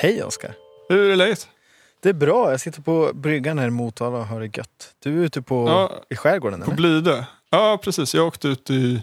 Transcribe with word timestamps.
Hej 0.00 0.24
Oskar! 0.24 0.54
Hur 0.88 1.10
är 1.10 1.16
läget? 1.16 1.48
Det 2.02 2.08
är 2.08 2.12
bra, 2.12 2.50
jag 2.50 2.60
sitter 2.60 2.82
på 2.82 3.10
bryggan 3.14 3.58
här 3.58 3.66
i 3.66 3.70
Motala 3.70 4.18
och 4.18 4.26
har 4.26 4.40
det 4.40 4.56
gött. 4.56 4.94
Du 5.02 5.20
är 5.20 5.24
ute 5.24 5.42
på, 5.42 5.68
Ja, 5.68 5.92
i 6.10 6.16
skärgården 6.16 6.60
På 6.60 6.64
eller? 6.66 6.76
Blidö? 6.76 7.24
Ja, 7.50 7.78
precis. 7.82 8.14
Jag 8.14 8.26
åkte 8.26 8.48
ut 8.48 8.70
i, 8.70 9.02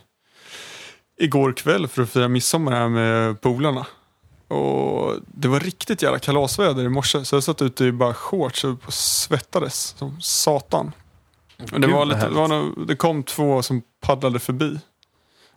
igår 1.17 1.53
kväll 1.53 1.87
för 1.87 2.01
att 2.01 2.09
fira 2.09 2.27
midsommar 2.27 2.71
här 2.71 2.89
med 2.89 3.41
polarna. 3.41 3.87
Och 4.47 5.13
det 5.27 5.47
var 5.47 5.59
riktigt 5.59 6.01
jävla 6.01 6.19
kalasväder 6.19 6.83
i 6.83 6.89
morse, 6.89 7.25
så 7.25 7.35
jag 7.35 7.43
satt 7.43 7.61
ute 7.61 7.85
i 7.85 7.91
bara 7.91 8.13
shorts 8.13 8.63
och 8.63 8.93
svettades 8.93 9.95
som 9.97 10.21
satan. 10.21 10.91
Och 11.73 11.81
det, 11.81 11.87
var 11.87 12.05
lite, 12.05 12.29
det, 12.29 12.35
var 12.35 12.47
nog, 12.47 12.87
det 12.87 12.95
kom 12.95 13.23
två 13.23 13.61
som 13.61 13.81
paddlade 14.01 14.39
förbi. 14.39 14.79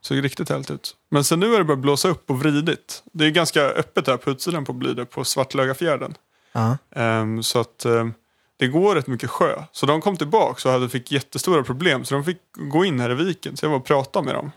Såg 0.09 0.25
riktigt 0.25 0.49
härligt 0.49 0.71
ut. 0.71 0.97
Men 1.11 1.25
sen 1.25 1.41
nu 1.41 1.51
har 1.51 1.59
det 1.59 1.65
börjat 1.65 1.79
blåsa 1.81 2.09
upp 2.09 2.31
och 2.31 2.39
vridit. 2.41 3.03
Det 3.13 3.25
är 3.27 3.31
ganska 3.31 3.63
öppet 3.63 4.07
här 4.07 4.17
på 4.17 4.31
utsidan 4.31 4.65
på 4.65 4.73
Blidö, 4.73 5.05
på 5.05 5.25
Svartlögafjärden. 5.25 6.15
Ja. 6.53 6.79
Ehm, 6.91 7.43
så 7.43 7.61
att 7.61 7.85
ehm, 7.85 8.13
det 8.57 8.67
går 8.69 8.95
rätt 8.95 9.07
mycket 9.07 9.31
sjö. 9.31 9.63
Så 9.73 9.87
de 9.87 10.01
kom 10.01 10.17
tillbaka 10.17 10.69
och 10.69 10.73
hade, 10.73 10.89
fick 10.89 11.13
jättestora 11.13 11.63
problem. 11.63 12.05
Så 12.05 12.15
de 12.15 12.25
fick 12.25 12.39
gå 12.55 12.85
in 12.85 13.01
här 13.01 13.11
i 13.11 13.15
viken. 13.15 13.57
Så 13.57 13.67
jag 13.67 13.71
var 13.71 13.77
och 13.77 13.85
pratade 13.85 14.25
med 14.27 14.35
dem. 14.35 14.51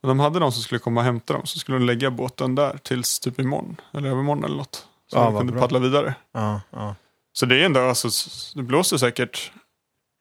Men 0.00 0.08
de 0.08 0.20
hade 0.20 0.38
någon 0.38 0.52
som 0.52 0.62
skulle 0.62 0.78
komma 0.78 1.00
och 1.00 1.04
hämta 1.04 1.32
dem. 1.32 1.46
Så 1.46 1.58
skulle 1.58 1.78
de 1.78 1.84
lägga 1.84 2.10
båten 2.10 2.54
där 2.54 2.78
tills 2.82 3.20
typ 3.20 3.40
imorgon. 3.40 3.80
Eller 3.94 4.08
övermorgon 4.08 4.44
eller 4.44 4.56
något. 4.56 4.86
Så 5.06 5.16
Ja, 5.18 5.24
de 5.24 5.36
kunde 5.38 5.52
bra. 5.52 5.60
paddla 5.62 5.78
vidare. 5.78 6.14
Ja, 6.32 6.60
ja. 6.70 6.94
Så 7.32 7.46
det 7.46 7.56
är 7.60 7.64
ändå, 7.64 7.80
alltså, 7.80 8.08
det 8.54 8.62
blåser 8.62 8.96
säkert 8.96 9.52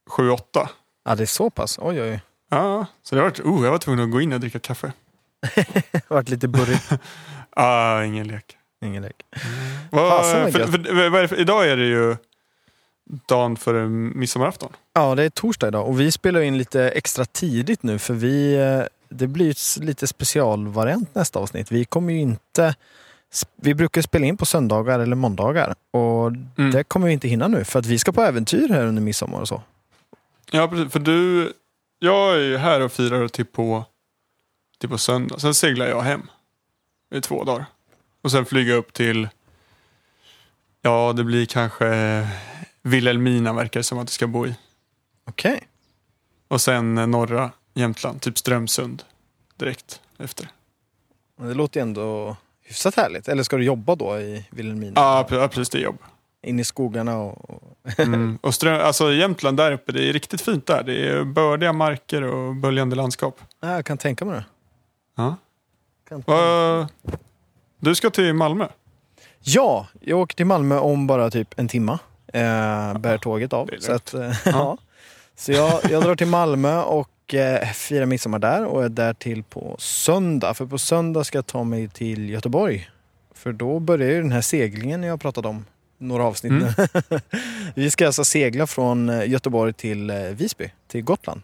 7-8. 0.09 0.67
ja, 1.06 1.16
det 1.16 1.23
är 1.23 1.25
så 1.28 1.50
pass. 1.50 1.80
Oj, 1.81 2.02
oj, 2.02 2.12
oj. 2.12 2.22
Ja, 2.50 2.86
så 3.03 3.16
det 3.16 3.22
har 3.22 3.30
varit, 3.30 3.40
oh, 3.40 3.64
jag 3.64 3.72
var 3.72 3.78
tvungen 3.78 4.03
att 4.06 4.12
gå 4.12 4.22
in 4.22 4.34
och 4.34 4.40
dricka 4.40 4.59
kaffe. 4.59 4.92
Varit 6.08 6.30
lite 6.30 6.48
burrigt. 6.48 6.90
Ah, 7.50 8.03
ingen 8.03 8.28
lek. 8.28 8.58
Ingen 8.86 9.03
lek. 9.03 9.16
Vad- 9.92 10.09
Fasen 10.09 10.44
vad 10.44 10.53
för, 10.53 10.68
för, 10.68 10.78
det 11.22 11.28
för, 11.28 11.40
idag 11.40 11.70
är 11.70 11.78
det 11.78 11.86
ju 11.86 12.16
dagen 13.28 13.56
före 13.58 13.88
midsommarafton. 13.90 14.72
Ja, 14.94 15.16
det 15.16 15.23
är 15.23 15.30
torsdag 15.30 15.68
idag 15.68 15.88
och 15.88 16.00
vi 16.00 16.12
spelar 16.12 16.42
in 16.42 16.58
lite 16.58 16.90
extra 16.90 17.25
tidigt 17.25 17.84
nu 17.84 18.00
för 18.00 18.14
vi, 18.14 18.56
eh, 18.56 18.81
det 19.09 19.28
blir 19.28 19.81
lite 19.81 20.08
specialvariant 20.08 21.16
nästa 21.16 21.40
avsnitt. 21.40 21.72
Vi 21.72 21.86
kommer 21.86 22.14
ju 22.14 22.20
inte, 22.20 22.75
vi 23.62 23.73
brukar 23.73 24.02
spela 24.02 24.25
in 24.25 24.38
på 24.38 24.45
söndagar 24.45 25.00
eller 25.00 25.16
måndagar 25.16 25.75
och 25.92 26.28
Mm. 26.28 26.72
det 26.72 26.84
kommer 26.84 27.08
vi 27.08 27.14
inte 27.14 27.28
hinna 27.28 27.48
nu 27.48 27.64
för 27.64 27.80
att 27.80 27.86
vi 27.86 28.00
ska 28.00 28.12
på 28.12 28.22
äventyr 28.22 28.70
här 28.70 28.86
under 28.86 29.02
midsommar 29.02 29.40
och 29.42 29.48
så. 29.48 29.62
Ja, 30.52 30.68
precis. 30.68 30.92
För 30.94 31.00
du, 31.00 31.53
jag 32.00 32.36
är 32.36 32.40
ju 32.40 32.58
här 32.58 32.81
och 32.81 32.92
firar 32.92 33.28
till 33.28 33.45
på, 33.45 33.86
till 34.80 34.90
på 34.90 34.98
söndag. 34.98 35.40
Sen 35.40 35.53
seglar 35.53 35.88
jag 35.88 36.02
hem 36.02 36.30
i 37.16 37.22
två 37.22 37.44
dagar. 37.44 37.66
Och 38.22 38.31
sen 38.31 38.45
flyger 38.45 38.72
jag 38.72 38.80
upp 38.80 38.94
till, 38.94 39.30
ja 40.81 41.14
det 41.14 41.23
blir 41.23 41.45
kanske 41.45 42.28
Vilhelmina 42.81 43.53
verkar 43.53 43.80
det 43.80 43.84
som 43.84 43.98
att 43.98 44.08
det 44.08 44.14
ska 44.14 44.28
bo 44.28 44.48
i. 44.48 44.56
Okej. 45.25 45.68
Och 46.48 46.62
sen 46.62 46.95
norra 46.95 47.52
Jämtland, 47.73 48.22
typ 48.22 48.38
Strömsund 48.38 49.03
direkt 49.56 50.02
efter. 50.18 50.50
Det 51.38 51.53
låter 51.53 51.80
ju 51.80 51.81
ändå 51.81 52.38
hyfsat 52.62 52.95
härligt. 52.95 53.28
Eller 53.28 53.44
ska 53.44 53.58
du 53.58 53.64
jobba 53.64 53.95
då 53.95 54.20
i 54.20 54.45
Vilhelmina? 54.50 54.94
Ja, 54.95 55.28
precis 55.30 55.70
det 55.70 55.78
är 55.78 55.81
jobb. 55.81 55.98
In 56.48 56.59
i 56.59 56.64
skogarna 56.64 57.17
och... 57.17 57.50
och- 57.50 57.64
Mm. 57.98 58.40
Och 58.44 58.53
Ström, 58.56 58.81
alltså 58.81 59.14
Jämtland 59.14 59.58
där 59.58 59.72
uppe, 59.72 59.91
det 59.91 60.09
är 60.09 60.13
riktigt 60.13 60.41
fint 60.41 60.66
där. 60.66 60.84
Det 60.84 61.08
är 61.09 61.24
bördiga 61.24 61.74
marker 61.74 62.22
och 62.22 62.56
böljande 62.56 62.96
landskap. 62.96 63.40
Ja, 63.62 63.72
jag 63.72 63.85
kan 63.85 63.97
tänka 63.97 64.25
mig 64.25 64.35
det. 64.35 64.46
Ja. 65.18 65.35
Vad- 66.25 66.88
Du 67.80 67.96
ska 67.96 68.09
till 68.09 68.34
Malmö? 68.34 68.68
Ja, 69.40 69.88
jag 70.02 70.19
åker 70.19 70.35
till 70.35 70.46
Malmö 70.46 70.78
om 70.78 71.08
bara 71.08 71.30
typ 71.31 71.59
en 71.59 71.68
timma. 71.68 72.00
Eh, 72.34 72.97
bär 72.97 73.18
tåget 73.18 73.53
av. 73.53 73.69
Så, 73.79 73.91
att, 73.94 74.14
eh, 74.14 74.31
ja. 74.46 74.78
så 75.35 75.52
jag, 75.52 75.79
jag 75.91 76.03
drar 76.03 76.16
till 76.16 76.28
Malmö 76.28 76.81
och 76.81 77.34
eh, 77.34 77.68
firar 77.68 78.06
midsommar 78.06 78.40
där 78.40 78.66
och 78.66 78.84
är 78.84 78.90
där 78.90 79.14
till 79.14 79.44
på 79.44 79.75
söndag. 79.79 80.53
För 80.53 80.66
på 80.66 80.78
söndag 80.78 81.24
ska 81.24 81.38
jag 81.38 81.47
ta 81.47 81.64
mig 81.64 81.88
till 81.90 82.29
Göteborg. 82.29 82.90
För 83.34 83.52
då 83.53 83.79
börjar 83.79 84.09
ju 84.09 84.22
den 84.22 84.31
här 84.31 84.41
seglingen 84.41 85.03
jag 85.03 85.22
pratade 85.22 85.47
om 85.47 85.66
några 85.97 86.24
avsnitt 86.24 86.52
Mm. 86.52 86.74
nu. 86.78 87.19
Vi 87.75 87.91
ska 87.91 88.06
alltså 88.06 88.25
segla 88.25 88.68
från 88.68 89.09
eh, 89.09 89.30
Göteborg 89.30 89.74
till 89.74 90.09
eh, 90.09 90.16
Visby, 90.22 90.69
till 90.88 91.02
Gotland. 91.03 91.41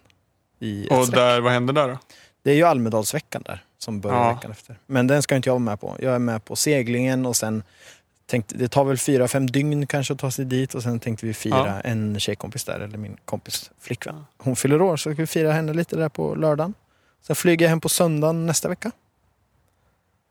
Och 0.89 1.11
där, 1.11 1.39
vad 1.41 1.51
händer 1.51 1.73
där 1.73 1.87
då? 1.87 1.97
Det 2.43 2.51
är 2.51 2.55
ju 2.55 2.63
Almedalsveckan 2.63 3.41
där 3.45 3.63
som 3.77 3.99
börjar 3.99 4.17
Ja. 4.17 4.33
veckan 4.33 4.51
efter. 4.51 4.75
Men 4.87 5.07
den 5.07 5.23
ska 5.23 5.35
inte 5.35 5.49
jag 5.49 5.53
vara 5.53 5.59
med 5.59 5.79
på. 5.79 5.97
Jag 5.99 6.15
är 6.15 6.19
med 6.19 6.45
på 6.45 6.55
seglingen 6.55 7.25
och 7.25 7.35
sen 7.35 7.63
tänkte, 8.25 8.55
det 8.57 8.67
tar 8.67 8.83
väl 8.83 8.97
fyra, 8.97 9.27
fem 9.27 9.47
dygn 9.47 9.87
kanske 9.87 10.13
att 10.13 10.19
ta 10.19 10.31
sig 10.31 10.45
dit 10.45 10.73
och 10.75 10.83
sen 10.83 10.99
tänkte 10.99 11.25
vi 11.25 11.33
fira 11.33 11.67
Ja. 11.67 11.81
en 11.81 12.19
tjejkompis 12.19 12.63
där, 12.63 12.79
eller 12.79 12.97
min 12.97 13.17
kompis 13.25 13.71
flickvän. 13.81 14.25
Hon 14.37 14.55
fyller 14.55 14.81
år 14.81 14.97
så 14.97 15.01
ska 15.13 15.21
vi 15.21 15.27
fira 15.27 15.51
henne 15.51 15.73
lite 15.73 15.95
där 15.95 16.09
på 16.09 16.35
lördagen. 16.35 16.73
Sen 17.21 17.35
flyger 17.35 17.65
jag 17.65 17.69
hem 17.69 17.79
på 17.81 17.89
söndagen 17.89 18.45
nästa 18.45 18.69
vecka. 18.69 18.91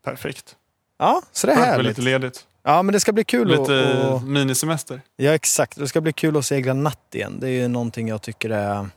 Perfekt. 0.03 0.55
Ja, 0.99 1.21
så 1.31 1.47
det 1.47 1.53
är 1.53 1.57
härligt. 1.57 1.87
lite 1.87 2.01
ledigt. 2.01 2.45
Ja, 2.63 2.83
men 2.83 2.93
det 2.93 2.99
ska 2.99 3.11
bli 3.11 3.23
kul 3.23 3.47
Lite 3.47 3.61
att... 3.61 4.11
Och, 4.11 4.23
minisemester. 4.23 5.01
ja, 5.15 5.31
exakt. 5.31 5.77
Det 5.77 5.87
ska 5.87 6.01
bli 6.01 6.13
kul 6.13 6.37
att 6.37 6.45
segla 6.45 6.73
natt 6.73 7.15
igen. 7.15 7.37
Det 7.39 7.47
är 7.47 7.51
ju 7.51 7.67
någonting 7.67 8.07
jag 8.07 8.21
tycker 8.21 8.49
är... 8.49 8.87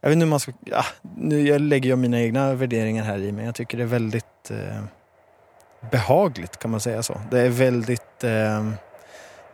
Jag 0.00 0.08
vet 0.08 0.12
inte 0.12 0.24
hur 0.24 0.30
man 0.30 0.40
ska... 0.40 0.52
Ja, 0.64 0.84
nu 1.16 1.48
jag 1.48 1.60
lägger 1.60 1.90
jag 1.90 1.98
mina 1.98 2.20
egna 2.20 2.54
värderingar 2.54 3.04
här 3.04 3.18
i, 3.18 3.32
men 3.32 3.44
jag 3.44 3.54
tycker 3.54 3.78
det 3.78 3.84
är 3.84 3.86
väldigt 3.86 4.50
eh, 4.50 4.82
behagligt, 5.90 6.58
kan 6.58 6.70
man 6.70 6.80
säga 6.80 7.02
så. 7.02 7.20
Det 7.30 7.40
är 7.40 7.48
väldigt 7.48 8.24
eh, 8.24 8.70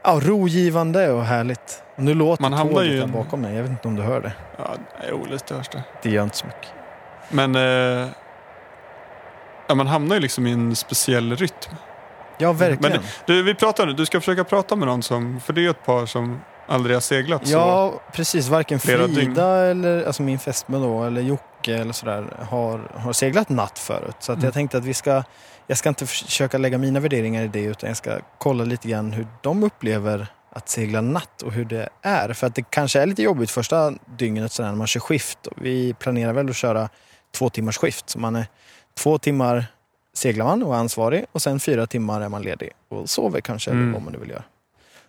ja, 0.02 0.20
rogivande 0.22 1.12
och 1.12 1.24
härligt. 1.24 1.82
Nu 1.96 2.14
låter 2.14 2.42
Man 2.42 2.52
hamnar 2.52 2.74
tåget 2.74 2.92
ju 2.92 3.00
där 3.00 3.06
bakom 3.06 3.40
mig. 3.40 3.54
Jag 3.54 3.62
vet 3.62 3.70
inte 3.70 3.88
om 3.88 3.96
du 3.96 4.02
hör 4.02 4.20
det. 4.20 4.32
Ja, 4.58 4.74
jo, 5.10 5.26
lite 5.30 5.54
hörs 5.54 5.68
det. 5.68 5.82
Det 6.02 6.10
gör 6.10 6.24
inte 6.24 6.36
så 6.36 6.46
mycket. 6.46 6.68
Men 7.30 7.54
eh, 7.54 8.08
ja, 9.66 9.74
man 9.74 9.86
hamnar 9.86 10.14
ju 10.16 10.20
liksom 10.20 10.46
i 10.46 10.52
en 10.52 10.76
speciell 10.76 11.36
rytm. 11.36 11.76
Ja, 12.38 12.52
verkligen. 12.52 13.02
Du, 13.26 13.42
vi 13.42 13.54
pratar 13.54 13.86
nu, 13.86 13.92
du 13.92 14.06
ska 14.06 14.20
försöka 14.20 14.44
prata 14.44 14.76
med 14.76 14.88
någon 14.88 15.02
som, 15.02 15.40
för 15.40 15.52
det 15.52 15.66
är 15.66 15.70
ett 15.70 15.84
par 15.86 16.06
som 16.06 16.40
aldrig 16.66 16.96
har 16.96 17.00
seglat 17.00 17.46
så. 17.46 17.52
Ja, 17.52 18.00
precis. 18.12 18.48
Varken 18.48 18.80
Frida 18.80 19.06
dygn. 19.06 19.36
eller 19.38 20.04
alltså 20.06 20.22
min 20.22 20.38
fästmö 20.38 20.78
då, 20.78 21.04
eller 21.04 21.20
Jocke 21.22 21.74
eller 21.76 21.92
sådär 21.92 22.26
har, 22.50 22.80
har 22.94 23.12
seglat 23.12 23.48
natt 23.48 23.78
förut. 23.78 24.16
Så 24.18 24.32
Mm. 24.32 24.44
jag 24.44 24.54
tänkte 24.54 24.78
att 24.78 24.84
vi 24.84 24.94
ska, 24.94 25.22
jag 25.66 25.78
ska 25.78 25.88
inte 25.88 26.06
försöka 26.06 26.58
lägga 26.58 26.78
mina 26.78 27.00
värderingar 27.00 27.42
i 27.44 27.48
det 27.48 27.62
utan 27.62 27.88
jag 27.88 27.96
ska 27.96 28.18
kolla 28.38 28.64
lite 28.64 28.88
grann 28.88 29.12
hur 29.12 29.26
de 29.42 29.62
upplever 29.62 30.26
att 30.52 30.68
segla 30.68 31.00
natt 31.00 31.42
och 31.42 31.52
hur 31.52 31.64
det 31.64 31.88
är. 32.02 32.32
För 32.32 32.46
att 32.46 32.54
det 32.54 32.62
kanske 32.70 33.00
är 33.00 33.06
lite 33.06 33.22
jobbigt 33.22 33.50
första 33.50 33.92
dygnet 34.18 34.52
sådär 34.52 34.68
när 34.68 34.76
man 34.76 34.86
kör 34.86 35.00
skift. 35.00 35.38
Vi 35.56 35.94
planerar 35.94 36.32
väl 36.32 36.50
att 36.50 36.56
köra 36.56 36.88
två 37.36 37.48
timmars 37.50 37.78
skift. 37.78 38.10
Så 38.10 38.18
man 38.18 38.36
är 38.36 38.46
två 38.98 39.18
timmar 39.18 39.66
seglar 40.14 40.44
man 40.44 40.62
och 40.62 40.74
är 40.74 40.78
ansvarig 40.78 41.24
och 41.32 41.42
sen 41.42 41.60
fyra 41.60 41.86
timmar 41.86 42.20
är 42.20 42.28
man 42.28 42.42
ledig 42.42 42.70
och 42.88 43.10
sover 43.10 43.40
kanske 43.40 43.70
eller 43.70 43.80
Mm. 43.80 43.92
vad 43.92 44.02
man 44.02 44.12
nu 44.12 44.18
vill 44.18 44.30
göra. 44.30 44.44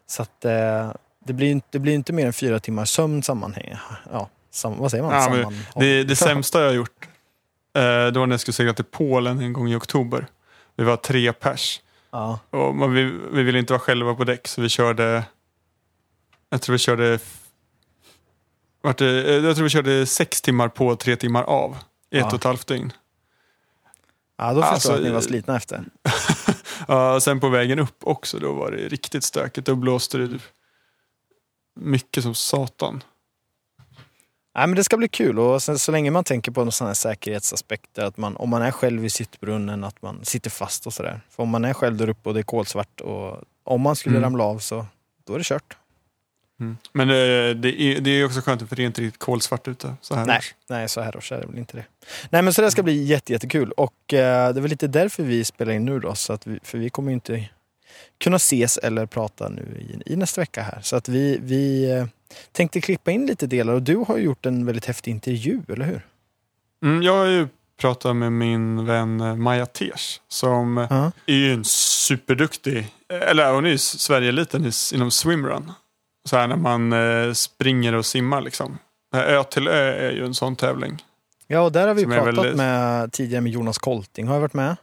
Så 0.07 0.21
att 0.21 0.45
eh, 0.45 0.91
det 1.25 1.33
blir 1.33 1.61
det 1.69 1.79
blir 1.79 1.93
inte 1.93 2.13
mer 2.13 2.25
än 2.25 2.33
fyra 2.33 2.59
timmars 2.59 2.89
sömn 2.89 3.23
sammanhäng. 3.23 3.75
Ja, 4.11 4.29
sam, 4.51 4.77
vad 4.77 4.91
säger 4.91 5.03
man? 5.03 5.13
Ja, 5.13 5.29
men 5.29 5.53
Det, 5.75 6.03
det 6.03 6.15
sämsta 6.15 6.59
jag 6.61 6.67
har 6.67 6.73
gjort, 6.75 7.07
eh, 7.75 7.81
det 7.83 8.19
var 8.19 8.25
när 8.27 8.33
jag 8.33 8.39
skulle 8.39 8.53
segla 8.53 8.73
till 8.73 8.85
Polen 8.85 9.39
en 9.39 9.53
gång 9.53 9.69
i 9.69 9.75
oktober. 9.75 10.27
Vi 10.75 10.83
var 10.83 10.97
tre 10.97 11.33
pers. 11.33 11.81
Ja, 12.11 12.39
Och 12.49 12.75
man, 12.75 12.93
vi, 12.93 13.03
vi 13.33 13.43
ville 13.43 13.59
inte 13.59 13.73
vara 13.73 13.79
själva 13.79 14.15
på 14.15 14.23
däck 14.23 14.47
så 14.47 14.61
vi 14.61 14.69
körde, 14.69 15.23
jag 16.49 16.61
tror 16.61 16.73
vi 16.73 16.79
körde, 16.79 17.19
eh, 18.83 19.05
jag 19.45 19.55
tror 19.55 19.63
vi 19.63 19.69
körde 19.69 20.05
sex 20.05 20.41
timmar 20.41 20.67
på 20.67 20.95
tre 20.95 21.15
timmar 21.15 21.43
av 21.43 21.71
i 22.11 22.17
ett 22.17 22.21
Ja. 22.21 22.27
och 22.27 22.33
ett 22.33 22.43
halvt 22.43 22.67
dygn. 22.67 22.93
Ja 24.37 24.53
då 24.53 24.61
förstår 24.61 24.73
Alltså, 24.73 24.89
jag 24.91 24.97
att 24.97 25.03
ni 25.03 25.11
var 25.11 25.21
slitna 25.21 25.55
efter. 25.55 25.85
Ja, 26.87 27.19
sen 27.19 27.39
på 27.39 27.49
vägen 27.49 27.79
upp 27.79 27.97
också, 28.03 28.39
då 28.39 28.53
var 28.53 28.71
det 28.71 28.77
riktigt 28.77 29.23
stökigt. 29.23 29.67
Då 29.67 29.75
blåste 29.75 30.17
det 30.17 30.39
mycket 31.79 32.23
som 32.23 32.35
satan. 32.35 33.03
Nej, 34.55 34.67
men 34.67 34.75
det 34.75 34.83
ska 34.83 34.97
bli 34.97 35.07
kul 35.07 35.39
och 35.39 35.61
sen, 35.63 35.79
så 35.79 35.91
länge 35.91 36.11
man 36.11 36.23
tänker 36.23 36.51
på 36.51 36.71
sådana 36.71 36.95
säkerhetsaspekter, 36.95 38.05
att 38.05 38.17
man, 38.17 38.35
om 38.37 38.49
man 38.49 38.61
är 38.61 38.71
själv 38.71 39.05
i 39.05 39.09
sittbrunnen, 39.09 39.83
att 39.83 40.01
man 40.01 40.25
sitter 40.25 40.49
fast 40.49 40.87
och 40.87 40.93
sådär. 40.93 41.21
För 41.29 41.43
om 41.43 41.49
man 41.49 41.65
är 41.65 41.73
själv 41.73 41.97
där 41.97 42.09
uppe 42.09 42.29
och 42.29 42.33
det 42.33 42.41
är 42.41 42.43
kolsvart 42.43 43.01
och 43.01 43.41
om 43.63 43.81
man 43.81 43.95
skulle 43.95 44.17
Mm. 44.17 44.23
ramla 44.23 44.43
av 44.43 44.59
så 44.59 44.85
då 45.23 45.33
är 45.33 45.37
det 45.37 45.43
kört. 45.45 45.77
Men 46.93 47.09
eh, 47.09 47.55
det 47.55 47.81
är, 47.81 47.99
det 48.01 48.09
är 48.09 48.25
också 48.25 48.41
skönt 48.41 48.69
för 48.69 48.75
det 48.75 48.83
är 48.83 48.85
inte 48.87 49.01
riktigt 49.01 49.19
kolsvart 49.19 49.67
ute 49.67 49.93
så 50.01 50.15
här 50.15 50.25
Nej, 50.25 50.37
års. 50.37 50.55
nej, 50.69 50.89
så 50.89 51.01
här 51.01 51.17
års 51.17 51.31
är 51.31 51.39
det 51.41 51.47
väl 51.47 51.57
inte 51.57 51.77
det. 51.77 51.85
Nej, 52.29 52.41
men 52.41 52.53
så 52.53 52.61
det 52.61 52.71
ska 52.71 52.83
bli 52.83 53.03
jätte, 53.03 53.33
jättekul 53.33 53.71
och 53.71 54.13
eh, 54.13 54.53
det 54.53 54.59
är 54.59 54.61
väl 54.61 54.69
lite 54.69 54.87
därför 54.87 55.23
vi 55.23 55.43
spelar 55.45 55.73
in 55.73 55.85
nu 55.85 55.99
då, 55.99 56.15
så 56.15 56.33
att 56.33 56.47
vi, 56.47 56.59
för 56.63 56.77
vi 56.77 56.89
kommer 56.89 57.09
ju 57.11 57.13
inte 57.13 57.49
kunna 58.17 58.35
ses 58.35 58.77
eller 58.77 59.05
prata 59.05 59.49
nu 59.49 59.61
i, 60.05 60.13
i 60.13 60.15
nästa 60.15 60.41
vecka 60.41 60.61
här. 60.61 60.79
Så 60.81 60.95
att 60.95 61.09
vi, 61.09 61.37
vi 61.41 61.91
eh, 61.91 62.05
tänkte 62.51 62.81
klippa 62.81 63.11
in 63.11 63.25
lite 63.25 63.47
delar 63.47 63.73
och 63.73 63.81
du 63.81 63.95
har 63.95 64.17
gjort 64.17 64.45
en 64.45 64.65
väldigt 64.65 64.85
häftig 64.85 65.11
intervju, 65.11 65.61
eller 65.69 65.85
hur? 65.85 66.01
Mm, 66.83 67.01
jag 67.03 67.13
har 67.17 67.25
ju 67.25 67.47
pratat 67.81 68.15
med 68.15 68.31
min 68.31 68.85
vän 68.85 69.21
eh, 69.21 69.35
Maja 69.35 69.65
Ters 69.65 70.21
som 70.27 70.87
Ja. 70.89 71.11
är 71.25 71.33
ju 71.35 71.53
en 71.53 71.63
superduktig. 71.65 72.87
Eller 73.09 73.51
hon 73.53 73.65
är 73.65 73.69
ju 73.69 73.77
Sverigeeliten 73.77 74.71
inom 74.93 75.11
swimrun. 75.11 75.71
Så 76.29 76.37
här 76.37 76.47
när 76.47 76.55
man 76.55 76.93
eh, 76.93 77.33
springer 77.33 77.93
och 77.95 78.05
simmar 78.05 78.41
liksom. 78.41 78.77
Ö 79.15 79.43
till 79.43 79.67
Ö 79.67 80.07
är 80.07 80.11
ju 80.11 80.25
en 80.25 80.33
sån 80.33 80.55
tävling. 80.55 81.03
Ja, 81.47 81.59
och 81.61 81.71
där 81.71 81.87
har 81.87 81.93
vi 81.93 82.01
Som 82.01 82.11
pratat 82.11 82.37
väldigt- 82.37 82.55
med 82.55 83.11
tidigare 83.11 83.41
med 83.41 83.51
Jonas 83.51 83.77
Kolting 83.77 84.27
har 84.27 84.39
varit 84.39 84.53
med 84.53 84.75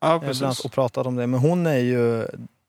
Ja, 0.00 0.14
eh, 0.14 0.20
precis. 0.20 0.64
och 0.64 0.72
pratat 0.72 1.06
om 1.06 1.16
det. 1.16 1.26
Men 1.26 1.40
hon 1.40 1.66
är 1.66 1.78
ju 1.78 2.26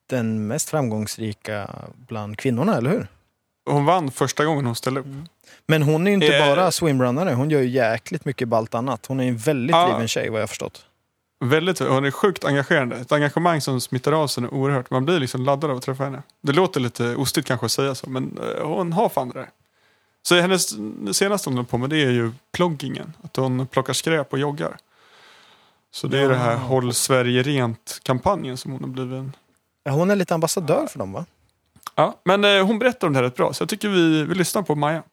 den 0.09 0.47
mest 0.47 0.69
framgångsrika 0.69 1.69
bland 2.07 2.37
kvinnorna, 2.37 2.77
eller 2.77 2.89
hur? 2.89 3.07
Hon 3.69 3.85
vann 3.85 4.11
första 4.11 4.45
gången 4.45 4.65
hon 4.65 4.75
ställde 4.75 4.99
upp. 4.99 5.05
Men 5.65 5.83
hon 5.83 6.07
är 6.07 6.11
ju 6.11 6.13
inte 6.13 6.37
Eh. 6.37 6.47
bara 6.47 6.71
swimrunnare, 6.71 7.33
hon 7.33 7.49
gör 7.49 7.61
ju 7.61 7.67
jäkligt 7.69 8.25
mycket 8.25 8.47
ballt 8.47 8.75
annat. 8.75 9.05
Hon 9.05 9.19
är 9.19 9.23
ju 9.23 9.29
en 9.29 9.37
väldigt 9.37 9.75
Ja. 9.75 9.87
driven 9.87 10.07
tjej 10.07 10.29
vad 10.29 10.39
jag 10.39 10.43
har 10.43 10.47
förstått. 10.47 10.85
Väldigt, 11.39 11.79
hon 11.79 12.05
är 12.05 12.11
sjukt 12.11 12.45
engagerande. 12.45 12.95
Ett 12.95 13.11
engagemang 13.11 13.61
som 13.61 13.81
smittar 13.81 14.11
av 14.11 14.27
sig 14.27 14.47
oerhört. 14.47 14.91
Man 14.91 15.05
blir 15.05 15.19
liksom 15.19 15.43
laddad 15.45 15.71
av 15.71 15.77
att 15.77 15.83
träffa 15.83 16.03
henne. 16.03 16.21
Det 16.41 16.51
låter 16.53 16.79
lite 16.79 17.15
ostigt 17.15 17.47
kanske 17.47 17.65
att 17.65 17.71
säga 17.71 17.95
så, 17.95 18.09
men 18.09 18.39
eh, 18.57 18.67
hon 18.67 18.93
har 18.93 19.09
fan 19.09 19.29
det 19.29 19.39
där. 19.39 19.49
Så 20.23 20.35
hennes 20.35 20.69
senaste 21.17 21.49
hon 21.49 21.65
på 21.65 21.77
med 21.77 21.89
det 21.89 22.03
är 22.03 22.11
ju 22.11 22.31
ploggingen. 22.53 23.13
Att 23.23 23.35
hon 23.35 23.67
plockar 23.67 23.93
skräp 23.93 24.33
och 24.33 24.39
joggar. 24.39 24.77
Så 25.91 26.07
det 26.07 26.17
är 26.17 26.21
Ja. 26.21 26.27
det 26.29 26.35
här 26.35 26.55
Håll 26.55 26.93
Sverige 26.93 27.43
Rent-kampanjen 27.43 28.57
som 28.57 28.71
hon 28.71 28.81
har 28.81 28.87
blivit 28.87 29.13
en... 29.13 29.33
Ja, 29.83 29.91
hon 29.91 30.11
är 30.11 30.15
lite 30.15 30.33
ambassadör 30.33 30.87
för 30.87 30.99
dem 30.99 31.11
va? 31.13 31.25
Ja, 31.95 32.19
men 32.23 32.45
eh, 32.45 32.65
hon 32.65 32.79
berättar 32.79 33.07
om 33.07 33.13
det 33.13 33.17
här 33.19 33.23
rätt 33.23 33.35
bra, 33.35 33.53
så 33.53 33.61
jag 33.61 33.69
tycker 33.69 33.89
vi, 33.89 34.23
vi 34.23 34.35
lyssnar 34.35 34.61
på 34.61 34.75
Maja. 34.75 35.03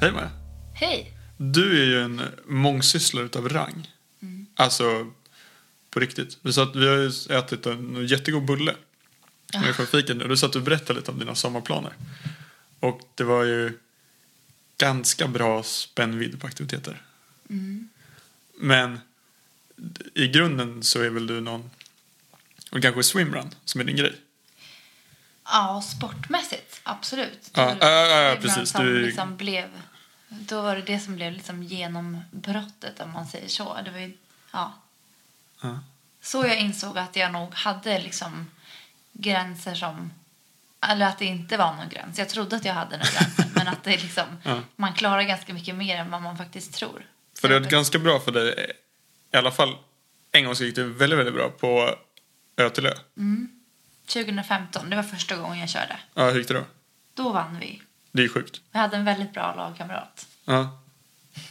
Hej 0.00 0.12
Maja. 0.12 0.30
Hej! 0.74 1.12
Du 1.36 1.82
är 1.82 1.86
ju 1.86 2.00
en 2.00 2.22
mångsysslare 2.46 3.24
utav 3.24 3.48
rang. 3.48 3.92
Alltså, 4.54 5.12
på 5.90 6.00
riktigt. 6.00 6.38
Vi, 6.42 6.52
satt, 6.52 6.76
vi 6.76 6.88
har 6.88 6.96
ju 6.96 7.36
ätit 7.38 7.66
en 7.66 8.06
jättegod 8.06 8.44
bulle. 8.44 8.74
Ja. 9.52 9.72
Från 9.72 9.86
fiken. 9.86 10.22
Och 10.22 10.28
du 10.28 10.36
satt 10.36 10.56
och 10.56 10.62
berättade 10.62 10.98
lite 10.98 11.10
om 11.10 11.18
dina 11.18 11.34
sommarplaner. 11.34 11.92
Och 12.80 13.00
det 13.14 13.24
var 13.24 13.44
ju 13.44 13.78
ganska 14.78 15.28
bra 15.28 15.62
spännvidd 15.62 16.40
på 16.40 16.46
aktiviteter. 16.46 17.02
Men 18.58 18.98
i 20.14 20.28
grunden 20.28 20.82
så 20.82 21.02
är 21.02 21.10
väl 21.10 21.26
du 21.26 21.40
någon, 21.40 21.70
och 22.70 22.82
kanske 22.82 23.02
swimrun 23.02 23.50
som 23.64 23.80
är 23.80 23.84
din 23.84 23.96
grej. 23.96 24.16
Ja, 25.48 25.82
sportmässigt, 25.82 26.80
absolut. 26.82 27.50
Ja, 27.54 27.62
Det 27.66 27.74
var 27.80 27.90
ja, 27.90 28.06
ja, 28.06 28.20
ja, 28.22 28.36
precis. 28.40 28.70
Som 28.70 28.84
Du- 28.84 29.06
liksom 29.06 29.36
blev, 29.36 29.68
då 30.28 30.62
var 30.62 30.76
det 30.76 30.82
det 30.82 31.00
som 31.00 31.16
blev 31.16 31.32
liksom 31.32 31.62
genombrottet, 31.62 33.00
om 33.00 33.12
man 33.12 33.26
säger 33.26 33.48
så. 33.48 33.78
Det 33.84 33.90
var 33.90 33.98
ju, 33.98 34.12
ja. 34.52 34.72
Ja. 35.62 35.78
Så 36.20 36.46
jag 36.46 36.58
insåg 36.58 36.98
att 36.98 37.16
jag 37.16 37.32
nog 37.32 37.54
hade 37.54 37.98
liksom 38.00 38.50
gränser 39.12 39.74
som... 39.74 40.12
Eller 40.88 41.06
att 41.06 41.18
det 41.18 41.24
inte 41.24 41.56
var 41.56 41.74
någon 41.74 41.88
gräns. 41.88 42.18
Jag 42.18 42.28
trodde 42.28 42.56
att 42.56 42.64
jag 42.64 42.74
hade 42.74 42.96
några 42.96 43.10
gränser, 43.10 43.44
men 43.54 43.68
att 43.68 43.84
det 43.84 43.90
liksom, 44.02 44.24
Ja. 44.42 44.60
man 44.76 44.94
klarar 44.94 45.22
ganska 45.22 45.54
mycket 45.54 45.74
mer 45.74 45.96
än 45.96 46.10
vad 46.10 46.22
man 46.22 46.36
faktiskt 46.36 46.74
tror. 46.74 47.06
För 47.40 47.48
det 47.48 47.58
varit 47.58 47.70
ganska 47.70 47.98
bra 47.98 48.20
för 48.20 48.32
dig, 48.32 48.72
i 49.32 49.36
alla 49.36 49.50
fall 49.52 49.76
en 50.32 50.44
gång 50.44 50.56
så 50.56 50.64
gick 50.64 50.74
det 50.74 50.84
väldigt, 50.84 51.18
väldigt 51.18 51.34
bra 51.34 51.48
på 51.50 51.94
Ö 52.56 52.70
till 52.70 52.86
Ö. 52.86 52.94
2015, 54.06 54.90
det 54.90 54.96
var 54.96 55.02
första 55.02 55.36
gången 55.36 55.58
jag 55.58 55.68
körde. 55.68 55.96
Ja, 56.14 56.30
hur 56.30 56.38
gick 56.38 56.48
det 56.48 56.54
då? 56.54 56.64
Då 57.14 57.32
vann 57.32 57.58
vi. 57.58 57.82
Det 58.12 58.24
är 58.24 58.28
sjukt. 58.28 58.60
Vi 58.72 58.78
hade 58.78 58.96
en 58.96 59.04
väldigt 59.04 59.32
bra 59.32 59.54
lagkamrat. 59.54 60.26
Ja. 60.44 60.82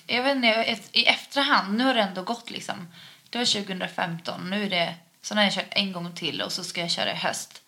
Jag 0.08 0.24
vet 0.24 0.36
inte, 0.36 0.78
i 0.92 1.06
efterhand, 1.06 1.78
nu 1.78 1.84
har 1.84 1.94
det 1.94 2.02
ändå 2.02 2.24
gått 2.24 2.50
liksom. 2.50 2.88
Det 3.30 3.38
var 3.38 3.46
2015, 3.46 4.50
nu 4.50 4.66
är 4.66 4.70
det, 4.70 4.96
så 5.22 5.36
har 5.36 5.44
jag 5.44 5.54
kört 5.54 5.66
en 5.70 5.92
gång 5.92 6.16
till 6.16 6.42
och 6.42 6.52
så 6.52 6.64
ska 6.64 6.82
jag 6.82 6.92
köra 6.92 7.12
i 7.12 7.16
höst. 7.16 7.62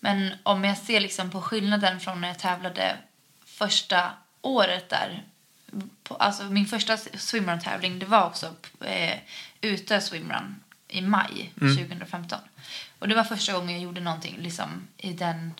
Men 0.00 0.34
om 0.42 0.64
jag 0.64 0.78
ser 0.78 1.00
liksom 1.00 1.30
på 1.30 1.40
skillnaden 1.40 2.00
från 2.00 2.20
när 2.20 2.28
jag 2.28 2.38
tävlade 2.38 2.96
första 3.44 4.10
året 4.42 4.88
där. 4.88 5.24
På, 6.02 6.14
alltså 6.14 6.44
min 6.44 6.66
första 6.66 6.96
swimrun-tävling, 6.96 7.98
det 7.98 8.06
var 8.06 8.26
också 8.26 8.54
eh, 8.80 9.18
Utö 9.60 10.00
swimrun 10.00 10.60
i 10.88 11.02
maj 11.02 11.52
2015. 11.54 12.38
Och 13.06 13.10
det 13.10 13.16
var 13.16 13.24
första 13.24 13.52
gången 13.52 13.70
jag 13.70 13.80
gjorde 13.80 14.00
någonting 14.00 14.36
liksom 14.38 14.88
i 14.96 15.12
den 15.12 15.54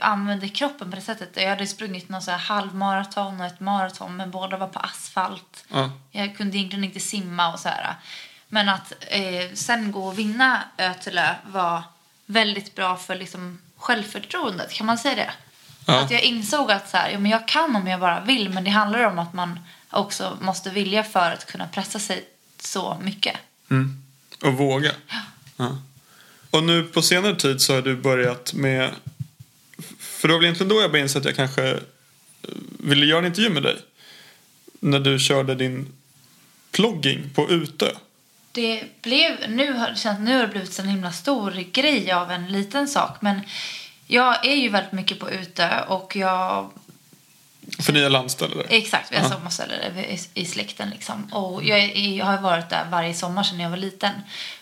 använde 0.00 0.48
kroppen 0.48 0.90
på 0.90 0.96
det 0.96 1.02
sättet. 1.02 1.30
Jag 1.34 1.48
hade 1.48 1.66
sprungit 1.66 2.08
någon 2.08 2.22
så 2.22 2.30
här 2.30 2.38
halvmaraton 2.38 3.40
och 3.40 3.46
ett 3.46 3.60
maraton 3.60 4.16
men 4.16 4.30
båda 4.30 4.56
var 4.56 4.66
på 4.66 4.78
asfalt. 4.78 5.64
Ja. 5.68 5.90
Jag 6.10 6.36
kunde 6.36 6.56
egentligen 6.56 6.84
inte 6.84 7.00
simma 7.00 7.52
och 7.52 7.60
så 7.60 7.68
här. 7.68 7.94
Men 8.48 8.68
att 8.68 8.92
eh, 9.00 9.54
sen 9.54 9.92
gå 9.92 10.06
och 10.06 10.18
vinna 10.18 10.62
Ötelö 10.78 11.34
var 11.46 11.82
väldigt 12.26 12.74
bra 12.74 12.96
för 12.96 13.16
liksom 13.16 13.58
självförtroendet, 13.76 14.72
kan 14.72 14.86
man 14.86 14.98
säga 14.98 15.14
det? 15.14 15.32
Ja. 15.86 16.00
Att 16.00 16.10
jag 16.10 16.22
insåg 16.22 16.72
att 16.72 16.90
så 16.90 16.96
här, 16.96 17.10
ja, 17.10 17.18
men 17.18 17.30
jag 17.30 17.48
kan 17.48 17.76
om 17.76 17.86
jag 17.86 18.00
bara 18.00 18.20
vill 18.20 18.50
men 18.50 18.64
det 18.64 18.70
handlar 18.70 19.04
om 19.04 19.18
att 19.18 19.32
man 19.32 19.60
också 19.90 20.38
måste 20.40 20.70
vilja 20.70 21.04
för 21.04 21.30
att 21.30 21.46
kunna 21.46 21.66
pressa 21.66 21.98
sig 21.98 22.28
så 22.58 22.98
mycket. 23.02 23.36
Mm. 23.70 24.02
Och 24.42 24.52
våga. 24.52 24.90
Ja. 25.56 25.78
Och 26.54 26.64
nu 26.64 26.82
på 26.82 27.02
senare 27.02 27.36
tid 27.36 27.60
så 27.60 27.74
har 27.74 27.82
du 27.82 27.96
börjat 27.96 28.52
med... 28.52 28.90
För 29.98 30.28
det 30.28 30.34
var 30.34 30.38
väl 30.40 30.44
egentligen 30.44 30.68
då 30.68 30.80
jag 30.80 30.90
började 30.90 31.04
inse 31.04 31.18
att 31.18 31.24
jag 31.24 31.36
kanske 31.36 31.70
eh, 31.70 31.78
ville 32.78 33.06
göra 33.06 33.18
en 33.18 33.26
intervju 33.26 33.50
med 33.50 33.62
dig. 33.62 33.76
När 34.80 35.00
du 35.00 35.18
körde 35.18 35.54
din 35.54 35.92
plogging 36.70 37.30
på 37.34 37.50
Utö. 37.50 37.90
Det 38.52 38.84
blev, 39.02 39.50
nu 39.50 39.72
har 39.72 39.88
det 39.88 40.18
nu 40.18 40.34
har 40.34 40.42
det 40.42 40.48
blivit 40.48 40.78
en 40.78 40.88
himla 40.88 41.12
stor 41.12 41.50
grej 41.72 42.12
av 42.12 42.30
en 42.30 42.52
liten 42.52 42.88
sak 42.88 43.16
men 43.20 43.40
jag 44.06 44.46
är 44.46 44.54
ju 44.54 44.68
väldigt 44.68 44.92
mycket 44.92 45.18
på 45.18 45.30
Utö 45.30 45.80
och 45.88 46.16
jag 46.16 46.70
för 47.80 47.92
ni 47.92 48.00
är 48.00 48.10
landställe 48.10 48.54
där. 48.54 48.66
Exakt, 48.68 49.12
vi 49.12 49.16
har 49.16 49.24
Ja. 49.24 49.30
sommarställe 49.30 49.74
i, 50.00 50.20
i 50.34 50.46
släkten 50.46 50.90
liksom. 50.90 51.24
Och 51.32 51.64
jag, 51.64 51.96
jag 51.96 52.26
har 52.26 52.38
varit 52.38 52.70
där 52.70 52.86
varje 52.90 53.14
sommar 53.14 53.42
sedan 53.42 53.60
jag 53.60 53.70
var 53.70 53.76
liten. 53.76 54.12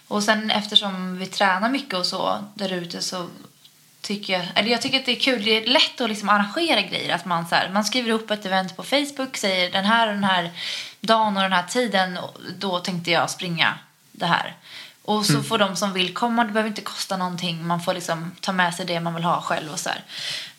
Och 0.09 0.23
sen 0.23 0.51
eftersom 0.51 1.19
vi 1.19 1.27
tränar 1.27 1.69
mycket 1.69 1.95
och 1.95 2.07
så 2.07 2.45
där 2.55 2.73
ute 2.73 3.03
så 3.03 3.29
tycker 4.01 4.33
jag, 4.33 4.47
eller 4.55 4.71
jag 4.71 4.83
tycker 4.83 4.99
att 4.99 5.07
det 5.07 5.13
är 5.17 5.21
kul, 5.21 5.45
det 5.45 5.51
är 5.51 5.67
lätt 5.67 6.01
att 6.01 6.09
liksom 6.09 6.29
arrangera 6.29 6.81
grejer. 6.81 7.15
Att 7.15 7.25
man, 7.25 7.49
så 7.49 7.55
här, 7.55 7.69
man 7.69 7.85
skriver 7.85 8.11
upp 8.11 8.31
ett 8.31 8.47
event 8.47 8.77
på 8.77 8.83
Facebook, 8.83 9.37
säger 9.37 9.71
den 9.71 9.85
här 9.85 10.09
och 10.09 10.15
den 10.15 10.25
här 10.25 10.51
dagen 11.01 11.37
och 11.37 11.43
den 11.43 11.53
här 11.53 11.63
tiden, 11.69 12.19
och 12.19 12.39
då 12.59 12.79
tänkte 12.79 13.11
jag 13.11 13.31
springa 13.31 13.79
det 14.13 14.27
här. 14.27 14.57
Och 15.05 15.27
så 15.27 15.43
får 15.43 15.59
de 15.59 15.77
som 15.77 15.93
vill 15.93 16.15
komma, 16.15 16.45
det 16.45 16.53
behöver 16.53 16.69
inte 16.69 16.83
kosta 16.83 17.17
någonting. 17.17 17.67
Man 17.67 17.81
får 17.81 17.95
liksom 17.95 18.33
ta 18.41 18.53
med 18.53 18.75
sig 18.75 18.87
det 18.87 19.01
man 19.01 19.15
vill 19.15 19.25
ha 19.25 19.41
själv 19.43 19.73
och 19.73 19.79
så 19.79 19.89
här. 19.89 20.03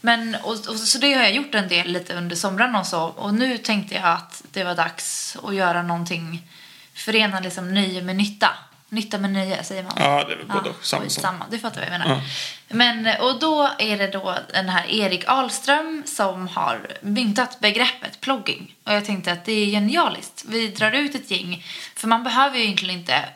Men, 0.05 0.35
och, 0.43 0.51
och, 0.51 0.79
så 0.79 0.97
det 0.97 1.13
har 1.13 1.21
jag 1.21 1.33
gjort 1.33 1.55
en 1.55 1.67
del 1.67 1.87
lite 1.87 2.13
under 2.13 2.35
somrarna 2.35 2.79
och 2.79 2.85
så. 2.85 3.03
Och 3.03 3.33
nu 3.33 3.57
tänkte 3.57 3.95
jag 3.95 4.05
att 4.05 4.43
det 4.51 4.63
var 4.63 4.75
dags 4.75 5.37
att 5.43 5.55
göra 5.55 5.83
någonting, 5.83 6.47
förena 6.93 7.39
liksom 7.39 7.73
nöje 7.73 8.01
med 8.01 8.15
nytta. 8.15 8.49
Nytta 8.89 9.17
med 9.17 9.31
nöje, 9.31 9.63
säger 9.63 9.83
man. 9.83 9.93
Ja, 9.95 10.23
det 10.23 10.33
är 10.33 10.37
väl 10.37 10.47
både 10.47 10.69
och, 10.69 10.85
samma 10.85 11.09
sak. 11.09 11.21
samma. 11.21 11.45
Du 11.51 11.59
fattar 11.59 11.81
vad 11.81 11.85
jag 11.85 11.99
menar. 11.99 12.15
Ja. 12.15 12.21
Men, 12.67 13.21
och 13.21 13.39
då 13.39 13.69
är 13.79 13.97
det 13.97 14.07
då 14.07 14.37
den 14.53 14.69
här 14.69 14.91
Erik 14.91 15.27
Ahlström 15.27 16.03
som 16.05 16.47
har 16.47 16.87
myntat 17.01 17.59
begreppet 17.59 18.21
plogging. 18.21 18.75
Och 18.83 18.93
jag 18.93 19.05
tänkte 19.05 19.31
att 19.31 19.45
det 19.45 19.51
är 19.51 19.65
genialiskt. 19.65 20.45
Vi 20.47 20.67
drar 20.67 20.91
ut 20.91 21.15
ett 21.15 21.31
gäng. 21.31 21.65
För 21.95 22.07
man 22.07 22.23
behöver 22.23 22.57
ju 22.57 22.63
egentligen 22.63 22.99
inte 22.99 23.29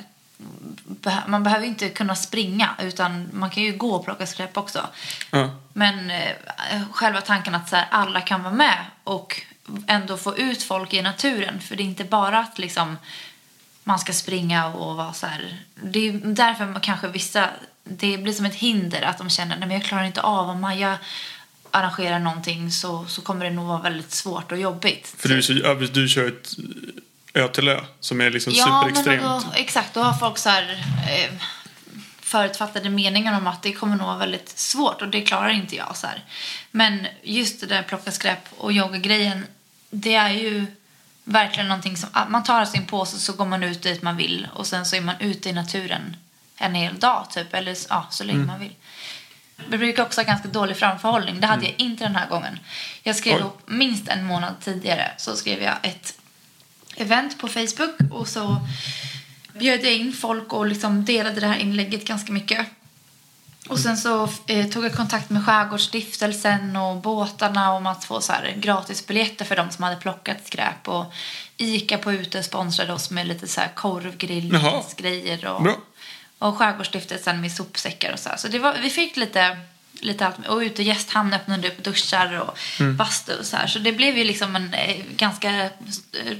man 1.28 1.44
behöver 1.44 1.66
inte 1.66 1.90
kunna 1.90 2.16
springa 2.16 2.70
utan 2.80 3.30
man 3.34 3.50
kan 3.50 3.64
ju 3.64 3.78
gå 3.78 3.96
och 3.96 4.06
plocka 4.06 4.28
skräp 4.28 4.58
också. 4.58 4.88
Ja. 5.32 5.50
Men 5.78 6.10
eh, 6.12 6.82
själva 6.92 7.22
tanken 7.22 7.56
att 7.56 7.70
så 7.70 7.76
här, 7.76 7.88
alla 7.92 8.22
kan 8.22 8.44
vara 8.44 8.54
med 8.54 8.86
och 9.04 9.42
ändå 9.88 10.18
få 10.18 10.38
ut 10.38 10.64
folk 10.64 10.94
i 10.94 11.02
naturen. 11.02 11.60
För 11.62 11.76
det 11.76 11.84
är 11.84 11.86
inte 11.86 12.04
bara 12.04 12.40
att 12.40 12.60
liksom, 12.60 12.98
man 13.84 14.00
ska 14.00 14.14
springa 14.14 14.68
och 14.68 14.96
vara 14.96 15.14
så 15.14 15.28
här. 15.28 15.58
Det 15.76 16.08
är 16.08 16.12
därför 16.24 16.66
man 16.66 16.82
kanske 16.82 17.08
vissa, 17.08 17.50
det 17.84 18.18
blir 18.18 18.34
som 18.34 18.46
ett 18.46 18.56
hinder 18.56 19.02
att 19.02 19.18
de 19.18 19.30
känner 19.30 19.66
att 19.66 19.74
jag 19.74 19.84
klarar 19.84 20.04
inte 20.04 20.22
av 20.22 20.50
om 20.50 20.62
Maja 20.62 20.98
arrangerar 21.72 22.20
någonting 22.20 22.72
så, 22.72 23.06
så 23.08 23.22
kommer 23.22 23.46
det 23.46 23.52
nog 23.52 23.66
vara 23.68 23.82
väldigt 23.82 24.12
svårt 24.12 24.52
och 24.52 24.58
jobbigt. 24.58 25.16
För 25.18 25.30
du, 25.30 25.42
så, 25.42 25.54
ja, 25.54 25.74
du 25.74 26.08
kör 26.08 26.28
ett 26.28 26.54
Ö 27.34 27.48
till 27.48 27.68
Ö 27.68 27.80
som 28.00 28.22
är 28.22 28.30
liksom 28.30 28.54
Ja, 28.56 28.66
superextremt. 28.66 29.24
då, 29.24 29.44
exakt. 29.56 29.94
Då 29.94 30.02
har 30.02 30.14
folk 30.14 30.38
så 30.38 30.50
här, 30.50 30.86
eh, 31.10 31.34
förutfattade 32.28 32.90
meningar 32.90 33.38
om 33.38 33.48
att 33.48 33.64
det 33.64 33.74
kommer 33.74 33.96
nog 33.96 34.08
vara 34.08 34.18
väldigt 34.18 34.50
svårt 34.50 35.02
och 35.02 35.08
det 35.08 35.22
klarar 35.22 35.50
inte 35.50 35.76
jag. 35.76 35.98
Så 35.98 36.08
här. 36.08 36.24
Men 36.72 37.08
just 37.24 37.62
det 37.62 37.68
där 37.68 37.84
plocka 37.84 38.12
skräp 38.12 38.40
och 38.58 38.72
yoga-grejen, 38.72 39.46
det 39.90 40.16
är 40.16 40.30
ju 40.30 40.66
verkligen 41.24 41.68
någonting 41.68 41.98
som... 41.98 42.10
Man 42.30 42.44
tar 42.44 42.66
sin 42.66 42.86
påse 42.86 43.18
så 43.18 43.34
går 43.34 43.46
man 43.46 43.64
ut 43.64 43.84
dit 43.84 44.02
man 44.02 44.18
vill 44.18 44.48
och 44.54 44.68
sen 44.68 44.86
så 44.86 44.96
är 44.96 45.02
man 45.02 45.16
ute 45.20 45.50
i 45.50 45.54
naturen 45.54 46.18
en 46.58 46.76
hel 46.76 47.00
dag 47.00 47.30
typ, 47.30 47.54
eller 47.54 47.78
ja, 47.90 48.08
så 48.10 48.24
länge 48.24 48.46
man 48.46 48.60
vill. 48.60 48.76
Jag 49.70 49.80
brukar 49.80 50.04
också 50.04 50.22
ha 50.22 50.26
ganska 50.26 50.48
dålig 50.48 50.78
framförhållning. 50.78 51.42
Det 51.42 51.48
hade 51.48 51.66
jag 51.66 51.76
inte 51.78 52.04
den 52.04 52.16
här 52.16 52.30
gången. 52.30 52.60
Jag 53.04 53.16
skrev 53.16 53.36
Oj. 53.36 53.42
upp 53.42 53.70
minst 53.70 54.08
en 54.08 54.26
månad 54.26 54.54
tidigare 54.62 55.12
så 55.18 55.36
skrev 55.36 55.62
jag 55.62 55.76
ett 55.84 56.20
event 56.96 57.40
på 57.40 57.48
Facebook 57.48 57.96
och 58.12 58.28
så 58.28 58.68
bjöd 59.60 59.86
jag 59.86 59.94
in 59.94 60.14
folk 60.14 60.54
och 60.54 60.66
liksom 60.66 61.06
delade 61.06 61.40
det 61.40 61.48
här 61.48 61.58
inlägget 61.58 62.06
ganska 62.08 62.32
mycket. 62.32 62.68
Och 63.70 63.80
sen 63.80 63.98
så 63.98 64.30
eh, 64.48 64.68
tog 64.68 64.86
jag 64.86 64.94
kontakt 64.94 65.30
med 65.30 65.46
Skärgårdsstiftelsen 65.46 66.76
och 66.76 66.96
båtarna 66.96 67.74
om 67.74 67.86
att 67.86 68.06
få 68.06 68.22
så 68.22 68.34
här 68.34 68.54
gratisbiljetter 68.58 69.46
för 69.46 69.56
de 69.56 69.72
som 69.72 69.84
hade 69.84 69.96
plockat 69.96 70.48
skräp. 70.48 70.88
Och 70.88 71.14
Ica 71.58 71.98
på 71.98 72.14
ute 72.14 72.44
sponsrade 72.44 72.94
oss 72.94 73.10
med 73.10 73.28
lite 73.28 73.48
så 73.48 73.60
här 73.60 73.68
Jaha. 73.68 73.76
korvgrillsgrejer. 73.76 75.46
Och, 75.46 75.64
Bra. 75.64 75.76
och 76.40 76.58
Skärgårdsstiftelsen 76.58 77.42
med 77.42 77.52
sopsäckar 77.52 78.14
och 78.14 78.20
så 78.20 78.30
här. 78.30 78.38
Så 78.38 78.48
det 78.48 78.60
var, 78.60 78.78
vi 78.82 78.90
fick 78.90 79.18
lite, 79.18 79.58
lite 80.02 80.26
allt. 80.28 80.48
Och 80.48 80.58
ute 80.58 80.82
i 80.82 80.86
gästhamn 80.86 81.34
öppnade 81.34 81.68
upp 81.68 81.84
duschar 81.84 82.34
och 82.40 82.58
Mm. 82.80 82.98
bastu 82.98 83.34
och 83.40 83.46
så 83.46 83.58
här. 83.58 83.68
Så 83.68 83.80
det 83.80 83.92
blev 83.92 84.18
ju 84.18 84.24
liksom 84.24 84.56
en 84.56 84.74
eh, 84.74 84.96
ganska 85.16 85.70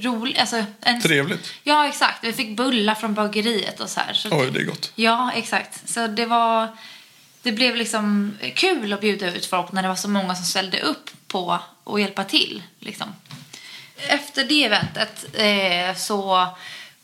rolig... 0.00 0.38
Alltså 0.38 0.64
en, 0.80 1.02
Trevligt. 1.02 1.52
Ja, 1.62 1.88
exakt. 1.88 2.24
Vi 2.24 2.32
fick 2.32 2.56
bullar 2.56 2.94
från 2.94 3.14
bageriet 3.14 3.80
och 3.80 3.88
så 3.90 4.00
här. 4.00 4.12
Så 4.12 4.28
Oj, 4.40 4.50
det 4.50 4.60
är 4.60 4.64
gott. 4.64 4.92
Ja, 4.94 5.32
exakt. 5.34 5.88
Så 5.88 6.06
det 6.06 6.26
var... 6.26 6.68
Det 7.42 7.52
blev 7.52 7.76
liksom 7.76 8.38
kul 8.54 8.92
att 8.92 9.00
bjuda 9.00 9.34
ut 9.34 9.46
folk 9.46 9.72
när 9.72 9.82
det 9.82 9.88
var 9.88 9.96
så 9.96 10.08
många 10.08 10.34
som 10.34 10.44
ställde 10.44 10.80
upp 10.80 11.10
på 11.26 11.58
att 11.84 12.00
hjälpa 12.00 12.24
till. 12.24 12.62
Liksom. 12.78 13.14
Efter 13.96 14.44
det 14.44 14.64
eventet 14.64 15.24
eh, 15.32 15.96
så 15.96 16.48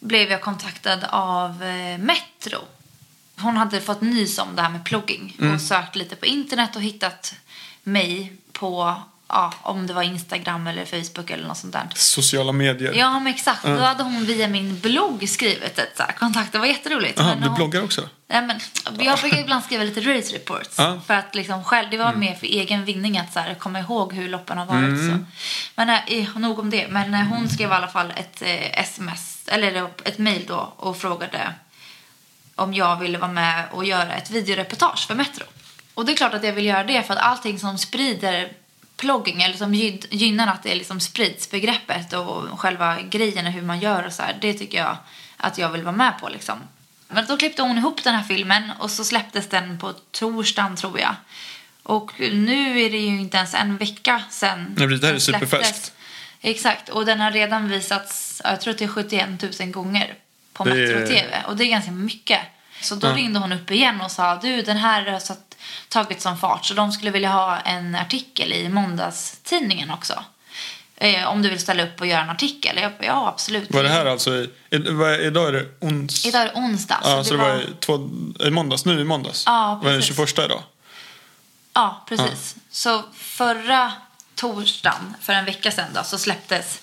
blev 0.01 0.31
jag 0.31 0.41
kontaktad 0.41 0.99
av 1.11 1.63
eh, 1.63 1.99
Metro. 1.99 2.59
Hon 3.41 3.57
hade 3.57 3.81
fått 3.81 4.01
nys 4.01 4.39
om 4.39 4.57
det 4.57 4.63
här 4.63 4.71
med 4.71 4.85
plugging 4.85 5.37
och 5.55 5.61
sökt 5.61 5.97
lite 5.97 6.17
på 6.17 6.27
internet 6.27 6.77
och 6.77 6.83
hittat 6.83 7.35
mig 7.83 8.33
på, 8.53 8.95
ja, 9.29 9.53
om 9.63 9.87
det 9.87 9.93
var 9.93 10.03
Instagram 10.03 10.67
eller 10.67 10.85
Facebook 10.85 11.31
eller 11.31 11.47
något 11.49 11.57
sånt 11.59 11.73
där. 11.73 11.89
Sociala 11.95 12.53
medier. 12.53 12.93
Ja, 12.95 13.19
men 13.21 13.27
exakt. 13.35 13.63
Då 13.63 13.79
hade 13.81 14.03
hon 14.03 14.25
via 14.25 14.49
min 14.49 14.81
blogg 14.81 15.29
skrivit 15.29 15.79
ett 15.79 15.97
så 15.97 16.03
här, 16.03 16.13
kontakt. 16.13 16.53
Det 16.53 16.59
var 16.59 16.67
jätteroligt. 16.67 17.21
Aha, 17.21 17.29
Men 17.29 17.41
du 17.41 17.47
hon- 17.49 17.57
bloggar 17.57 17.85
också? 17.85 18.09
Nej, 18.29 18.43
men, 18.43 18.61
jag 19.07 19.19
brukar 19.19 19.39
ibland 19.41 19.65
skriva 19.65 19.85
lite 19.85 20.01
race 20.01 20.35
reports. 20.35 20.75
Ja. 20.79 21.01
För 21.07 21.15
att 21.15 21.35
liksom 21.35 21.65
själv, 21.65 21.91
det 21.91 21.97
var 21.97 22.09
Mm. 22.09 22.21
mer 22.21 22.35
för 22.35 22.47
egen 22.47 22.85
vinning 22.85 23.19
att 23.19 23.33
så 23.33 23.39
här, 23.41 23.55
komma 23.55 23.79
ihåg 23.81 24.13
hur 24.13 24.29
loppen 24.29 24.59
har 24.59 24.67
varit. 24.67 24.99
Så. 24.99 25.25
Men 25.77 25.89
äh, 26.09 26.37
nog 26.39 26.59
om 26.59 26.71
det. 26.71 26.89
Men 26.89 27.15
äh, 27.15 27.21
hon 27.21 27.49
skrev 27.49 27.71
i 27.71 27.73
alla 27.73 27.89
fall 27.89 28.13
ett 28.17 28.43
eh, 28.43 28.81
sms, 28.81 29.49
eller 29.49 29.89
ett 30.05 30.19
mail 30.19 30.45
då 30.49 30.73
och 30.77 30.97
frågade 30.97 31.53
om 32.55 32.75
jag 32.75 32.97
ville 32.97 33.19
vara 33.19 33.33
med 33.33 33.65
och 33.71 33.85
göra 33.85 34.15
ett 34.15 34.31
videoreportage 34.31 35.07
för 35.07 35.15
Metro. 35.15 35.45
Och 35.95 36.05
det 36.07 36.13
är 36.13 36.17
klart 36.17 36.35
att 36.35 36.45
jag 36.45 36.53
vill 36.53 36.67
göra 36.67 36.85
det 36.85 37.03
för 37.03 37.15
att 37.15 37.21
allting 37.21 37.59
som 37.59 37.79
sprider 37.79 38.53
plogging 38.97 39.43
eller 39.43 39.57
som 39.57 39.75
gyn- 39.75 40.07
gynnar 40.11 40.47
att 40.47 40.63
det 40.63 40.75
liksom 40.75 41.01
sprids 41.01 41.51
begreppet 41.51 42.13
och 42.13 42.61
själva 42.61 43.01
grejen 43.01 43.47
och 43.47 43.53
hur 43.53 43.63
man 43.63 43.81
gör 43.81 44.07
och 44.07 44.13
så 44.13 44.23
här, 44.23 44.37
det 44.41 44.55
tycker 44.55 44.79
jag 44.79 44.97
att 45.37 45.59
jag 45.59 45.69
vill 45.69 45.83
vara 45.83 45.97
med 45.97 46.19
på 46.21 46.29
liksom. 46.29 46.59
Men 47.09 47.27
då 47.27 47.37
klippte 47.37 47.63
hon 47.63 47.79
ihop 47.79 48.05
den 48.05 48.15
här 48.15 48.23
filmen 48.23 48.71
och 48.79 48.91
så 48.91 49.05
släpptes 49.05 49.49
den 49.49 49.79
på 49.79 49.93
torsdagen 50.11 50.77
tror 50.77 51.01
jag. 51.01 51.15
Och 51.83 52.13
nu 52.19 52.81
är 52.81 52.91
det 52.91 52.99
ju 52.99 53.21
inte 53.21 53.37
ens 53.37 53.55
en 53.55 53.77
vecka 53.77 54.23
sedan 54.31 54.75
Nej, 54.79 54.87
det 54.99 55.07
här 55.07 55.15
är 55.15 55.19
superfärskt. 55.19 55.93
Exakt, 56.41 56.89
och 56.89 57.07
den 57.07 57.21
har 57.21 57.31
redan 57.31 57.69
visats, 57.69 58.43
jag 58.45 58.61
tror 58.61 58.75
det 58.75 58.85
är 58.85 58.89
71 58.89 59.61
000 59.61 59.71
gånger 59.71 60.15
på 60.55 60.65
Det 60.65 60.71
är- 60.71 60.95
Metro 61.01 61.07
TV. 61.15 61.43
Och 61.47 61.57
det 61.57 61.65
är 61.65 61.69
ganska 61.69 61.91
mycket. 61.91 62.41
Så 62.81 62.95
då 62.95 63.07
Ja. 63.07 63.13
ringde 63.15 63.39
hon 63.39 63.53
upp 63.53 63.71
igen 63.71 64.01
och 64.01 64.11
sa 64.11 64.37
du 64.37 64.63
den 64.63 64.77
här 64.77 65.07
har 65.07 65.19
satt, 65.21 65.57
tagit 65.89 66.21
som 66.23 66.39
fart 66.39 66.65
så 66.67 66.75
de 66.75 66.93
skulle 66.93 67.11
vilja 67.11 67.29
ha 67.33 67.59
en 67.61 67.95
artikel 67.95 68.53
i 68.53 68.69
måndagstidningen 68.69 69.91
också. 69.91 70.25
Eh, 70.97 71.25
om 71.29 71.43
du 71.43 71.51
vill 71.51 71.59
ställa 71.61 71.83
upp 71.83 72.01
och 72.01 72.07
göra 72.07 72.23
en 72.23 72.31
artikel. 72.31 72.77
Jag, 72.77 72.93
ja, 73.01 73.29
absolut. 73.29 73.71
Var 73.71 73.83
det 73.83 73.89
här 73.89 74.07
alltså 74.07 74.35
i, 74.35 74.51
i, 74.71 74.77
idag 75.27 75.49
är 75.49 75.53
det 75.53 75.67
ons... 75.81 76.27
Idag 76.27 76.43
är 76.43 76.47
det 76.47 76.53
onsdag. 76.55 77.01
Ja, 77.05 77.25
så 77.25 77.35
det 77.35 77.41
var 77.41 77.57
i 77.63 77.67
två, 77.81 78.11
i 78.47 78.51
måndags, 78.51 78.85
nu 78.85 79.01
i 79.01 79.05
måndags? 79.05 79.43
Ja, 79.47 79.75
Var 79.83 79.85
det 79.85 79.91
den 79.97 80.01
precis. 80.01 80.17
21 80.17 80.39
idag? 80.39 80.63
Ja, 81.73 82.05
precis. 82.09 82.57
Så 82.71 83.03
förra 83.15 83.93
torsdagen, 84.35 85.15
för 85.21 85.33
en 85.33 85.45
vecka 85.45 85.71
sedan, 85.71 85.89
då, 85.95 86.03
så 86.05 86.19
släpptes 86.19 86.81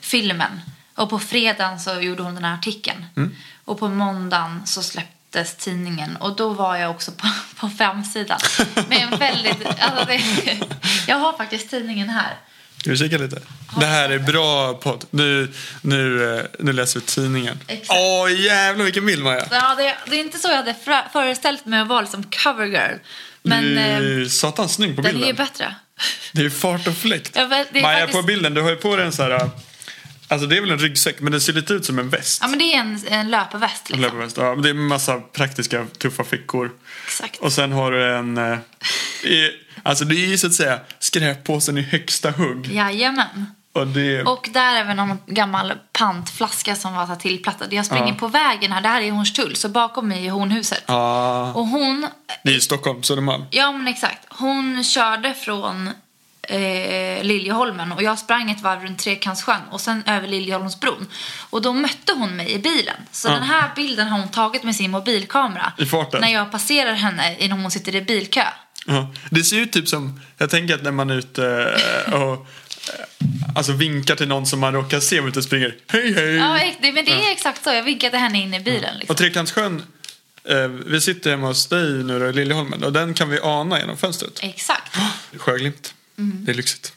filmen. 0.00 0.60
Och 0.94 1.10
på 1.10 1.18
fredagen 1.18 1.80
så 1.80 2.00
gjorde 2.00 2.22
hon 2.22 2.34
den 2.34 2.44
här 2.44 2.54
artikeln. 2.54 3.04
Mm. 3.16 3.36
Och 3.64 3.78
på 3.78 3.88
måndagen 3.88 4.62
så 4.66 4.82
släpptes 4.82 5.54
tidningen. 5.56 6.16
Och 6.16 6.36
då 6.36 6.48
var 6.48 6.76
jag 6.76 6.90
också 6.90 7.12
på, 7.12 7.26
på 7.60 7.68
framsidan. 7.68 8.38
Med 8.88 9.08
en 9.12 9.18
väldigt... 9.18 9.66
Alltså 9.66 10.04
det, 10.06 10.22
jag 11.06 11.16
har 11.16 11.36
faktiskt 11.36 11.70
tidningen 11.70 12.08
här. 12.08 12.36
Ska 12.80 12.90
vi 12.90 12.96
kika 12.96 13.18
lite? 13.18 13.40
Det 13.80 13.86
här 13.86 14.10
är 14.10 14.18
bra 14.18 14.74
podd. 14.74 15.04
Nu, 15.10 15.52
nu, 15.82 16.34
eh, 16.38 16.44
nu 16.58 16.72
läser 16.72 17.00
vi 17.00 17.06
tidningen. 17.06 17.60
Exakt. 17.66 18.00
Åh 18.00 18.40
jävlar 18.40 18.84
vilken 18.84 19.06
bild 19.06 19.22
Maja! 19.22 19.46
Ja, 19.50 19.74
det, 19.74 19.96
det 20.10 20.16
är 20.16 20.20
inte 20.20 20.38
så 20.38 20.48
jag 20.48 20.56
hade 20.56 20.74
föreställt 21.12 21.66
mig 21.66 21.80
att 21.80 21.88
vara 21.88 22.00
liksom 22.00 22.22
cover 22.22 22.66
girl. 22.66 22.96
Men 23.42 23.64
du 23.64 23.78
eh, 23.78 23.96
är 23.96 24.28
satans 24.28 24.74
snygg 24.74 24.96
på 24.96 25.02
den 25.02 25.10
är 25.10 25.12
bilden. 25.12 25.28
ju 25.28 25.34
bättre. 25.34 25.74
Det 26.32 26.44
är 26.44 26.50
fart 26.50 26.86
och 26.86 26.96
fläkt. 26.96 27.32
Ja, 27.36 27.48
Maja 27.48 27.64
faktiskt- 27.64 28.12
på 28.12 28.22
bilden, 28.22 28.54
du 28.54 28.60
har 28.62 28.70
ju 28.70 28.76
på 28.76 28.96
dig 28.96 29.06
en 29.06 29.12
sån 29.12 29.24
här... 29.30 29.50
Alltså 30.28 30.46
det 30.46 30.56
är 30.56 30.60
väl 30.60 30.70
en 30.70 30.78
ryggsäck 30.78 31.20
men 31.20 31.32
det 31.32 31.40
ser 31.40 31.52
lite 31.52 31.72
ut 31.74 31.84
som 31.84 31.98
en 31.98 32.08
väst. 32.08 32.38
Ja, 32.42 32.48
men 32.48 32.58
det 32.58 32.64
är 32.74 32.80
en, 32.80 33.00
en 33.08 33.30
löparväst 33.30 33.90
En 33.90 33.96
liksom. 33.96 34.00
löparväst. 34.02 34.36
Ja, 34.36 34.54
men 34.54 34.62
det 34.62 34.68
är 34.68 34.74
en 34.74 34.86
massa 34.86 35.20
praktiska 35.20 35.86
tuffa 35.98 36.24
fickor. 36.24 36.70
Exakt. 37.06 37.38
Och 37.40 37.52
sen 37.52 37.72
har 37.72 37.90
du 37.92 38.14
en... 38.16 38.38
Eh, 38.38 38.58
i, 39.24 39.50
alltså 39.82 40.04
det 40.04 40.14
är 40.14 40.26
ju 40.26 40.38
så 40.38 40.46
att 40.46 40.54
säga 40.54 40.78
skräppåsen 40.98 41.78
i 41.78 41.82
högsta 41.82 42.30
hugg. 42.30 42.66
Jajamän. 42.72 43.46
Och 43.72 43.86
det... 43.86 44.22
Och 44.22 44.48
där 44.52 44.76
är 44.76 44.84
väl 44.84 44.96
någon 44.96 45.18
gammal 45.26 45.72
pantflaska 45.92 46.76
som 46.76 46.94
var 46.94 47.16
tillplattad. 47.16 47.72
Jag 47.72 47.86
springer 47.86 48.08
Ja. 48.08 48.14
på 48.14 48.28
vägen 48.28 48.72
här, 48.72 48.80
det 48.80 48.88
här 48.88 49.02
är 49.02 49.10
Hornstull, 49.10 49.56
så 49.56 49.68
bakom 49.68 50.08
mig 50.08 50.26
är 50.26 50.30
Hornhuset. 50.30 50.84
Ja, 50.86 51.52
Och 51.52 51.66
hon, 51.66 52.06
det 52.44 52.50
är 52.50 52.54
ju 52.54 52.60
Stockholm, 52.60 53.02
Södermalm. 53.02 53.44
ja 53.50 53.72
men 53.72 53.88
exakt, 53.88 54.18
hon 54.28 54.84
körde 54.84 55.34
från 55.34 55.90
eh, 56.48 57.22
Liljeholmen 57.24 57.92
och 57.92 58.02
jag 58.02 58.18
sprang 58.18 58.50
ett 58.50 58.60
varv 58.62 58.82
runt 58.82 58.98
Trekantssjön 58.98 59.60
och 59.70 59.80
sen 59.80 60.02
över 60.06 60.28
Liljeholmsbron. 60.28 61.06
Och 61.50 61.62
då 61.62 61.72
mötte 61.72 62.12
hon 62.12 62.36
mig 62.36 62.52
i 62.52 62.58
bilen. 62.58 62.96
Så 63.12 63.28
Ja. 63.28 63.32
den 63.32 63.42
här 63.42 63.70
bilden 63.76 64.08
har 64.08 64.18
hon 64.18 64.28
tagit 64.28 64.62
med 64.62 64.76
sin 64.76 64.90
mobilkamera. 64.90 65.72
I 65.78 65.86
farten. 65.86 66.20
När 66.20 66.32
jag 66.32 66.52
passerar 66.52 66.92
henne 66.92 67.36
innan 67.38 67.60
hon 67.60 67.70
sitter 67.70 67.94
i 67.94 68.00
bilkö. 68.02 68.44
Ja. 68.86 69.12
Det 69.30 69.44
ser 69.44 69.56
ut 69.60 69.72
typ 69.72 69.88
som, 69.88 70.20
jag 70.38 70.50
tänker 70.50 70.74
att 70.74 70.82
när 70.82 70.90
man 70.90 71.10
är 71.10 71.14
ute 71.14 71.74
eh, 72.06 72.12
och 72.14 72.32
eh, 72.32 72.46
alltså 73.56 73.72
vinkar 73.72 74.16
till 74.16 74.28
någon 74.28 74.46
som 74.46 74.60
man 74.60 74.72
råkar 74.72 75.00
se 75.00 75.20
om 75.20 75.32
och 75.36 75.44
springer. 75.44 75.74
Hej 75.92 76.14
hej! 76.14 76.34
Ja, 76.34 76.60
det, 76.80 76.92
men 76.92 77.04
det 77.04 77.12
är 77.12 77.32
exakt 77.32 77.64
så. 77.64 77.70
Jag 77.72 77.82
vinkade 77.82 78.18
henne 78.18 78.38
in 78.38 78.54
i 78.54 78.60
bilen. 78.60 78.96
Liksom. 78.98 79.12
Och 79.12 79.18
Trekantssjön, 79.18 79.82
eh, 80.48 80.56
vi 80.68 81.00
sitter 81.00 81.30
hemma 81.30 81.46
hos 81.46 81.66
dig 81.66 81.82
nu 82.04 82.18
då, 82.18 82.26
i 82.26 82.32
Liljeholmen 82.32 82.84
och 82.84 82.92
den 82.92 83.14
kan 83.14 83.28
vi 83.28 83.40
ana 83.42 83.80
genom 83.80 83.96
fönstret. 83.96 84.38
Exakt. 84.42 84.96
Sjöglimt. 85.38 85.94
Mm. 86.18 86.44
Det 86.44 86.52
är 86.52 86.54
lyxigt. 86.54 86.92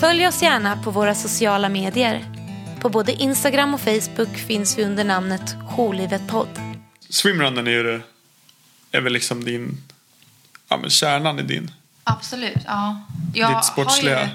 Följ 0.00 0.26
oss 0.26 0.42
gärna 0.42 0.76
på 0.76 0.90
våra 0.90 1.14
sociala 1.14 1.68
medier. 1.68 2.24
På 2.80 2.88
både 2.88 3.12
Instagram 3.12 3.74
och 3.74 3.80
Facebook 3.80 4.36
finns 4.36 4.78
vi 4.78 4.84
under 4.84 5.04
namnet 5.04 5.56
Jourlivet 5.76 6.28
podd. 6.28 6.48
Swimrunnen 7.08 7.66
är 7.66 7.70
ju 7.70 7.82
det, 7.82 8.02
är 8.92 9.00
väl 9.00 9.12
liksom 9.12 9.44
din, 9.44 9.82
ja 10.68 10.76
men 10.76 10.90
kärnan 10.90 11.38
i 11.38 11.42
din. 11.42 11.70
Absolut, 12.04 12.58
ja. 12.66 13.02
Jag 13.34 13.56
Ditt 13.56 13.64
sportsliga. 13.64 14.18
Har 14.18 14.24
ju, 14.24 14.30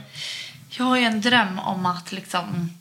jag 0.70 0.86
har 0.86 0.98
ju 0.98 1.04
en 1.04 1.22
dröm 1.22 1.60
om 1.60 1.86
att 1.86 2.12
liksom... 2.12 2.72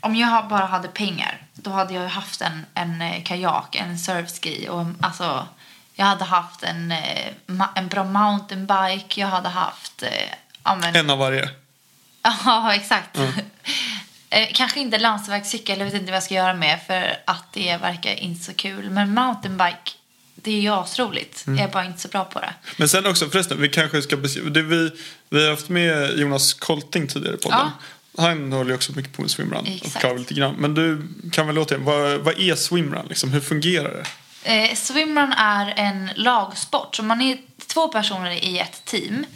Om 0.00 0.16
jag 0.16 0.48
bara 0.48 0.66
hade 0.66 0.88
pengar, 0.88 1.42
då 1.54 1.70
hade 1.70 1.94
jag 1.94 2.02
ju 2.02 2.08
haft 2.08 2.40
en, 2.40 2.66
en 2.74 3.02
eh, 3.02 3.22
kajak, 3.22 3.76
en 3.76 3.98
surfski 3.98 4.68
och 4.68 4.86
alltså... 5.00 5.48
Jag 5.98 6.06
hade 6.06 6.24
haft 6.24 6.62
en, 6.62 6.92
eh, 6.92 7.32
en 7.74 7.88
bra 7.88 8.04
mountainbike, 8.04 9.20
jag 9.20 9.28
hade 9.28 9.48
haft... 9.48 10.02
eh, 10.02 10.08
Ja, 10.64 10.74
men, 10.76 10.96
En 10.96 11.10
av 11.10 11.18
varje. 11.18 11.50
ja 12.44 12.74
exakt. 12.74 13.18
Eh, 14.30 14.48
Kanske 14.54 14.80
inte 14.80 14.98
landsvägscykel, 14.98 15.78
jag 15.78 15.84
vet 15.84 15.94
inte 15.94 16.06
vad 16.06 16.16
jag 16.16 16.22
ska 16.22 16.34
göra 16.34 16.54
med 16.54 16.80
för 16.86 17.16
att 17.26 17.52
det 17.52 17.76
verkar 17.76 18.14
inte 18.14 18.44
så 18.44 18.54
kul. 18.54 18.90
Men 18.90 19.14
mountainbike, 19.14 19.90
det 20.34 20.50
är 20.50 20.60
ju 20.60 20.68
asroligt. 20.74 21.44
Jag 21.46 21.58
är 21.60 21.68
bara 21.68 21.84
inte 21.84 22.00
så 22.00 22.08
bra 22.08 22.24
på 22.24 22.40
det. 22.40 22.54
Men 22.76 22.88
sen 22.88 23.06
också 23.06 23.28
förresten, 23.30 23.60
vi 23.60 23.68
kanske 23.68 24.02
ska 24.02 24.16
beskriva, 24.16 24.50
det 24.50 24.62
vi, 24.62 24.90
vi 25.30 25.44
har 25.44 25.50
haft 25.50 25.68
med 25.68 26.18
Jonas 26.18 26.54
Kolting 26.54 27.06
tidigare 27.08 27.34
i 27.34 27.38
podden. 27.38 27.70
Han 28.18 28.52
håller 28.52 28.70
ju 28.70 28.74
också 28.76 28.92
mycket 28.92 29.12
på 29.12 29.22
med 29.22 29.30
swimrun 29.30 29.60
och 29.60 29.68
Exakt. 29.68 29.92
förklarar 29.92 30.18
lite 30.18 30.34
grann. 30.34 30.54
Men 30.54 30.74
du 30.74 31.08
kan 31.32 31.46
väl 31.46 31.58
återigen, 31.58 31.84
vad, 31.84 32.18
vad 32.20 32.38
är 32.38 32.54
swimrun 32.54 33.06
liksom? 33.08 33.32
Hur 33.32 33.40
fungerar 33.40 33.90
det? 33.94 34.04
Eh, 34.46 34.74
swimrun 34.74 35.32
är 35.32 35.74
en 35.76 36.10
lagsport. 36.16 36.96
Så 36.96 37.02
man 37.02 37.22
är 37.22 37.38
två 37.66 37.88
personer 37.88 38.30
i 38.30 38.58
ett 38.58 38.84
team. 38.84 39.26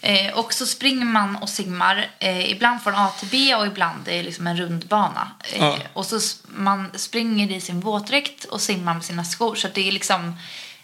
Eh, 0.00 0.32
och 0.38 0.52
så 0.52 0.66
springer 0.66 1.04
man 1.04 1.36
och 1.36 1.48
simmar. 1.48 2.10
Eh, 2.18 2.50
ibland 2.50 2.82
från 2.82 2.94
A 2.94 3.08
till 3.18 3.28
B 3.28 3.54
och 3.54 3.66
ibland 3.66 3.98
det 4.04 4.18
är 4.18 4.22
liksom 4.22 4.46
en 4.46 4.56
rundbana. 4.56 5.30
Eh, 5.52 5.58
Ja. 5.64 5.76
Och 5.92 6.06
så 6.06 6.20
man 6.46 6.90
springer 6.94 7.50
i 7.50 7.60
sin 7.60 7.80
våtdräkt 7.80 8.44
och 8.44 8.60
simmar 8.60 8.94
med 8.94 9.04
sina 9.04 9.24
skor. 9.24 9.54
Så 9.54 9.68
det 9.74 9.88
är 9.88 9.92
liksom 9.92 10.36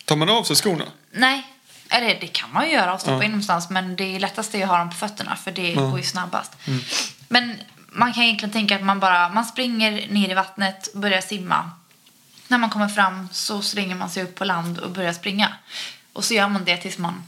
Tar 0.05 0.17
man 0.17 0.31
av 0.31 0.43
sig 0.45 0.57
skorna? 0.57 0.85
Nej, 1.13 1.43
eller 1.89 2.21
det 2.21 2.27
kan 2.27 2.53
man 2.53 2.67
ju 2.67 2.73
göra 2.73 2.95
och 2.95 3.01
stoppa 3.01 3.17
Ja. 3.17 3.25
in 3.25 3.31
någonstans 3.31 3.71
men 3.71 3.97
det 3.97 4.19
lättaste 4.19 4.59
är 4.59 4.63
att 4.63 4.69
ha 4.69 4.79
dem 4.79 4.91
på 4.91 4.97
fötterna 4.97 5.37
för 5.37 5.53
det 5.53 5.75
går 5.75 5.99
ju 5.99 6.05
snabbast. 6.05 6.53
Mm. 6.67 6.81
Men 7.29 7.57
man 7.89 8.13
kan 8.13 8.23
egentligen 8.23 8.53
tänka 8.53 8.77
att 8.77 8.83
man 8.83 9.01
bara 9.01 9.29
man 9.29 9.45
springer 9.45 9.91
ner 10.13 10.31
i 10.31 10.35
vattnet, 10.35 10.89
börjar 10.95 11.21
simma. 11.21 11.71
När 12.49 12.59
man 12.59 12.71
kommer 12.71 12.89
fram 12.89 13.29
så 13.33 13.63
slänger 13.63 13.95
man 13.95 14.11
sig 14.11 14.23
upp 14.23 14.35
på 14.35 14.45
land 14.45 14.79
och 14.79 14.91
börjar 14.91 15.13
springa. 15.13 15.49
Och 16.13 16.25
så 16.25 16.35
gör 16.35 16.49
man 16.49 16.65
det 16.65 16.77
tills 16.77 16.99
man 16.99 17.23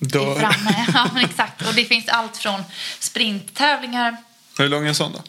är 0.00 0.06
Dör. 0.06 0.38
framme. 0.40 0.86
Ja, 0.94 1.08
men 1.14 1.24
exakt. 1.24 1.66
Och 1.68 1.74
det 1.74 1.84
finns 1.84 2.08
allt 2.08 2.36
från 2.36 2.62
sprinttävlingar, 2.98 4.16
Hur 4.58 4.68
lång 4.68 4.84
är 4.84 4.88
en 4.88 4.94
sån 4.94 5.12
då? 5.12 5.22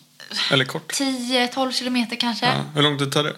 Eller 0.51 0.65
kort? 0.65 0.93
10-12 0.93 1.71
kilometer 1.71 2.15
kanske. 2.15 2.45
Ja. 2.45 2.61
Hur 2.75 2.81
lång 2.81 2.97
tid 2.97 3.11
tar 3.11 3.23
det? 3.23 3.35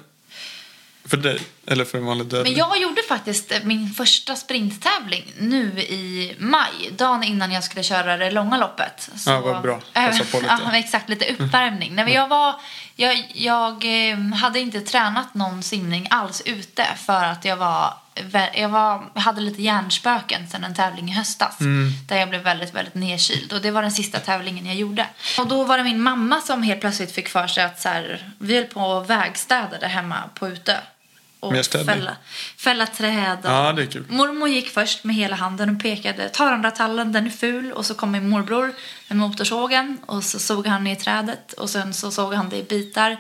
För 1.06 1.18
dig? 1.18 1.42
Eller 1.68 1.86
för 1.86 1.98
en 1.98 2.06
vanlig 2.06 2.28
dödlig? 2.28 2.52
Men 2.52 2.60
jag 2.60 2.82
gjorde 2.82 3.02
faktiskt 3.04 3.54
min 3.64 3.90
första 3.90 4.36
sprinttävling 4.36 5.34
nu 5.40 5.80
i 5.80 6.36
maj. 6.40 6.92
Dagen 6.92 7.24
innan 7.24 7.52
jag 7.52 7.64
skulle 7.64 7.84
köra 7.84 8.18
det 8.18 8.32
långa 8.32 8.58
loppet. 8.58 9.10
Så, 9.16 9.30
Ja, 9.30 9.42
vad 9.42 9.62
bra. 9.62 9.80
Passa 9.94 10.24
på 10.24 10.38
lite. 10.40 10.58
Ja, 10.66 10.78
exakt. 10.78 11.10
Lite 11.10 11.26
uppvärmning. 11.26 11.96
Nej, 11.96 12.06
men 12.06 12.14
jag, 12.14 12.28
var, 12.28 12.56
jag, 12.96 13.32
jag 13.34 14.10
eh, 14.12 14.18
hade 14.18 14.60
inte 14.60 14.82
tränat 14.82 15.34
någon 15.34 15.64
simning 15.64 16.08
alls 16.10 16.42
ute 16.46 16.86
för 17.06 17.24
att 17.24 17.46
jag 17.46 17.58
var 17.58 17.94
jag, 18.54 18.70
var, 18.70 19.10
jag 19.14 19.22
hade 19.22 19.42
lite 19.42 19.62
hjärnspöken 19.62 20.48
sen 20.48 20.64
en 20.64 20.76
tävling 20.76 21.10
i 21.10 21.14
höstas. 21.14 21.62
Mm. 21.62 21.92
Där 22.08 22.18
jag 22.18 22.30
blev 22.30 22.42
väldigt, 22.42 22.76
väldigt 22.76 22.96
nedkyld. 22.96 23.54
Och 23.54 23.62
det 23.62 23.72
var 23.72 23.82
den 23.82 23.92
sista 23.92 24.20
tävlingen 24.20 24.66
jag 24.66 24.76
gjorde. 24.76 25.08
Och 25.40 25.48
då 25.48 25.64
var 25.64 25.78
det 25.78 25.84
min 25.84 26.02
mamma 26.02 26.42
som 26.42 26.64
helt 26.64 26.82
plötsligt 26.82 27.12
fick 27.12 27.30
för 27.30 27.48
sig 27.48 27.64
att 27.64 27.82
så 27.82 27.90
här, 27.90 28.32
vi 28.38 28.56
höll 28.56 28.66
på 28.66 28.82
och 28.82 29.10
vägstädade 29.10 29.88
hemma 29.88 30.24
på 30.34 30.48
Utö. 30.48 30.76
Och 31.40 31.66
fälla, 31.66 32.16
fälla 32.58 32.86
träd. 32.86 33.38
Och... 33.44 33.52
Ja, 33.52 33.74
det 33.74 33.82
är 33.82 33.86
kul. 33.86 34.06
Mormor 34.10 34.50
gick 34.50 34.70
först 34.70 35.04
med 35.04 35.16
hela 35.16 35.36
handen 35.36 35.76
och 35.76 35.82
pekade. 35.82 36.30
Ta 36.30 36.52
den 36.52 36.62
där 36.62 36.72
tallen, 36.72 37.12
den 37.12 37.26
är 37.26 37.30
ful. 37.30 37.72
Och 37.72 37.86
så 37.86 37.96
kom 37.96 38.12
min 38.12 38.30
morbror 38.30 38.74
med 39.08 39.18
motorsågen. 39.18 39.98
Och 40.06 40.24
så 40.24 40.40
såg 40.40 40.68
han 40.68 40.84
ner 40.84 40.94
i 40.94 40.96
trädet. 40.96 41.54
Och 41.54 41.70
sen 41.70 41.94
så 41.94 42.12
såg 42.12 42.34
han 42.34 42.50
det 42.50 42.58
i 42.58 42.64
bitar. 42.64 43.18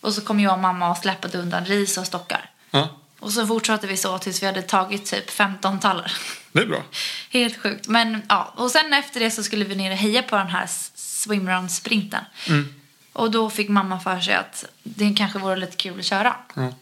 Och 0.00 0.14
så 0.14 0.20
kom 0.20 0.40
jag 0.40 0.52
och 0.52 0.58
mamma 0.58 0.90
och 0.90 0.96
släpade 0.96 1.38
undan 1.38 1.64
ris 1.64 1.98
och 1.98 2.06
stockar. 2.06 2.50
Ja, 2.70 2.88
Och 3.18 3.32
så 3.32 3.46
fortsatte 3.46 3.86
vi 3.86 3.96
så 3.96 4.18
tills 4.18 4.42
vi 4.42 4.46
hade 4.46 4.62
tagit 4.62 5.06
typ 5.06 5.30
15 5.30 5.80
tallar. 5.80 6.12
det 6.52 6.60
är 6.60 6.66
bra. 6.66 6.82
Helt 7.30 7.62
sjukt. 7.62 7.88
Men 7.88 8.22
ja, 8.28 8.52
och 8.56 8.70
sen 8.70 8.92
efter 8.92 9.20
det 9.20 9.30
så 9.30 9.42
skulle 9.42 9.64
vi 9.64 9.74
ner 9.74 9.90
och 9.90 9.96
heja 9.96 10.22
på 10.22 10.36
den 10.36 10.48
här 10.48 10.66
swimrun-sprinten. 10.94 12.24
Mm. 12.48 12.74
Och 13.12 13.30
då 13.30 13.50
fick 13.50 13.68
mamma 13.68 14.00
för 14.00 14.20
sig 14.20 14.34
att 14.34 14.64
det 14.82 15.14
kanske 15.16 15.38
vore 15.38 15.56
lite 15.56 15.76
kul 15.76 15.98
att 15.98 16.04
köra. 16.04 16.36
Ja. 16.54 16.72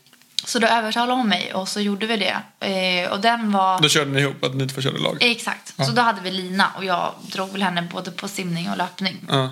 Så 0.44 0.58
då 0.58 0.66
övertalade 0.66 1.12
hon 1.12 1.28
mig 1.28 1.54
och 1.54 1.68
så 1.68 1.80
gjorde 1.80 2.06
vi 2.06 2.16
det. 2.16 2.66
Eh, 2.66 3.12
och 3.12 3.20
den 3.20 3.52
var... 3.52 3.80
Då 3.80 3.88
körde 3.88 4.10
ni 4.10 4.20
ihop 4.20 4.44
att 4.44 4.54
ni 4.54 4.68
två 4.68 4.80
körde 4.80 4.98
lag? 4.98 5.16
Exakt. 5.20 5.74
Så 5.84 5.92
då 5.92 6.02
hade 6.02 6.20
vi 6.20 6.30
Lina 6.30 6.70
och 6.76 6.84
jag 6.84 7.14
drog 7.32 7.52
väl 7.52 7.62
henne 7.62 7.82
både 7.82 8.10
på 8.10 8.28
simning 8.28 8.70
och 8.70 8.76
löpning. 8.76 9.16
Ja. 9.28 9.50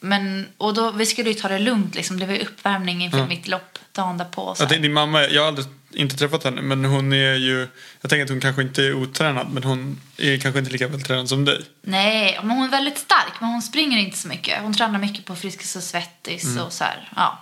Men, 0.00 0.48
och 0.56 0.74
då, 0.74 0.90
vi 0.90 1.06
skulle 1.06 1.28
ju 1.28 1.34
ta 1.34 1.48
det 1.48 1.58
lugnt 1.58 1.94
liksom. 1.94 2.18
Det 2.20 2.26
var 2.26 2.34
ju 2.34 2.40
uppvärmning 2.40 3.04
inför 3.04 3.26
mitt 3.26 3.48
lopp 3.48 3.69
dagen 3.92 4.18
därpå. 4.18 4.54
Så 4.54 4.58
tänkte, 4.58 4.78
din 4.78 4.92
mamma, 4.92 5.22
jag 5.22 5.42
har 5.42 5.48
aldrig 5.48 5.66
inte 5.92 6.16
träffat 6.16 6.44
henne 6.44 6.62
men 6.62 6.84
hon 6.84 7.12
är 7.12 7.34
ju, 7.34 7.68
jag 8.00 8.10
tänker 8.10 8.24
att 8.24 8.30
hon 8.30 8.40
kanske 8.40 8.62
inte 8.62 8.82
är 8.84 8.94
otränad 8.94 9.50
men 9.50 9.62
hon 9.62 10.00
är 10.16 10.38
kanske 10.38 10.58
inte 10.58 10.70
lika 10.72 10.88
vältränad 10.88 11.28
som 11.28 11.44
dig. 11.44 11.60
Nej, 11.82 12.38
men 12.42 12.50
hon 12.50 12.64
är 12.64 12.68
väldigt 12.68 12.98
stark 12.98 13.32
men 13.40 13.50
hon 13.50 13.62
springer 13.62 13.98
inte 13.98 14.18
så 14.18 14.28
mycket. 14.28 14.62
Hon 14.62 14.74
tränar 14.74 14.98
mycket 14.98 15.24
på 15.24 15.36
Friskis 15.36 15.76
och 15.76 15.82
Svettis 15.82 16.44
Mm. 16.44 16.64
och 16.66 16.72
så 16.72 16.84
här. 16.84 17.12
Ja. 17.16 17.38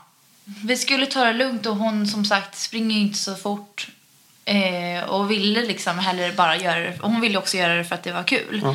Vi 0.64 0.76
skulle 0.76 1.06
ta 1.06 1.24
det 1.24 1.32
lugnt 1.32 1.66
och 1.66 1.76
hon 1.76 2.06
som 2.06 2.24
sagt 2.24 2.58
springer 2.58 2.98
inte 2.98 3.18
så 3.18 3.34
fort. 3.34 3.88
Eh, 4.44 5.04
och 5.04 5.30
ville 5.30 5.62
liksom 5.62 5.98
heller 5.98 6.32
bara 6.32 6.56
göra 6.56 6.80
det. 6.80 7.00
Och 7.00 7.10
hon 7.10 7.20
ville 7.20 7.38
också 7.38 7.56
göra 7.56 7.74
det 7.74 7.84
för 7.84 7.94
att 7.94 8.02
det 8.02 8.12
var 8.12 8.22
kul. 8.22 8.60
Ja. 8.64 8.74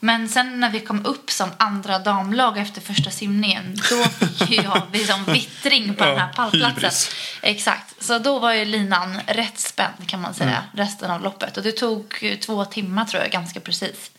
Men 0.00 0.28
sen 0.28 0.60
när 0.60 0.70
vi 0.70 0.80
kom 0.80 1.06
upp 1.06 1.30
som 1.30 1.50
andra 1.56 1.98
damlag 1.98 2.58
efter 2.58 2.80
första 2.80 3.10
simningen 3.10 3.76
då 3.90 4.04
fick 4.04 4.50
ju 4.50 4.56
jag 4.62 4.82
liksom 4.92 5.24
vittring 5.24 5.94
på 5.94 6.04
Ja, 6.04 6.08
den 6.10 6.18
här 6.18 6.32
pallplatsen. 6.32 6.74
hybris. 6.74 7.10
Exakt. 7.42 8.04
Så 8.04 8.18
då 8.18 8.38
var 8.38 8.52
ju 8.52 8.64
linan 8.64 9.20
rätt 9.26 9.58
spänd 9.58 10.06
kan 10.08 10.20
man 10.20 10.34
säga 10.34 10.50
Mm. 10.50 10.62
resten 10.86 11.10
av 11.10 11.22
loppet. 11.22 11.56
Och 11.56 11.62
det 11.62 11.72
tog 11.72 12.38
två 12.42 12.64
timmar 12.64 13.04
tror 13.04 13.22
jag 13.22 13.30
ganska 13.32 13.60
precis. 13.60 14.10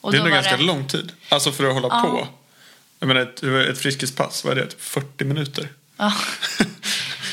Och 0.00 0.12
det 0.12 0.18
är 0.18 0.22
nog 0.22 0.32
ganska 0.32 0.56
det- 0.56 0.62
lång 0.62 0.88
tid. 0.88 1.12
Alltså 1.28 1.52
för 1.52 1.64
att 1.68 1.74
hålla 1.74 1.88
Ja. 1.90 2.00
på. 2.02 2.28
Jag 2.98 3.06
menar 3.06 3.20
ett, 3.20 3.42
ett 3.42 3.78
friskispass, 3.78 4.44
vad 4.44 4.58
är 4.58 4.62
det? 4.62 4.66
Typ 4.70 4.82
40 4.82 5.24
minuter? 5.24 5.68
Ja. 5.96 6.12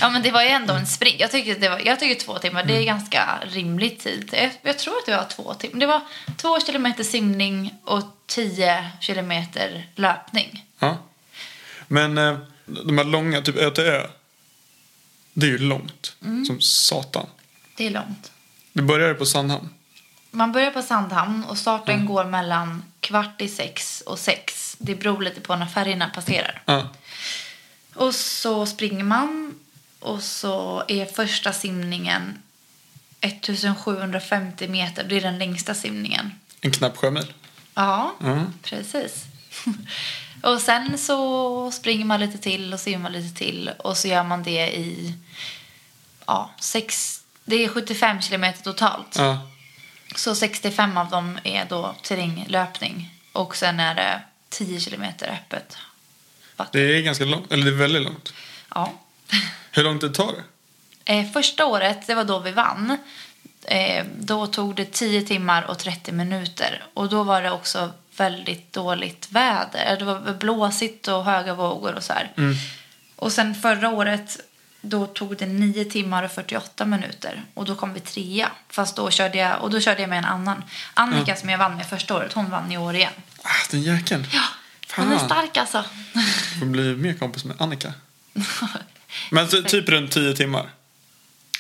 ja, 0.04 0.10
men 0.10 0.22
det 0.22 0.32
var 0.32 0.42
ju 0.44 0.48
ändå 0.50 0.74
en 0.74 0.88
sprint. 0.88 1.20
Jag 1.20 1.32
tycker, 1.32 1.60
det 1.60 1.70
var, 1.70 1.80
jag 1.86 2.00
tycker 2.00 2.26
två 2.26 2.38
timmar, 2.40 2.62
Mm. 2.62 2.76
det 2.76 2.82
är 2.82 2.86
ganska 2.86 3.40
rimlig 3.48 4.00
tid. 4.00 4.30
Jag, 4.34 4.52
jag 4.62 4.80
tror 4.80 4.98
att 4.98 5.06
det 5.06 5.16
var 5.18 5.26
två 5.26 5.54
timmar. 5.54 5.80
Det 5.80 5.86
var 5.86 6.02
två 6.38 6.60
kilometer 6.60 7.04
simning 7.04 7.74
och 7.84 8.04
tio 8.26 8.90
kilometer 9.02 9.88
löpning. 9.96 10.66
Ja. 10.80 10.98
Men 11.88 12.18
eh, 12.18 12.38
de 12.66 12.98
här 12.98 13.06
långa, 13.06 13.42
typ 13.42 13.56
ö 13.56 13.70
till 13.72 13.84
ö. 13.84 14.08
Det 15.34 15.46
är 15.46 15.50
ju 15.52 15.58
långt. 15.58 16.16
Mm. 16.26 16.46
Som 16.46 16.62
satan. 16.62 17.28
Det 17.78 17.86
är 17.88 17.92
långt. 17.92 18.32
Det 18.74 18.82
började 18.82 19.14
på 19.14 19.26
Sandhamn. 19.26 19.70
Man 20.32 20.52
börjar 20.52 20.72
på 20.72 20.82
Sandhamn 20.82 21.44
och 21.46 21.58
starten 21.58 21.96
Mm. 21.96 22.06
går 22.08 22.26
mellan 22.26 22.84
kvart 23.00 23.42
i 23.42 23.48
sex 23.48 24.02
och 24.06 24.20
sex. 24.20 24.76
Det 24.80 24.96
beror 24.96 25.22
lite 25.22 25.42
på 25.42 25.56
när 25.56 25.66
färgerna 25.66 26.10
passerar. 26.16 26.62
Ja. 26.66 26.90
Och 27.96 28.16
så 28.16 28.66
springer 28.66 29.04
man 29.04 29.60
och 30.04 30.24
så 30.24 30.84
är 30.88 31.06
första 31.06 31.54
simningen 31.54 32.42
1750 33.22 34.68
meter. 34.68 35.04
Det 35.04 35.18
är 35.18 35.22
den 35.22 35.38
längsta 35.40 35.74
simningen. 35.74 36.32
En 36.62 36.72
knapp 36.72 36.98
sjömil. 36.98 37.34
Ja, 37.74 38.16
Mm. 38.22 38.54
precis. 38.64 39.24
och 40.44 40.62
sen 40.62 40.98
så 40.98 41.72
springer 41.72 42.06
man 42.06 42.20
lite 42.20 42.38
till 42.38 42.74
och 42.74 42.80
simmar 42.80 43.10
lite 43.10 43.38
till 43.38 43.72
och 43.80 43.98
så 43.98 44.08
gör 44.08 44.24
man 44.24 44.44
det 44.44 44.76
i 44.78 45.14
ja, 46.26 46.52
sex, 46.60 47.20
det 47.46 47.56
är 47.64 47.68
75 47.70 48.22
kilometer 48.22 48.64
totalt. 48.64 49.16
Ja. 49.18 49.50
Så 50.16 50.36
65 50.36 50.98
av 50.98 51.10
dem 51.10 51.40
är 51.44 51.66
då 51.66 51.96
terränglöpning 52.02 53.10
och 53.34 53.56
sen 53.56 53.80
är 53.80 53.96
det 53.96 54.22
10 54.50 54.80
kilometer 54.80 55.28
öppet 55.32 55.78
vatten. 56.56 56.82
Det 56.82 56.98
är 56.98 57.02
ganska 57.02 57.26
långt. 57.26 57.52
Eller 57.52 57.64
det 57.66 57.72
är 57.72 57.76
väldigt 57.76 58.02
långt. 58.04 58.34
Ja. 58.76 58.94
Hur 59.76 59.84
lång 59.84 60.00
tid 60.00 60.14
tar 60.14 60.34
det? 60.34 60.44
Eh, 61.14 61.32
första 61.32 61.66
året, 61.66 62.08
det 62.08 62.16
var 62.16 62.24
då 62.24 62.40
vi 62.40 62.52
vann. 62.52 62.98
Eh, 63.64 64.06
då 64.20 64.48
tog 64.48 64.76
det 64.76 64.86
10 64.86 65.22
timmar 65.22 65.64
och 65.64 65.80
30 65.80 66.12
minuter. 66.12 66.84
Och 66.94 67.10
då 67.10 67.24
var 67.24 67.42
det 67.42 67.52
också 67.52 67.92
väldigt 68.18 68.74
dåligt 68.74 69.28
väder. 69.32 69.96
Det 70.00 70.06
var 70.06 70.34
blåsigt 70.34 71.08
och 71.08 71.26
höga 71.26 71.54
vågor 71.54 71.96
och 71.96 72.04
så 72.04 72.14
här. 72.14 72.32
Och 73.16 73.32
sen 73.32 73.56
förra 73.56 73.90
året, 73.90 74.40
då 74.82 75.08
tog 75.08 75.38
det 75.38 75.46
9 75.46 75.86
timmar 75.86 76.24
och 76.24 76.32
48 76.32 76.86
minuter. 76.86 77.44
Och 77.54 77.66
då 77.66 77.76
kom 77.76 77.94
vi 77.94 78.00
trea. 78.00 78.52
Fast 78.70 78.96
då 78.96 79.10
körde 79.12 79.38
jag, 79.38 79.62
och 79.62 79.72
då 79.72 79.80
körde 79.80 80.02
jag 80.02 80.10
med 80.10 80.18
en 80.20 80.26
annan. 80.26 80.64
Annika 80.94 81.36
som 81.36 81.50
jag 81.50 81.58
vann 81.58 81.76
med 81.76 81.86
första 81.86 82.16
året, 82.16 82.34
hon 82.34 82.50
vann 82.50 82.72
i 82.72 82.78
år 82.78 82.96
igen. 82.96 83.14
Ah, 83.44 83.50
den 83.72 83.82
jäkeln. 83.82 84.28
Ja, 84.34 84.44
hon 84.96 85.12
är 85.12 85.18
stark 85.18 85.58
alltså. 85.58 85.84
Får 86.60 86.66
bli 86.66 86.96
mer 86.96 87.14
kompis 87.14 87.46
med 87.46 87.62
Annika. 87.62 87.94
Men 89.32 89.48
ty- 89.48 89.64
typ 89.64 89.90
runt 89.90 90.12
10 90.12 90.34
timmar. 90.36 90.70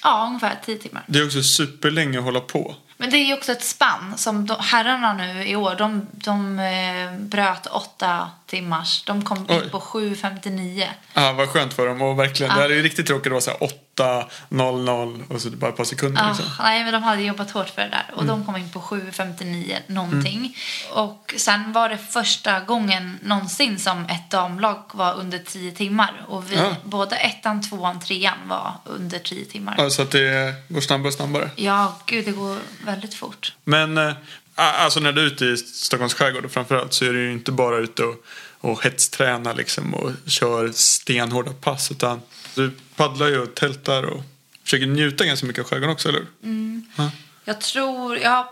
ja, 0.03 0.25
ungefär 0.27 0.59
10 0.65 0.77
timmar. 0.77 1.03
Det 1.07 1.19
är 1.19 1.25
också 1.25 1.43
superlänge 1.43 2.17
att 2.17 2.23
hålla 2.23 2.39
på. 2.39 2.75
Men 2.97 3.09
det 3.09 3.17
är 3.17 3.25
ju 3.25 3.33
också 3.33 3.51
ett 3.51 3.63
spann 3.63 4.13
som 4.17 4.45
de, 4.45 4.55
herrarna 4.59 5.13
nu 5.13 5.43
i 5.47 5.55
år, 5.55 5.75
de, 5.77 6.07
de 6.11 6.59
eh, 6.59 7.19
bröt 7.19 7.67
åtta 7.67 8.29
timmars. 8.47 9.03
De 9.05 9.21
kom 9.25 9.45
Oj. 9.49 9.55
in 9.63 9.69
på 9.69 9.79
7.59. 9.79 10.87
Ah, 11.13 11.31
vad 11.31 11.49
skönt 11.49 11.73
för 11.73 11.87
dem. 11.87 12.01
Och 12.01 12.19
verkligen, 12.19 12.49
Ja. 12.51 12.55
Det 12.55 12.61
här 12.61 12.69
är 12.69 12.75
ju 12.75 12.83
riktigt 12.83 13.07
tråkigt 13.07 13.25
att 13.25 13.31
vara 13.31 13.41
så 13.41 13.51
här 13.51 13.63
8, 13.63 14.25
0, 14.49 14.83
0 14.83 15.23
och 15.29 15.41
så 15.41 15.49
bara 15.49 15.69
ett 15.71 15.77
par 15.77 15.83
sekunder. 15.83 16.23
Ah, 16.23 16.27
Liksom. 16.27 16.45
nej, 16.59 16.83
men 16.83 16.93
de 16.93 17.03
hade 17.03 17.21
jobbat 17.21 17.51
hårt 17.51 17.69
för 17.69 17.81
det 17.81 17.87
där. 17.89 18.05
Och 18.15 18.21
Mm. 18.23 18.27
de 18.39 18.45
kom 18.45 18.57
in 18.57 18.69
på 18.69 18.79
7.59 18.79 19.77
någonting. 19.87 20.57
Och 20.91 21.33
sen 21.37 21.71
var 21.73 21.89
det 21.89 21.97
första 21.97 22.59
gången 22.59 23.19
någonsin 23.23 23.79
som 23.79 24.05
ett 24.05 24.29
damlag 24.29 24.83
var 24.93 25.13
under 25.13 25.39
10 25.39 25.71
timmar. 25.71 26.25
Och 26.27 26.51
vi, 26.51 26.55
Ja. 26.55 26.75
både 26.83 27.15
ettan, 27.15 27.61
tvåan, 27.69 27.99
trean 27.99 28.37
var 28.47 28.71
under 28.85 29.19
10 29.19 29.45
timmar. 29.45 29.75
Ja, 29.77 29.89
så 29.89 30.01
att 30.01 30.11
det 30.11 30.53
går 30.69 30.81
snabbare 30.81 31.07
och 31.07 31.13
snabbare. 31.13 31.49
Ja, 31.55 31.95
gud, 32.05 32.25
det 32.25 32.31
går 32.31 32.57
väldigt 32.85 33.13
fort. 33.13 33.53
Men 33.63 33.97
eh, 33.97 34.13
alltså 34.55 34.99
när 34.99 35.11
du 35.11 35.21
är 35.21 35.25
ute 35.25 35.45
i 35.45 35.57
Stockholms 35.57 36.13
skärgård 36.13 36.51
framförallt 36.51 36.93
så 36.93 37.05
är 37.05 37.13
du 37.13 37.23
ju 37.23 37.31
inte 37.31 37.51
bara 37.51 37.77
ute 37.77 38.03
och, 38.03 38.25
och 38.59 38.83
hetstränar 38.83 39.53
liksom 39.53 39.93
och 39.93 40.11
kör 40.25 40.71
stenhårda 40.71 41.53
pass 41.53 41.91
utan 41.91 42.21
du 42.55 42.71
paddlar 42.95 43.27
ju 43.27 43.39
och 43.39 43.55
tältar 43.55 44.03
och 44.03 44.23
försöker 44.63 44.85
njuta 44.85 45.25
ganska 45.25 45.45
mycket 45.45 45.63
av 45.63 45.69
skärgården 45.69 45.93
också, 45.93 46.09
eller 46.09 46.19
hur? 46.19 46.27
Mm. 46.43 46.85
Ja. 46.95 47.11
Jag 47.45 47.61
tror, 47.61 48.17
jag 48.17 48.29
har 48.29 48.47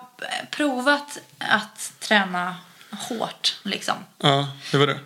provat 0.51 1.17
att 1.37 1.93
träna 1.99 2.55
hårt 2.91 3.59
liksom. 3.63 3.95
Ja, 4.17 4.47
det 4.71 4.77
var 4.77 4.87
det. 4.87 4.99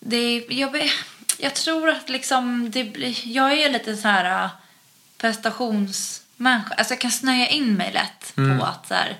Det, 0.00 0.46
jag, 0.48 0.90
jag 1.38 1.54
tror 1.54 1.90
att 1.90 2.08
liksom 2.08 2.70
det 2.70 2.82
jag 3.24 3.52
är 3.52 3.70
lite 3.70 3.96
så 3.96 4.08
här 4.08 4.44
äh, 4.44 4.50
prestationsmänniska. 6.38 6.74
Alltså 6.74 6.94
jag 6.94 7.00
kan 7.00 7.10
snöa 7.10 7.46
in 7.46 7.74
mig 7.74 7.92
lätt. 7.92 8.32
på 8.34 8.64
att 8.64 8.88
så 8.88 8.94
här, 8.94 9.16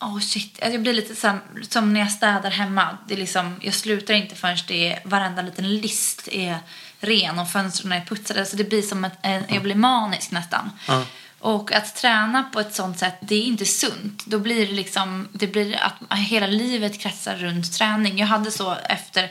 oh 0.00 0.20
shit, 0.20 0.58
alltså 0.62 0.72
jag 0.72 0.82
blir 0.82 0.92
lite 0.92 1.14
så 1.14 1.26
här, 1.28 1.40
som 1.68 1.92
när 1.92 2.00
jag 2.00 2.10
städar 2.10 2.50
hemma. 2.50 2.98
Det 3.08 3.14
är 3.14 3.18
liksom, 3.18 3.56
jag 3.60 3.74
slutar 3.74 4.14
inte 4.14 4.34
förrän 4.34 4.58
det 4.68 4.92
är, 4.92 5.00
varenda 5.04 5.42
liten 5.42 5.76
list 5.76 6.28
är 6.32 6.58
ren 7.00 7.38
och 7.38 7.50
fönstren 7.50 7.92
är 7.92 8.04
putsade. 8.04 8.46
Så 8.46 8.56
det 8.56 8.64
blir 8.64 8.82
som 8.82 9.04
ett, 9.04 9.18
en, 9.22 9.44
jag 9.48 9.62
blir 9.62 9.74
manisk 9.74 10.30
nästan. 10.30 10.70
Ja. 10.88 11.04
Och 11.38 11.72
att 11.72 11.96
träna 11.96 12.42
på 12.42 12.60
ett 12.60 12.74
sånt 12.74 12.98
sätt, 12.98 13.14
det 13.20 13.34
är 13.34 13.42
inte 13.42 13.64
sunt. 13.64 14.26
Då 14.26 14.38
blir 14.38 14.66
det 14.66 14.72
liksom, 14.72 15.28
det 15.32 15.46
blir 15.46 15.76
att 15.76 16.18
hela 16.18 16.46
livet 16.46 17.00
kretsar 17.00 17.36
runt 17.36 17.72
träning. 17.72 18.18
Jag 18.18 18.26
hade 18.26 18.50
så 18.50 18.76
efter, 18.88 19.30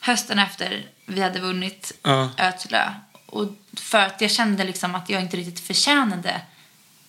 hösten 0.00 0.38
efter 0.38 0.86
vi 1.06 1.20
hade 1.20 1.40
vunnit 1.40 1.92
Ja. 2.02 2.30
Ötlö. 2.38 2.90
Och 3.26 3.46
för 3.80 3.98
att 3.98 4.20
jag 4.20 4.30
kände 4.30 4.64
liksom 4.64 4.94
att 4.94 5.10
jag 5.10 5.22
inte 5.22 5.36
riktigt 5.36 5.66
förtjänade 5.66 6.40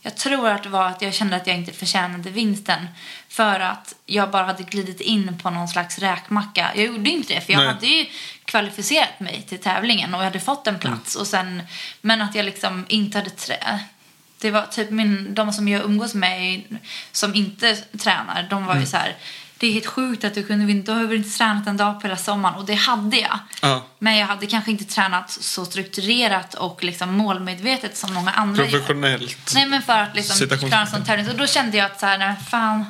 jag 0.06 0.16
tror 0.16 0.50
att 0.50 0.64
det 0.64 0.70
var 0.70 0.88
att 0.88 1.02
jag 1.02 1.14
kände 1.14 1.36
att 1.36 1.48
jag 1.48 1.56
inte 1.56 1.72
förtjänade 1.72 2.30
vinsten. 2.30 2.88
För 3.30 3.60
att 3.60 3.96
jag 4.06 4.32
bara 4.32 4.46
hade 4.46 4.64
glidit 4.64 5.02
in 5.02 5.38
på 5.38 5.50
någon 5.50 5.68
slags 5.68 6.00
räkmacka. 6.00 6.72
Jag 6.76 6.86
gjorde 6.86 7.10
inte 7.10 7.34
det, 7.34 7.42
för 7.42 7.54
jag 7.54 7.60
Nej. 7.60 7.68
hade 7.68 7.88
ju 7.88 8.06
kvalificerat 8.46 9.20
mig 9.20 9.46
till 9.50 9.60
tävlingen 9.60 10.14
och 10.14 10.20
jag 10.20 10.26
hade 10.26 10.40
fått 10.40 10.68
en 10.68 10.80
plats. 10.80 11.16
Och 11.16 11.28
sen, 11.28 11.64
men 12.02 12.22
att 12.22 12.36
jag 12.36 12.46
liksom 12.46 12.86
inte 12.88 13.18
hade 13.18 13.30
trä... 13.30 13.80
Det 14.40 14.52
var 14.52 14.66
typ 14.66 14.90
min, 14.90 15.34
de 15.34 15.54
som 15.54 15.68
jag 15.68 15.84
umgås 15.84 16.14
med 16.14 16.64
som 17.12 17.36
inte 17.36 17.76
tränar, 17.76 18.48
de 18.50 18.66
var 18.66 18.76
ju 18.76 18.86
så 18.86 18.98
här. 18.98 19.16
Det 19.58 19.68
är 19.68 19.72
helt 19.72 19.86
sjukt 19.86 20.24
att 20.24 20.36
du 20.36 20.44
kunde 20.44 20.66
vinna. 20.66 20.84
Du 20.84 20.92
har 20.92 21.04
väl 21.04 21.18
inte 21.18 21.38
tränat 21.38 21.68
en 21.68 21.78
dag 21.78 22.02
på 22.02 22.08
hela 22.08 22.18
sommaren. 22.18 22.56
Och 22.56 22.66
det 22.66 22.74
hade 22.74 23.18
jag. 23.18 23.40
Ja. 23.62 23.86
Men 24.00 24.18
jag 24.18 24.28
hade 24.28 24.46
kanske 24.46 24.72
inte 24.72 24.86
tränat 24.86 25.32
så 25.32 25.66
strukturerat 25.66 26.54
och 26.54 26.84
liksom 26.84 27.14
målmedvetet 27.14 27.98
som 27.98 28.14
många 28.14 28.32
andra 28.32 28.64
gör. 28.64 28.72
Professionellt. 28.72 29.52
Nej 29.56 29.66
men 29.66 29.82
för 29.82 30.00
att 30.00 30.16
liksom 30.16 30.48
klara 30.48 30.82
en 30.82 30.88
sån 30.88 31.06
tävling. 31.06 31.30
Och 31.30 31.38
då 31.38 31.48
kände 31.48 31.78
jag 31.78 31.86
att 31.86 32.00
så 32.00 32.06
här, 32.06 32.18
nej, 32.18 32.36
fan. 32.50 32.86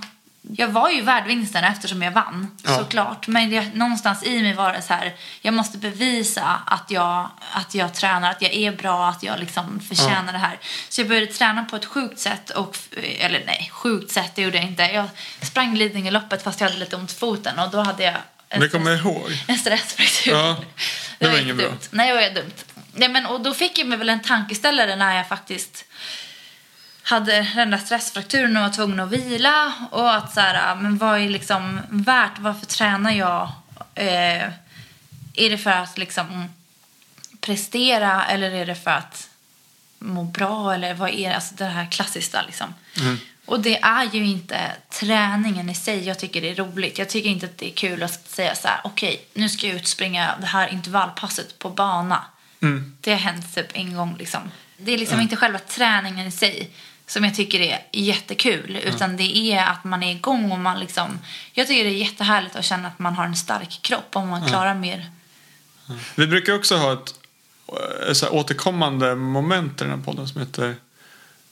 Jag 0.53 0.67
var 0.67 0.89
ju 0.89 1.01
värd 1.01 1.27
vinsten 1.27 1.63
eftersom 1.63 2.01
jag 2.01 2.11
vann. 2.11 2.57
Ja. 2.63 2.77
Såklart. 2.77 3.27
Men 3.27 3.49
det, 3.49 3.75
någonstans 3.75 4.23
i 4.23 4.41
mig 4.41 4.53
var 4.53 4.73
det 4.73 4.81
så 4.81 4.93
här. 4.93 5.15
Jag 5.41 5.53
måste 5.53 5.77
bevisa 5.77 6.59
att 6.65 6.91
jag, 6.91 7.29
att 7.51 7.75
jag 7.75 7.93
tränar, 7.93 8.31
att 8.31 8.41
jag 8.41 8.53
är 8.53 8.71
bra, 8.71 9.09
att 9.09 9.23
jag 9.23 9.39
liksom 9.39 9.79
förtjänar 9.79 10.33
det 10.33 10.39
här. 10.39 10.59
Så 10.89 11.01
jag 11.01 11.07
började 11.07 11.27
träna 11.27 11.63
på 11.65 11.75
ett 11.75 11.85
sjukt 11.85 12.19
sätt. 12.19 12.49
Och, 12.49 12.77
eller 13.19 13.43
nej, 13.45 13.69
sjukt 13.73 14.11
sätt 14.11 14.31
det 14.35 14.41
gjorde 14.41 14.57
jag 14.57 14.65
inte. 14.65 14.83
Jag 14.83 15.09
sprang 15.41 15.75
Lidingöloppet 15.75 16.43
fast 16.43 16.61
jag 16.61 16.67
hade 16.67 16.79
lite 16.79 16.95
ont 16.95 17.11
i 17.11 17.15
foten. 17.15 17.59
Och 17.59 17.71
då 17.71 17.81
hade 17.81 18.03
jag 18.03 18.15
en 18.49 18.59
Det 18.61 18.69
kommer 18.69 18.91
jag 18.91 18.99
ihåg. 18.99 19.31
en 19.47 19.57
stressfraktur. 19.57 20.31
Ja, 20.31 20.57
det 21.19 21.25
var 21.25 21.31
var 21.33 21.39
inget 21.39 21.51
inte 21.51 21.63
bra. 21.63 21.71
dumt. 21.71 21.79
Nej, 21.91 22.07
det 22.09 22.15
var 22.15 22.35
dumt. 22.35 22.53
Nej, 22.93 23.09
men, 23.09 23.25
och 23.25 23.41
då 23.41 23.53
fick 23.53 23.77
jag 23.79 23.87
mig 23.87 23.97
väl 23.97 24.09
en 24.09 24.21
tankeställare 24.21 24.95
när 24.95 25.15
jag 25.17 25.27
faktiskt 25.27 25.85
hade 27.07 27.47
den 27.55 27.71
där 27.71 27.77
stressfrakturen 27.77 28.57
och 28.57 28.63
var 28.63 28.69
tvungen 28.69 28.99
att 28.99 29.11
vila. 29.11 29.73
Och 29.91 30.15
att 30.15 30.33
så 30.33 30.39
här, 30.39 30.75
men 30.75 30.97
vad 30.97 31.19
är 31.19 31.29
liksom 31.29 31.79
värt? 31.89 32.39
Varför 32.39 32.65
tränar 32.65 33.11
jag? 33.11 33.51
Eh, 33.95 34.43
är 35.33 35.49
det 35.49 35.57
för 35.57 35.71
att 35.71 35.97
liksom 35.97 36.49
prestera 37.41 38.25
eller 38.25 38.51
är 38.51 38.65
det 38.65 38.75
för 38.75 38.91
att 38.91 39.29
må 39.99 40.23
bra? 40.23 40.73
Eller 40.73 40.93
vad 40.93 41.09
är 41.09 41.29
det? 41.29 41.35
Alltså 41.35 41.55
det 41.55 41.65
här 41.65 41.91
klassiska 41.91 42.41
liksom. 42.41 42.73
Och 43.45 43.59
det 43.59 43.77
är 43.81 44.03
ju 44.13 44.25
inte 44.25 44.71
träningen 44.89 45.69
i 45.69 45.75
sig 45.75 46.07
jag 46.07 46.19
tycker 46.19 46.41
det 46.41 46.49
är 46.49 46.55
roligt. 46.55 46.97
Jag 46.97 47.09
tycker 47.09 47.29
inte 47.29 47.45
att 47.45 47.57
det 47.57 47.71
är 47.71 47.75
kul 47.75 48.03
att 48.03 48.29
säga 48.29 48.55
så 48.55 48.67
här, 48.67 48.79
okej, 48.83 49.25
nu 49.33 49.49
ska 49.49 49.67
jag 49.67 49.75
ut 49.75 49.81
och 49.81 49.87
springa 49.87 50.35
det 50.41 50.47
här 50.47 50.67
intervallpasset 50.67 51.59
på 51.59 51.69
bana. 51.69 52.25
Det 53.01 53.11
har 53.11 53.19
hänt 53.19 53.55
typ 53.55 53.67
en 53.73 53.95
gång 53.95 54.15
liksom. 54.19 54.41
Det 54.77 54.91
är 54.91 54.97
liksom 54.97 55.21
inte 55.21 55.35
själva 55.35 55.59
träningen 55.59 56.27
i 56.27 56.31
sig 56.31 56.69
som 57.07 57.23
jag 57.23 57.35
tycker 57.35 57.59
är 57.59 57.87
jättekul. 57.91 58.79
Utan 58.83 59.17
det 59.17 59.37
är 59.37 59.65
att 59.65 59.83
man 59.83 60.03
är 60.03 60.11
igång 60.11 60.51
och 60.51 60.59
man 60.59 60.79
liksom... 60.79 61.19
Jag 61.53 61.67
tycker 61.67 61.83
det 61.83 61.89
är 61.89 61.97
jättehärligt 61.97 62.55
att 62.55 62.65
känna 62.65 62.87
att 62.87 62.99
man 62.99 63.13
har 63.13 63.25
en 63.25 63.35
stark 63.35 63.79
kropp 63.81 64.15
om 64.15 64.29
man 64.29 64.47
klarar 64.47 64.75
mer. 64.75 65.11
Vi 66.15 66.27
brukar 66.27 66.53
också 66.53 66.75
ha 66.75 66.93
ett 66.93 67.13
eh, 68.07 68.13
så 68.13 68.25
här, 68.25 68.33
återkommande 68.33 69.15
moment 69.15 69.81
i 69.81 69.83
den 69.83 69.99
här 69.99 70.05
podden 70.05 70.27
som 70.27 70.41
heter 70.41 70.75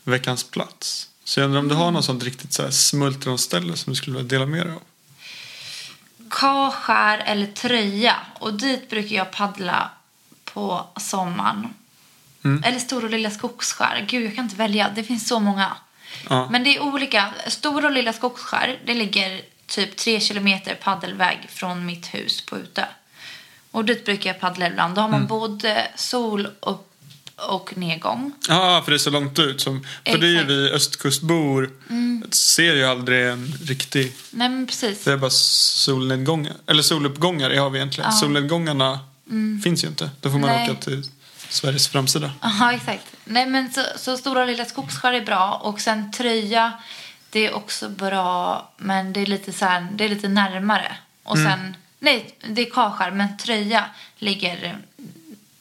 Veckans 0.04 0.44
plats. 0.44 1.10
Så 1.24 1.40
jag 1.40 1.46
undrar 1.46 1.60
om 1.60 1.68
du 1.68 1.76
har 1.76 1.92
något 1.92 2.06
sånt 2.06 2.24
riktigt 2.24 2.54
så 2.54 2.64
här 2.64 2.72
smultronställe 2.72 3.78
som 3.78 3.92
du 3.94 3.96
skulle 3.96 4.18
vilja 4.18 4.30
dela 4.30 4.46
med 4.46 4.66
dig 4.66 4.76
av? 4.76 4.82
Kashär 6.30 7.18
eller 7.18 7.48
tröja. 7.48 8.16
Och 8.40 8.54
dit 8.54 8.90
brukar 8.90 9.16
jag 9.16 9.32
paddla 9.32 9.90
på 10.44 10.88
sommaren. 10.98 11.74
Eller 12.44 12.80
Stora 12.80 13.06
och 13.06 13.12
Lilla 13.12 13.32
Skogsskär. 13.32 14.06
Gud, 14.08 14.26
jag 14.26 14.36
kan 14.36 14.44
inte 14.44 14.56
välja. 14.56 14.92
Det 14.96 15.04
finns 15.04 15.28
så 15.28 15.40
många. 15.40 15.72
Ja. 16.30 16.50
Men 16.52 16.64
det 16.64 16.76
är 16.76 16.80
olika. 16.80 17.34
Stora 17.48 17.86
och 17.88 17.92
Lilla 17.92 18.14
Skogsskär, 18.14 18.80
det 18.86 18.94
ligger 18.94 19.42
typ 19.66 19.96
tre 19.96 20.20
kilometer 20.20 20.76
paddelväg 20.76 21.48
från 21.50 21.86
mitt 21.86 22.14
hus 22.14 22.42
på 22.46 22.58
Utö. 22.58 22.86
Och 23.72 23.86
dit 23.86 24.06
brukar 24.06 24.30
jag 24.30 24.40
paddla 24.40 24.68
ibland. 24.68 24.96
Då 24.96 25.02
har 25.02 25.10
man 25.10 25.28
både 25.28 25.88
sol 25.96 26.48
och, 26.60 26.90
och 27.36 27.78
nedgång. 27.78 28.32
Ja, 28.50 28.82
för 28.86 28.92
det 28.92 28.96
är 28.96 29.00
så 29.00 29.10
långt 29.10 29.40
ut. 29.40 29.62
Som, 29.62 29.86
för 30.06 30.18
det 30.18 30.28
är 30.28 30.32
ju 30.32 30.44
vi 30.44 30.72
östkustbor. 30.72 31.72
Ser 32.32 32.76
ju 32.76 32.86
aldrig 32.86 33.28
en 33.28 33.54
riktig... 33.62 34.14
Nej, 34.32 34.50
men 34.50 34.68
precis. 34.68 35.04
Det 35.04 35.12
är 35.12 35.18
bara 35.18 35.30
solnedgångar. 35.30 36.54
Eller 36.68 36.84
soluppgångar 36.84 37.58
har 37.58 37.70
vi 37.70 37.80
egentligen. 37.80 38.12
Solnedgångarna 38.12 39.00
finns 39.64 39.84
ju 39.84 39.88
inte. 39.88 40.10
Då 40.22 40.32
får 40.32 40.40
man 40.40 40.50
Nej. 40.50 40.70
åka 40.70 40.82
till 40.82 41.04
Sveriges 41.54 41.88
framsida. 41.88 42.32
Ja, 42.42 42.74
exakt. 42.74 43.16
Nej, 43.26 43.46
men 43.46 43.74
så, 43.74 43.82
så 43.96 44.18
Stora 44.18 44.46
Lilla 44.46 44.66
Skogsskär 44.66 45.14
är 45.14 45.26
bra. 45.26 45.54
Och 45.54 45.82
sen 45.82 46.12
tröja, 46.12 46.74
det 47.30 47.48
är 47.48 47.54
också 47.54 47.90
bra. 47.90 48.70
Men 48.78 49.14
det 49.14 49.20
är 49.20 49.26
lite, 49.26 49.54
så 49.54 49.66
här, 49.66 49.88
det 49.92 50.06
är 50.06 50.10
lite 50.10 50.28
närmare. 50.28 50.96
Och 51.24 51.38
sen, 51.38 51.76
nej, 52.00 52.38
det 52.48 52.62
är 52.62 52.72
Kashär. 52.72 53.12
Men 53.12 53.38
tröja 53.38 53.86
ligger... 54.18 54.78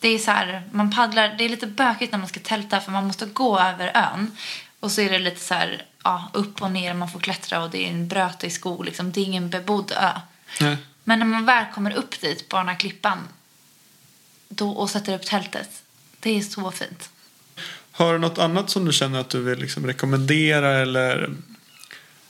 Det 0.00 0.08
är 0.08 0.18
så 0.18 0.30
här, 0.30 0.62
man 0.72 0.90
paddlar, 0.90 1.34
det 1.38 1.44
är 1.44 1.48
lite 1.48 1.66
bökigt 1.66 2.12
när 2.12 2.18
man 2.18 2.28
ska 2.28 2.40
tälta 2.40 2.80
för 2.80 2.92
man 2.92 3.06
måste 3.06 3.26
gå 3.26 3.60
över 3.60 3.92
ön. 3.94 4.36
Och 4.80 4.90
så 4.90 5.00
är 5.00 5.10
det 5.10 5.18
lite 5.18 5.40
så 5.40 5.54
här, 5.54 5.84
ja, 6.04 6.30
upp 6.32 6.62
och 6.62 6.70
ner, 6.70 6.94
man 6.94 7.10
får 7.10 7.20
klättra 7.20 7.62
och 7.62 7.70
det 7.70 7.86
är 7.86 7.90
en 7.90 8.08
brötig 8.08 8.52
skog 8.52 8.84
liksom. 8.84 9.12
Det 9.12 9.20
är 9.20 9.24
ingen 9.24 9.50
bebodd 9.50 9.92
ö. 9.92 10.10
Nej. 10.60 10.76
Men 11.04 11.18
när 11.18 11.26
man 11.26 11.44
väl 11.44 11.64
kommer 11.74 11.90
upp 11.90 12.20
dit 12.20 12.48
på 12.48 12.56
den 12.56 12.68
här 12.68 12.76
klippan 12.76 13.18
då, 14.48 14.70
och 14.70 14.90
sätter 14.90 15.14
upp 15.14 15.26
tältet, 15.26 15.81
det 16.22 16.38
är 16.38 16.42
så 16.42 16.70
fint. 16.70 17.10
Har 17.92 18.12
du 18.12 18.18
något 18.18 18.38
annat 18.38 18.70
som 18.70 18.84
du 18.84 18.92
känner 18.92 19.20
att 19.20 19.30
du 19.30 19.40
vill 19.40 19.58
liksom 19.58 19.86
rekommendera 19.86 20.72
eller 20.72 21.30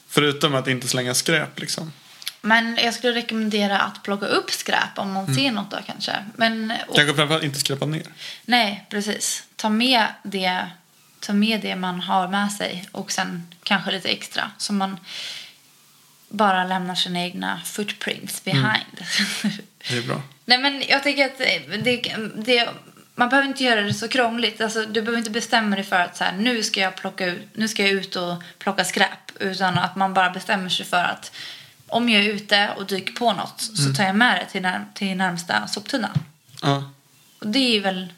förutom 0.08 0.54
att 0.54 0.68
inte 0.68 0.88
slänga 0.88 1.14
skräp 1.14 1.60
liksom? 1.60 1.92
Men 2.40 2.76
jag 2.76 2.94
skulle 2.94 3.12
rekommendera 3.14 3.78
att 3.78 4.02
plocka 4.02 4.26
upp 4.26 4.50
skräp 4.50 4.98
om 4.98 5.12
man 5.12 5.34
ser 5.34 5.50
något 5.50 5.70
då 5.70 5.78
kanske. 5.86 6.24
Men, 6.36 6.72
och, 6.88 6.96
Kanske 6.96 7.14
framförallt 7.14 7.44
inte 7.44 7.60
skräpa 7.60 7.86
ner. 7.86 8.06
nej, 8.44 8.86
precis. 8.90 9.44
Ta 9.56 9.68
med, 9.68 10.06
det, 10.22 10.66
ta 11.20 11.32
med 11.32 11.60
det 11.60 11.76
man 11.76 12.00
har 12.00 12.28
med 12.28 12.52
sig 12.52 12.88
och 12.92 13.12
sen 13.12 13.54
kanske 13.62 13.90
lite 13.90 14.08
extra. 14.08 14.50
Så 14.58 14.72
man 14.72 14.96
bara 16.28 16.64
lämnar 16.64 16.94
sina 16.94 17.20
egna 17.20 17.60
footprints 17.64 18.44
behind. 18.44 19.04
Det 19.88 19.96
är 19.96 20.02
bra. 20.02 20.22
Nej, 20.44 20.58
men 20.58 20.82
jag 20.88 21.02
tycker 21.02 21.26
att 21.26 21.38
det, 21.38 21.76
det, 22.44 22.68
man 23.14 23.28
behöver 23.28 23.48
inte 23.48 23.64
göra 23.64 23.80
det 23.80 23.94
så 23.94 24.08
krångligt. 24.08 24.60
Alltså, 24.60 24.82
du 24.86 25.02
behöver 25.02 25.18
inte 25.18 25.30
bestämma 25.30 25.76
dig 25.76 25.84
för 25.84 25.96
att 25.96 26.16
så 26.16 26.24
här, 26.24 26.32
nu, 26.32 26.62
ska 26.62 26.80
jag 26.80 26.96
plocka 26.96 27.26
ut, 27.26 27.48
nu 27.54 27.68
ska 27.68 27.82
jag 27.82 27.90
ut 27.92 28.16
och 28.16 28.42
plocka 28.58 28.84
skräp. 28.84 29.32
Utan 29.40 29.78
att 29.78 29.96
man 29.96 30.14
bara 30.14 30.30
bestämmer 30.30 30.68
sig 30.68 30.86
för 30.86 31.04
att 31.04 31.32
om 31.86 32.08
jag 32.08 32.24
är 32.24 32.28
ute 32.28 32.70
och 32.76 32.86
dyker 32.86 33.12
på 33.12 33.32
något 33.32 33.60
så 33.60 33.94
tar 33.94 34.04
jag 34.04 34.16
med 34.16 34.40
det 34.40 34.52
till, 34.52 34.62
när, 34.62 34.84
till 34.94 35.16
närmsta 35.16 35.66
soptunna. 35.66 36.10
Ja. 36.62 36.90
Och 37.38 37.46
det 37.46 37.76
är 37.76 37.80
väl 37.80 38.12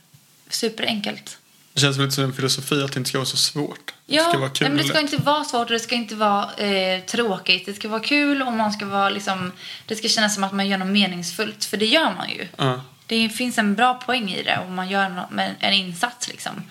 superenkelt. 0.48 1.38
Det 1.72 1.80
känns 1.80 1.96
väl 1.96 2.04
lite 2.04 2.14
som 2.14 2.24
en 2.24 2.32
filosofi 2.32 2.82
att 2.82 2.92
det 2.92 2.98
inte 2.98 3.08
ska 3.08 3.18
vara 3.18 3.26
så 3.26 3.36
svårt. 3.36 3.94
Ja, 4.06 4.22
det 4.22 4.28
ska 4.28 4.38
vara 4.38 4.50
kul 4.50 4.68
men 4.68 4.76
det 4.76 4.84
ska 4.84 5.00
inte 5.00 5.16
vara 5.16 5.44
svårt 5.44 5.66
och 5.66 5.72
det 5.72 5.80
ska 5.80 5.94
inte 5.94 6.14
vara 6.14 6.54
eh, 6.54 7.00
tråkigt. 7.00 7.66
Det 7.66 7.74
ska 7.74 7.88
vara 7.88 8.00
kul 8.00 8.42
och 8.42 8.52
man 8.52 8.72
ska 8.72 8.86
vara 8.86 9.10
liksom, 9.10 9.52
det 9.86 9.96
ska 9.96 10.08
kännas 10.08 10.34
som 10.34 10.44
att 10.44 10.52
man 10.52 10.68
gör 10.68 10.78
något 10.78 10.88
meningsfullt. 10.88 11.64
För 11.64 11.76
det 11.76 11.86
gör 11.86 12.14
man 12.14 12.30
ju. 12.30 12.48
Ja. 12.56 12.80
Det 13.06 13.28
finns 13.28 13.58
en 13.58 13.74
bra 13.74 13.94
poäng 13.94 14.30
i 14.30 14.42
det 14.42 14.60
om 14.68 14.74
man 14.74 14.88
gör 14.88 15.26
en 15.60 15.72
insats. 15.72 16.28
Liksom. 16.28 16.62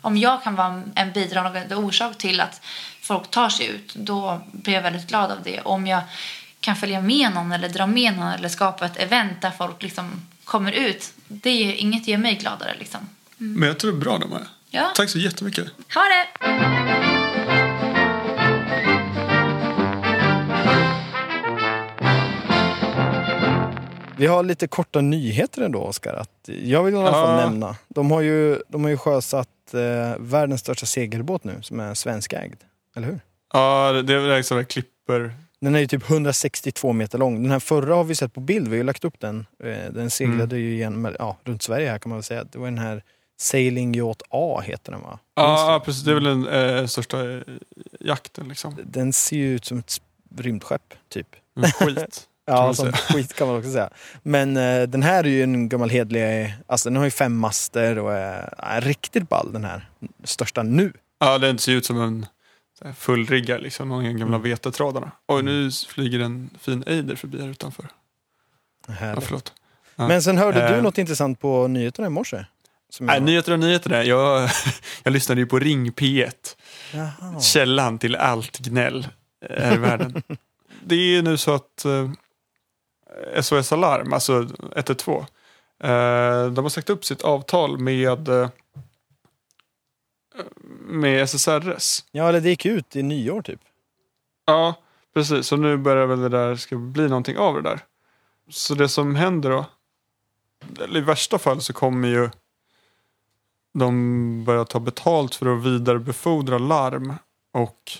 Om 0.00 0.16
jag 0.16 0.42
kan 0.42 0.54
vara 0.54 0.82
en 0.94 1.12
bidragande 1.12 1.76
orsak 1.76 2.18
till 2.18 2.40
att 2.40 2.62
folk 3.00 3.30
tar 3.30 3.48
sig 3.48 3.66
ut, 3.66 3.94
då 3.94 4.40
blir 4.52 4.74
jag 4.74 4.82
väldigt 4.82 5.08
glad 5.08 5.30
av 5.30 5.42
det. 5.42 5.60
Om 5.60 5.86
jag 5.86 6.02
kan 6.60 6.76
följa 6.76 7.00
med 7.00 7.32
någon 7.34 7.52
eller 7.52 7.68
dra 7.68 7.86
med 7.86 8.16
någon 8.16 8.28
eller 8.28 8.48
skapa 8.48 8.86
ett 8.86 8.96
event 8.96 9.40
där 9.40 9.50
folk 9.50 9.82
liksom 9.82 10.26
kommer 10.44 10.72
ut, 10.72 11.12
det 11.28 11.50
är 11.50 11.74
inget 11.74 12.08
ger 12.08 12.18
mig 12.18 12.34
gladare. 12.34 12.74
Liksom. 12.78 13.00
Men 13.36 13.68
jag 13.68 13.78
tror 13.78 13.92
det 13.92 13.98
är 13.98 14.00
bra 14.00 14.18
de 14.18 14.32
här. 14.32 14.46
Ja. 14.70 14.92
Tack 14.94 15.10
så 15.10 15.18
jättemycket. 15.18 15.66
Ha 15.94 16.02
det! 16.02 17.59
Vi 24.20 24.26
har 24.26 24.42
lite 24.42 24.66
korta 24.66 25.00
nyheter 25.00 25.62
ändå, 25.62 25.80
Oskar. 25.82 26.14
Att 26.14 26.48
Jag 26.62 26.82
vill 26.84 26.94
i 26.94 26.96
alla 26.96 27.12
fall 27.12 27.40
Ja. 27.40 27.48
nämna. 27.50 27.76
De 27.88 28.10
har 28.10 28.20
ju, 28.20 28.62
de 28.68 28.82
har 28.82 28.90
ju 28.90 28.96
sjösatt 28.96 29.48
eh, 29.74 30.18
världens 30.18 30.60
största 30.60 30.86
segelbåt 30.86 31.44
nu, 31.44 31.58
som 31.62 31.80
är 31.80 31.94
svenskägd. 31.94 32.60
Eller 32.96 33.06
hur? 33.06 33.20
Ja, 33.52 33.92
det 34.04 34.14
är 34.14 34.36
liksom 34.36 34.56
där 34.56 34.64
klipper. 34.64 35.32
Den 35.60 35.74
är 35.74 35.78
ju 35.80 35.86
typ 35.86 36.10
162 36.10 36.92
meter 36.92 37.18
lång. 37.18 37.42
Den 37.42 37.50
här 37.52 37.58
förra 37.58 37.94
har 37.94 38.04
vi 38.04 38.14
sett 38.14 38.34
på 38.34 38.40
bild, 38.40 38.68
vi 38.68 38.70
har 38.70 38.76
ju 38.76 38.82
lagt 38.82 39.04
upp 39.04 39.20
den. 39.20 39.46
Eh, 39.64 39.92
Den 39.92 40.10
seglade 40.10 40.58
ju 40.58 40.72
igen, 40.74 41.16
ja, 41.18 41.36
runt 41.44 41.62
Sverige 41.62 41.90
här 41.90 41.98
kan 41.98 42.10
man 42.10 42.16
väl 42.18 42.24
säga. 42.24 42.44
Det 42.44 42.58
var 42.58 42.66
den 42.66 42.78
här 42.78 43.02
Sailing 43.40 43.94
Yacht 43.94 44.22
A 44.30 44.60
heter 44.64 44.92
den 44.92 45.00
va? 45.00 45.18
Ja, 45.34 45.72
ja, 45.72 45.80
precis. 45.84 46.02
Det 46.02 46.10
är 46.10 46.14
väl 46.14 46.24
den 46.24 46.46
eh, 46.48 46.86
största 46.86 47.30
eh, 47.30 47.40
jakten 48.00 48.48
liksom. 48.48 48.76
Den 48.84 49.12
ser 49.12 49.36
ju 49.36 49.54
ut 49.54 49.64
som 49.64 49.78
ett 49.78 50.00
rymdskepp, 50.38 50.94
typ. 51.08 51.26
En 51.56 51.62
Skit. 51.72 52.26
Ja, 52.54 52.74
säga. 52.74 52.92
skit 52.92 53.34
kan 53.34 53.46
man 53.48 53.56
också 53.58 53.70
säga. 53.72 53.90
Men 54.22 54.56
eh, 54.56 54.82
den 54.82 55.02
här 55.02 55.24
är 55.24 55.28
ju 55.28 55.42
en 55.42 55.68
gammal 55.68 55.90
hedlig, 55.90 56.54
alltså 56.66 56.88
den 56.90 56.96
har 56.96 57.04
ju 57.04 57.10
fem 57.10 57.36
master 57.36 57.98
och 57.98 58.12
är, 58.14 58.54
är 58.58 58.80
riktigt 58.80 59.28
ball 59.28 59.52
den 59.52 59.64
här. 59.64 59.88
Största 60.24 60.62
nu. 60.62 60.92
Ja, 61.18 61.38
den 61.38 61.58
ser 61.58 61.72
ut 61.72 61.84
som 61.86 62.00
en 62.00 62.26
fullriggad, 62.96 63.62
liksom. 63.62 63.88
De 63.88 64.04
gamla 64.04 64.24
Mm. 64.36 64.42
vetetradarna. 64.42 65.10
Oj, 65.28 65.42
nu 65.42 65.70
flyger 65.88 66.20
en 66.20 66.50
fin 66.60 66.84
ejder 66.86 67.16
förbi 67.16 67.40
här 67.40 67.48
utanför. 67.48 67.84
Ja, 68.86 68.92
Härligt. 68.94 69.24
förlåt. 69.24 69.52
Ja. 69.96 70.08
Men 70.08 70.22
sen 70.22 70.38
hörde 70.38 70.68
du 70.68 70.74
Eh. 70.74 70.82
något 70.82 70.98
intressant 70.98 71.40
på 71.40 71.68
nyheterna 71.68 72.06
i 72.06 72.10
morse. 72.10 72.44
Som 72.90 73.08
jag- 73.08 73.12
Nej, 73.12 73.20
nyheter 73.20 73.52
och 73.52 73.58
nyheter 73.58 73.90
där. 73.90 74.02
Jag, 74.02 74.50
jag 75.02 75.12
lyssnade 75.12 75.40
ju 75.40 75.46
på 75.46 75.58
Ring 75.58 75.90
P1. 75.92 76.32
Jaha. 76.94 77.40
Källan 77.40 77.98
till 77.98 78.16
allt 78.16 78.58
gnäll 78.58 79.08
eh, 79.50 79.62
här 79.64 79.74
i 79.74 79.78
världen. 79.78 80.22
Det 80.84 80.94
är 81.16 81.22
nu 81.22 81.36
så 81.36 81.54
att 81.54 81.84
eh, 81.84 82.10
SOS 83.42 83.72
Alarm, 83.72 84.12
alltså 84.12 84.46
112, 84.76 85.24
eh, 85.82 86.46
de 86.46 86.64
har 86.64 86.68
sagt 86.68 86.90
upp 86.90 87.04
sitt 87.04 87.22
avtal 87.22 87.78
med, 87.78 88.28
eh, 88.28 88.48
med 90.80 91.22
SSRS. 91.22 92.04
Ja, 92.10 92.28
eller 92.28 92.40
det 92.40 92.48
gick 92.48 92.66
ut 92.66 92.96
i 92.96 93.02
nyår 93.02 93.42
typ. 93.42 93.60
Ja, 94.44 94.74
precis. 95.14 95.46
Så 95.46 95.56
nu 95.56 95.76
börjar 95.76 96.06
väl 96.06 96.20
det 96.20 96.28
där, 96.28 96.56
ska 96.56 96.76
bli 96.76 97.08
någonting 97.08 97.38
av 97.38 97.54
det 97.54 97.62
där. 97.62 97.80
Så 98.50 98.74
det 98.74 98.88
som 98.88 99.14
händer 99.14 99.50
då, 99.50 99.64
eller 100.84 101.00
i 101.00 101.04
värsta 101.04 101.38
fall 101.38 101.60
så 101.60 101.72
kommer 101.72 102.08
ju 102.08 102.30
de 103.72 104.44
börja 104.44 104.64
ta 104.64 104.80
betalt 104.80 105.34
för 105.34 105.56
att 105.56 105.64
vidarebefordra 105.64 106.58
larm 106.58 107.14
och 107.52 107.92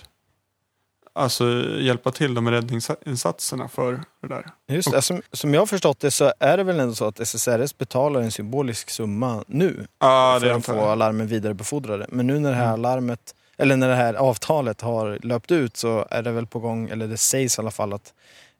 alltså 1.13 1.45
hjälpa 1.79 2.11
till 2.11 2.41
med 2.41 2.53
räddningsinsatserna 2.53 3.67
för 3.67 4.03
det 4.21 4.27
där. 4.27 4.45
Just 4.67 4.91
det, 4.91 5.01
som, 5.01 5.21
som 5.31 5.53
jag 5.53 5.61
har 5.61 5.65
förstått 5.65 5.99
det 5.99 6.11
så 6.11 6.33
är 6.39 6.57
det 6.57 6.63
väl 6.63 6.79
ändå 6.79 6.95
så 6.95 7.05
att 7.05 7.19
SSRS 7.27 7.77
betalar 7.77 8.21
en 8.21 8.31
symbolisk 8.31 8.89
summa 8.89 9.43
nu 9.47 9.87
Ja, 9.99 10.37
för 10.41 10.49
att 10.49 10.65
få 10.65 10.81
alarmen 10.81 11.27
vidarebefordrade. 11.27 12.05
Men 12.09 12.27
nu 12.27 12.39
när 12.39 12.49
det 12.49 12.55
här 12.55 12.63
Mm. 12.67 12.73
alarmet, 12.85 13.35
eller 13.57 13.75
när 13.75 13.89
det 13.89 13.95
här 13.95 14.13
avtalet 14.13 14.81
har 14.81 15.19
löpt 15.23 15.51
ut 15.51 15.77
så 15.77 16.05
är 16.09 16.21
det 16.23 16.31
väl 16.31 16.47
på 16.47 16.59
gång, 16.59 16.89
eller 16.89 17.07
det 17.07 17.17
sägs 17.17 17.57
i 17.57 17.61
alla 17.61 17.71
fall 17.71 17.93
att 17.93 18.13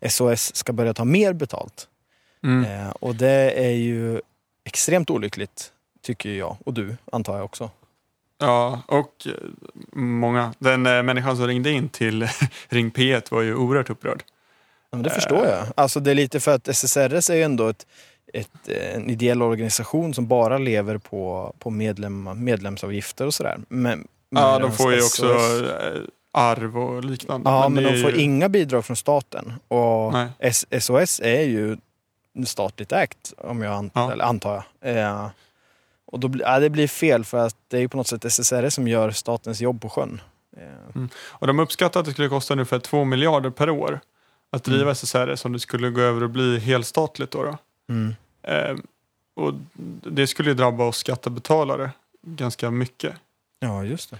SOS 0.09 0.55
ska 0.55 0.73
börja 0.73 0.93
ta 0.93 1.05
mer 1.05 1.33
betalt. 1.33 1.87
Mm. 2.43 2.65
Eh, 2.87 2.89
och 2.89 3.15
det 3.15 3.51
är 3.65 3.71
ju 3.71 4.21
extremt 4.65 5.09
olyckligt, 5.09 5.71
tycker 6.03 6.29
jag. 6.29 6.57
Och 6.65 6.73
du, 6.73 6.97
antar 7.11 7.35
jag 7.35 7.45
också. 7.45 7.69
Ja, 8.41 8.81
och 8.85 9.27
eh, 9.27 9.31
många. 9.93 10.53
Den 10.59 10.85
eh, 10.85 11.03
människan 11.03 11.37
som 11.37 11.47
ringde 11.47 11.71
in 11.71 11.89
till 11.89 12.27
Ring 12.69 12.91
P1 12.91 13.21
var 13.31 13.41
ju 13.41 13.55
oerhört 13.55 13.89
upprörd. 13.89 14.23
Ja, 14.91 14.95
men 14.97 15.03
det 15.03 15.09
förstår 15.09 15.45
jag. 15.45 15.65
Alltså 15.75 15.99
det 15.99 16.11
är 16.11 16.15
lite 16.15 16.39
för 16.39 16.55
att 16.55 16.67
SSRS 16.67 17.29
är 17.29 17.35
ju 17.35 17.43
ändå 17.43 17.67
ett, 17.67 17.85
ett, 18.33 18.49
eh, 18.67 18.95
en 18.95 19.09
ideell 19.09 19.41
organisation 19.41 20.13
som 20.13 20.27
bara 20.27 20.57
lever 20.57 20.97
på, 20.97 21.53
på 21.59 21.69
medlem, 21.69 22.43
medlemsavgifter 22.43 23.25
och 23.25 23.33
sådär. 23.33 23.59
Men, 23.67 24.07
Ja, 24.35 24.59
de 24.59 24.71
får 24.71 24.93
ju 24.93 25.01
SOS 25.01 25.19
också 25.19 25.33
eh, 25.65 26.01
arv 26.33 26.77
och 26.77 27.03
liknande. 27.05 27.49
Ja, 27.49 27.69
men, 27.69 27.83
det 27.83 27.91
de 27.91 28.01
får 28.01 28.11
ju- 28.11 28.21
inga 28.21 28.49
bidrag 28.49 28.85
från 28.85 28.95
staten. 28.97 29.53
Och 29.67 30.13
Nej. 30.13 30.53
SOS 30.81 31.19
är 31.23 31.41
ju 31.41 31.77
statligt 32.45 32.91
ägt, 32.91 33.33
om 33.37 33.61
jag 33.61 33.73
ant- 33.73 33.91
Ja. 33.93 34.23
antar 34.23 34.63
jag. 34.81 34.97
Eh, 34.97 35.27
och 36.11 36.19
då 36.19 36.27
blir, 36.27 36.45
ja, 36.45 36.59
det 36.59 36.69
blir 36.69 36.87
fel 36.87 37.25
för 37.25 37.37
att 37.37 37.55
det 37.67 37.77
är 37.79 37.87
på 37.87 37.97
något 37.97 38.07
sätt 38.07 38.25
SSRS 38.25 38.73
som 38.73 38.87
gör 38.87 39.11
statens 39.11 39.61
jobb 39.61 39.81
på 39.81 39.89
sjön. 39.89 40.21
Eh, 40.57 41.03
Och 41.23 41.47
de 41.47 41.59
uppskattar 41.59 41.99
att 41.99 42.05
det 42.05 42.11
skulle 42.11 42.29
kosta 42.29 42.53
ungefär 42.53 42.79
2 42.79 43.03
miljarder 43.05 43.49
per 43.49 43.69
år 43.69 43.99
att 44.51 44.63
driva 44.63 44.81
Mm. 44.81 44.91
SSRS 44.95 45.45
om 45.45 45.53
det 45.53 45.59
skulle 45.59 45.89
gå 45.89 46.01
över 46.01 46.23
och 46.23 46.29
bli 46.29 46.59
helstatligt. 46.59 47.31
Då 47.31 47.43
då. 47.43 47.57
mm. 47.89 48.15
Eh, 48.43 48.75
och 49.35 49.53
det 50.03 50.27
skulle 50.27 50.49
ju 50.49 50.55
drabba 50.55 50.83
oss 50.83 50.97
skattebetalare 50.97 51.91
ganska 52.21 52.71
mycket. 52.71 53.15
Ja, 53.59 53.83
just 53.83 54.09
det. 54.11 54.19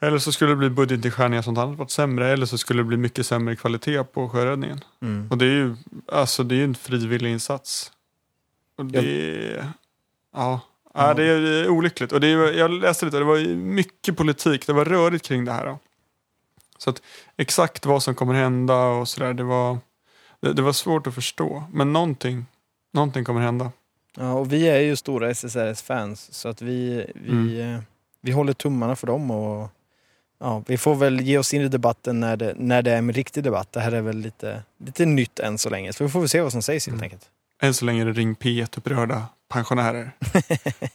Eller 0.00 0.18
så 0.18 0.32
skulle 0.32 0.50
det 0.50 0.56
bli 0.56 0.70
budgetnedskärningar 0.70 1.42
som 1.42 1.56
hade 1.56 1.76
varit 1.76 1.90
sämre. 1.90 2.28
Eller 2.28 2.46
så 2.46 2.58
skulle 2.58 2.80
det 2.80 2.84
bli 2.84 2.96
mycket 2.96 3.26
sämre 3.26 3.56
kvalitet 3.56 4.04
på 4.04 4.28
sjöräddningen. 4.28 4.84
Mm. 5.02 5.28
Och 5.30 5.38
det 5.38 5.44
är 5.44 5.48
ju 5.48 5.76
alltså 6.12 6.42
det 6.44 6.54
är 6.54 6.64
en 6.64 6.74
frivillig 6.74 7.30
insats. 7.32 7.92
Och 8.76 8.86
det 8.86 9.64
ja. 10.34 10.60
Ja, 10.94 11.14
det 11.14 11.24
är 11.24 11.68
olyckligt. 11.68 12.12
Och 12.12 12.20
det 12.20 12.26
är, 12.26 12.52
jag 12.52 12.70
läste 12.70 13.04
lite, 13.04 13.18
det 13.18 13.24
var 13.24 13.54
mycket 13.54 14.16
politik. 14.16 14.66
Det 14.66 14.72
var 14.72 14.84
rörigt 14.84 15.24
kring 15.26 15.44
det 15.44 15.52
här. 15.52 15.66
Då. 15.66 15.78
Så 16.78 16.90
att 16.90 17.02
exakt 17.36 17.86
vad 17.86 18.02
som 18.02 18.14
kommer 18.14 18.34
hända 18.34 18.76
och 18.84 19.08
sådär, 19.08 19.34
det 19.34 19.42
var, 19.42 19.78
det, 20.40 20.52
det 20.52 20.62
var 20.62 20.72
svårt 20.72 21.06
att 21.06 21.14
förstå. 21.14 21.64
Men 21.72 21.92
någonting, 21.92 22.46
någonting 22.92 23.24
kommer 23.24 23.40
hända. 23.40 23.72
Ja, 24.16 24.32
och 24.32 24.52
vi 24.52 24.68
är 24.68 24.80
ju 24.80 24.96
stora 24.96 25.30
SSRS-fans 25.30 26.32
så 26.34 26.48
att 26.48 26.62
vi, 26.62 27.06
vi, 27.14 27.60
Mm. 27.60 27.74
eh, 27.74 27.80
vi 28.20 28.32
håller 28.32 28.52
tummarna 28.52 28.96
för 28.96 29.06
dem. 29.06 29.30
Och, 29.30 29.68
ja, 30.40 30.62
vi 30.66 30.78
får 30.78 30.94
väl 30.94 31.20
ge 31.20 31.38
oss 31.38 31.54
in 31.54 31.62
i 31.62 31.68
debatten 31.68 32.20
när 32.20 32.36
det, 32.36 32.54
när 32.56 32.82
det 32.82 32.90
är 32.92 32.98
en 32.98 33.12
riktig 33.12 33.44
debatt. 33.44 33.72
Det 33.72 33.80
här 33.80 33.92
är 33.92 34.00
väl 34.00 34.16
lite, 34.18 34.62
lite 34.84 35.06
nytt 35.06 35.38
än 35.38 35.58
så 35.58 35.70
länge. 35.70 35.92
Så 35.92 36.04
vi 36.04 36.10
får 36.10 36.20
väl 36.20 36.28
se 36.28 36.40
vad 36.40 36.52
som 36.52 36.62
sägs 36.62 36.86
helt 36.86 36.94
Mm. 36.94 37.04
enkelt. 37.04 37.28
Än 37.62 37.74
så 37.74 37.84
länge 37.84 38.02
är 38.02 38.06
det 38.06 38.12
Ring 38.12 38.34
P1-upprörda 38.34 39.22
pensionärer. 39.48 40.12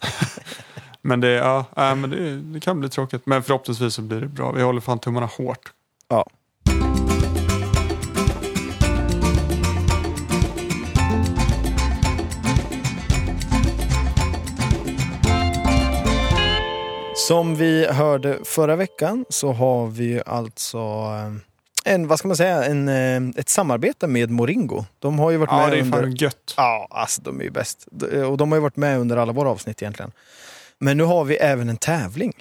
men 1.02 1.22
det, 1.22 1.32
ja, 1.32 1.66
äh, 1.78 1.96
men 1.96 2.10
det, 2.10 2.42
det 2.42 2.60
kan 2.60 2.80
bli 2.80 2.90
tråkigt. 2.90 3.26
Men 3.26 3.44
förhoppningsvis 3.44 3.94
så 3.94 4.02
blir 4.02 4.22
det 4.22 4.28
bra. 4.28 4.52
Vi 4.52 4.62
håller 4.62 4.82
fan 4.82 5.00
tummarna 5.00 5.26
hårt. 5.26 5.72
Ja. 6.08 6.26
Som 17.16 17.56
vi 17.56 17.88
hörde 17.88 18.40
förra 18.46 18.76
veckan 18.76 19.26
så 19.30 19.54
har 19.54 19.88
vi 19.88 20.22
alltså 20.26 20.78
eh, 20.78 21.55
en, 21.86 22.08
vad 22.08 22.20
ska 22.20 22.28
man 22.28 22.38
säga, 22.38 22.64
en, 22.66 22.88
eh, 22.90 23.40
ett 23.40 23.50
samarbete 23.50 24.08
med 24.08 24.30
Moringo. 24.32 24.86
De 25.00 25.20
har 25.20 25.32
ju 25.32 25.38
varit 25.38 25.50
Ja, 25.52 25.58
med 25.58 25.72
det 25.72 25.78
är 25.78 25.82
under... 25.82 26.02
fan 26.02 26.16
gött. 26.16 26.54
Ja, 26.58 26.88
alltså 26.90 27.22
de 27.22 27.40
är 27.40 27.44
ju 27.44 27.50
bäst. 27.50 27.88
De- 27.92 28.24
Och 28.24 28.38
de 28.38 28.52
har 28.52 28.58
ju 28.58 28.62
varit 28.62 28.76
med 28.78 29.00
under 29.00 29.18
alla 29.18 29.32
våra 29.34 29.50
avsnitt 29.50 29.82
egentligen. 29.82 30.12
Men 30.80 30.98
nu 30.98 31.04
har 31.04 31.24
vi 31.24 31.36
även 31.36 31.70
en 31.70 31.78
tävling. 31.78 32.34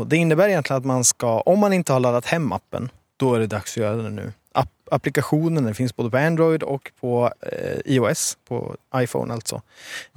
Och 0.00 0.06
det 0.06 0.16
innebär 0.16 0.48
egentligen 0.48 0.78
att 0.78 0.84
man 0.86 1.04
ska, 1.04 1.40
om 1.40 1.58
man 1.58 1.72
inte 1.72 1.92
har 1.92 2.00
laddat 2.00 2.26
hem 2.26 2.52
appen, 2.52 2.90
då 3.16 3.34
är 3.34 3.40
det 3.40 3.46
dags 3.46 3.72
att 3.72 3.76
göra 3.76 3.96
det 3.96 4.10
nu. 4.10 4.32
App, 4.54 4.68
applikationen 4.90 5.64
den 5.64 5.74
finns 5.74 5.96
både 5.96 6.10
på 6.10 6.16
Android 6.16 6.62
och 6.62 6.92
på 7.00 7.30
eh, 7.52 7.78
iOS, 7.94 8.38
på 8.48 8.76
iPhone 8.96 9.34
alltså. 9.34 9.62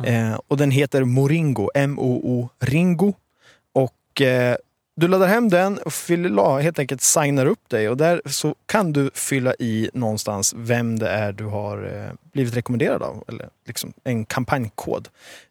Eh, 0.04 0.40
och 0.48 0.58
den 0.58 0.72
heter 0.72 1.04
Moringo, 1.04 1.70
M-O-O 1.76 2.50
Ringo. 2.60 3.14
Och 3.74 4.22
eh, 4.22 4.56
du 4.96 5.08
laddar 5.08 5.28
hem 5.28 5.50
den 5.50 5.78
och 5.78 5.94
fyller, 5.94 6.60
helt 6.60 6.80
enkelt 6.80 7.02
signar 7.02 7.46
upp 7.46 7.70
dig 7.70 7.90
och 7.90 7.98
där 7.98 8.22
så 8.26 8.56
kan 8.66 8.94
du 8.94 9.12
fylla 9.14 9.54
i 9.60 9.90
någonstans 9.94 10.54
vem 10.58 11.00
det 11.00 11.10
är 11.10 11.32
du 11.32 11.46
har 11.46 11.84
eh, 12.08 12.32
blivit 12.32 12.56
rekommenderad 12.56 13.04
av. 13.04 13.24
Eller 13.28 13.50
liksom 13.68 13.94
en 14.04 14.26
kampanjkod. 14.26 15.08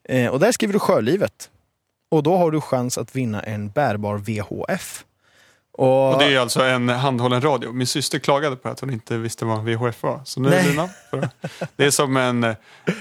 Eh, 0.09 0.27
och 0.31 0.41
där 0.41 0.53
skriver 0.53 0.73
du 0.73 0.79
Sjölivet. 0.79 1.51
Och 2.11 2.23
då 2.23 2.37
har 2.37 2.51
du 2.51 2.61
chans 2.61 2.99
att 2.99 3.17
vinna 3.17 3.41
en 3.43 3.69
bärbar 3.71 4.17
VHF. 4.19 5.05
Och, 5.73 6.13
Och 6.13 6.19
det 6.19 6.25
är 6.35 6.39
alltså 6.39 6.63
en 6.63 6.89
handhållen 6.89 7.41
radio. 7.41 7.73
Min 7.73 7.87
syster 7.87 8.19
klagade 8.19 8.57
på 8.57 8.69
att 8.69 8.81
hon 8.81 8.91
inte 8.93 9.17
visste 9.19 9.45
vad 9.45 9.65
VHF 9.65 10.03
var. 10.03 10.21
Så 10.25 10.41
nu 10.41 10.49
är 10.49 10.53
Nej. 10.53 10.71
dina. 10.71 10.89
För- 11.11 11.29
Det 11.77 11.85
är 11.85 11.91
som 11.91 12.17
en, 12.17 12.45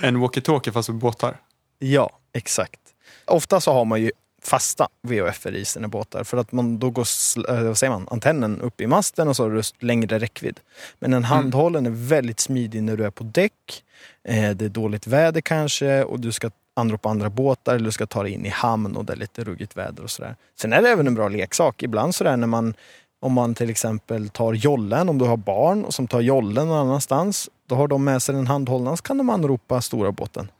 en 0.01 0.17
walkie-talkie 0.17 0.71
fast 0.71 0.89
med 0.89 0.97
båtar. 0.97 1.37
Ja, 1.79 2.09
exakt. 2.33 2.79
Ofta 3.25 3.61
så 3.61 3.73
har 3.73 3.85
man 3.85 4.01
ju 4.01 4.11
fasta 4.43 4.87
VHF 5.07 5.45
i 5.45 5.65
sina 5.65 5.87
båtar 5.87 6.23
för 6.23 6.37
att 6.37 6.51
man 6.51 6.79
då 6.79 6.89
går 6.89 7.07
eh, 7.49 7.63
vad 7.63 7.77
säger 7.77 7.91
man, 7.91 8.07
antennen 8.11 8.61
upp 8.61 8.81
i 8.81 8.87
masten 8.87 9.27
och 9.27 9.35
så 9.35 9.43
har 9.43 9.49
du 9.51 9.61
längre 9.79 10.19
räckvidd. 10.19 10.59
Men 10.99 11.13
en 11.13 11.23
handhållen 11.23 11.85
är 11.85 11.89
väldigt 11.89 12.39
smidig 12.39 12.83
när 12.83 12.97
du 12.97 13.05
är 13.05 13.09
på 13.09 13.23
däck, 13.23 13.83
eh, 14.27 14.49
det 14.51 14.65
är 14.65 14.69
dåligt 14.69 15.07
väder 15.07 15.41
kanske 15.41 16.03
och 16.03 16.19
du 16.19 16.31
ska 16.31 16.51
anropa 16.75 17.09
andra 17.09 17.29
båtar 17.29 17.75
eller 17.75 17.85
du 17.85 17.91
ska 17.91 18.05
ta 18.05 18.23
dig 18.23 18.31
in 18.31 18.45
i 18.45 18.49
hamn 18.49 18.95
och 18.95 19.05
det 19.05 19.13
är 19.13 19.17
lite 19.17 19.43
ruggigt 19.43 19.77
väder 19.77 20.03
och 20.03 20.11
sådär. 20.11 20.35
Sen 20.59 20.73
är 20.73 20.81
det 20.81 20.89
även 20.89 21.07
en 21.07 21.15
bra 21.15 21.27
leksak. 21.29 21.83
Ibland 21.83 22.15
sådär 22.15 22.37
när 22.37 22.47
man 22.47 22.73
om 23.21 23.33
man 23.33 23.55
till 23.55 23.69
exempel 23.69 24.29
tar 24.29 24.53
jollen, 24.53 25.09
om 25.09 25.17
du 25.17 25.25
har 25.25 25.37
barn 25.37 25.85
som 25.89 26.07
tar 26.07 26.21
jollen 26.21 26.67
någon 26.67 26.77
annanstans, 26.77 27.49
då 27.69 27.75
har 27.75 27.87
de 27.87 28.03
med 28.03 28.21
sig 28.21 28.35
den 28.35 28.47
handhållna 28.47 28.97
så 28.97 29.03
kan 29.03 29.17
de 29.17 29.29
anropa 29.29 29.81
stora 29.81 30.11
båten. 30.11 30.51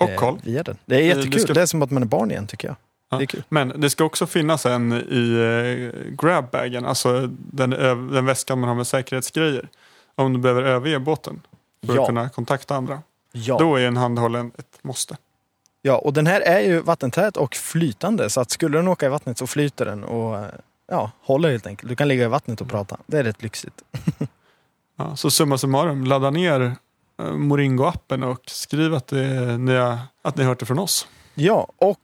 Och 0.00 0.08
eh, 0.10 0.16
koll. 0.18 0.38
Via 0.42 0.62
den. 0.62 0.76
Det 0.86 0.94
är 0.96 1.00
Eh, 1.00 1.06
jättekul. 1.06 1.40
ska- 1.40 1.52
Det 1.52 1.62
är 1.62 1.66
som 1.66 1.82
att 1.82 1.90
man 1.90 2.02
är 2.02 2.06
barn 2.06 2.30
igen 2.30 2.46
tycker 2.46 2.68
jag. 2.68 2.76
Ja. 3.08 3.16
Det 3.18 3.24
är 3.24 3.26
kul. 3.26 3.42
Men 3.48 3.80
det 3.80 3.90
ska 3.90 4.04
också 4.04 4.26
finnas 4.26 4.66
en 4.66 4.92
i 4.92 5.32
eh, 5.94 6.12
grabbagen, 6.12 6.84
alltså 6.86 7.26
den, 7.30 7.70
den 8.12 8.26
väskan 8.26 8.60
man 8.60 8.68
har 8.68 8.76
med 8.76 8.86
säkerhetsgrejer. 8.86 9.68
Om 10.14 10.32
du 10.32 10.38
behöver 10.38 10.62
överge 10.62 10.98
båten 10.98 11.40
för 11.86 11.94
Ja. 11.94 12.00
att 12.02 12.06
kunna 12.08 12.28
kontakta 12.28 12.76
andra. 12.76 13.02
Ja. 13.32 13.58
Då 13.58 13.76
är 13.76 13.86
en 13.86 13.96
handhållen 13.96 14.52
ett 14.58 14.78
måste. 14.82 15.16
ja, 15.82 15.98
och 15.98 16.12
den 16.12 16.26
här 16.26 16.40
är 16.40 16.60
ju 16.60 16.80
vattentät 16.80 17.36
och 17.36 17.54
flytande. 17.54 18.30
Så 18.30 18.40
att 18.40 18.50
skulle 18.50 18.78
den 18.78 18.88
åka 18.88 19.06
i 19.06 19.08
vattnet 19.08 19.38
så 19.38 19.46
flyter 19.46 19.84
den 19.84 20.04
och 20.04 20.36
eh, 20.38 20.44
ja, 20.90 21.10
håller 21.20 21.50
helt 21.50 21.66
enkelt. 21.66 21.88
Du 21.88 21.96
kan 21.96 22.08
ligga 22.08 22.24
i 22.24 22.28
vattnet 22.28 22.60
och 22.60 22.68
prata. 22.68 22.96
Det 23.06 23.18
är 23.18 23.24
rätt 23.24 23.42
lyxigt. 23.42 23.82
Ja, 24.98 25.16
så 25.16 25.30
summa 25.30 25.58
summarum, 25.58 26.04
ladda 26.04 26.30
ner 26.30 26.60
eh, 27.18 27.24
Moringo-appen 27.24 28.24
och 28.24 28.40
skriv 28.46 28.94
att, 28.94 29.06
det, 29.06 29.58
ni 29.58 29.74
har, 29.74 29.98
att 30.22 30.36
ni 30.36 30.42
har 30.44 30.48
hört 30.48 30.58
det 30.60 30.66
från 30.66 30.78
oss. 30.78 31.08
Ja, 31.34 31.66
och 31.78 31.98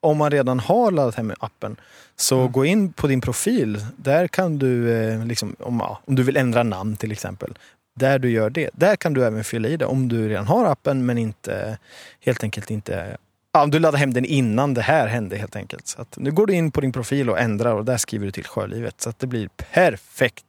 om 0.00 0.16
man 0.18 0.30
redan 0.30 0.60
har 0.60 0.90
laddat 0.90 1.14
hem 1.14 1.32
appen 1.40 1.76
så 2.16 2.40
Mm. 2.40 2.52
gå 2.52 2.64
in 2.64 2.92
på 2.92 3.06
din 3.06 3.20
profil. 3.20 3.86
Där 3.96 4.28
kan 4.28 4.58
du, 4.58 4.92
eh, 4.94 5.24
liksom, 5.26 5.56
om, 5.58 5.80
ja, 5.80 6.00
om 6.04 6.14
du 6.14 6.22
vill 6.22 6.36
ändra 6.36 6.62
namn 6.62 6.96
till 6.96 7.12
exempel, 7.12 7.58
där 7.96 8.18
du 8.18 8.30
gör 8.30 8.50
det, 8.50 8.70
där 8.72 8.96
kan 8.96 9.14
du 9.14 9.24
även 9.24 9.44
fylla 9.44 9.68
i 9.68 9.76
det 9.76 9.86
om 9.86 10.08
du 10.08 10.28
redan 10.28 10.46
har 10.46 10.64
appen 10.64 11.06
men 11.06 11.18
inte 11.18 11.78
helt 12.24 12.42
enkelt 12.44 12.70
inte 12.70 13.16
Ja, 13.52 13.62
om 13.62 13.70
du 13.70 13.78
laddar 13.78 13.98
hem 13.98 14.12
den 14.14 14.24
innan 14.24 14.74
det 14.74 14.82
här 14.82 15.06
hände 15.06 15.36
helt 15.36 15.56
enkelt. 15.56 15.86
Så 15.86 16.02
att, 16.02 16.16
nu 16.18 16.30
går 16.32 16.46
du 16.46 16.52
in 16.54 16.70
på 16.70 16.80
din 16.80 16.92
profil 16.92 17.30
och 17.30 17.38
ändrar 17.38 17.74
och 17.74 17.84
där 17.84 17.96
skriver 17.96 18.26
du 18.26 18.32
till 18.32 18.44
Sjölivet. 18.44 19.00
Så 19.00 19.10
att 19.10 19.18
det 19.18 19.26
blir 19.26 19.48
perfekt. 19.74 20.44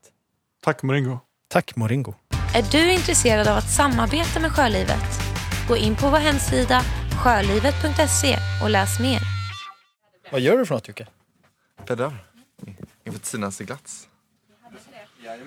Tack 0.63 0.83
Moringo. 0.83 1.19
Tack 1.49 1.75
Moringo. 1.75 2.13
Är 2.55 2.63
du 2.71 2.91
intresserad 2.93 3.47
av 3.47 3.57
att 3.57 3.69
samarbeta 3.71 4.39
med 4.39 4.51
Sjölivet? 4.51 5.21
Gå 5.67 5.77
in 5.77 5.95
på 5.95 6.09
vår 6.09 6.17
hemsida 6.17 6.81
sjölivet.se 7.23 8.37
och 8.63 8.69
läs 8.69 8.99
mer. 8.99 9.40
Vad 10.31 10.41
gör 10.41 10.57
du 10.57 10.65
för 10.65 10.75
något 10.75 10.87
Jocke? 10.87 11.07
Bäddar. 11.87 12.25
Inför 13.03 13.19
Tinas 13.19 13.55
seglats. 13.55 14.07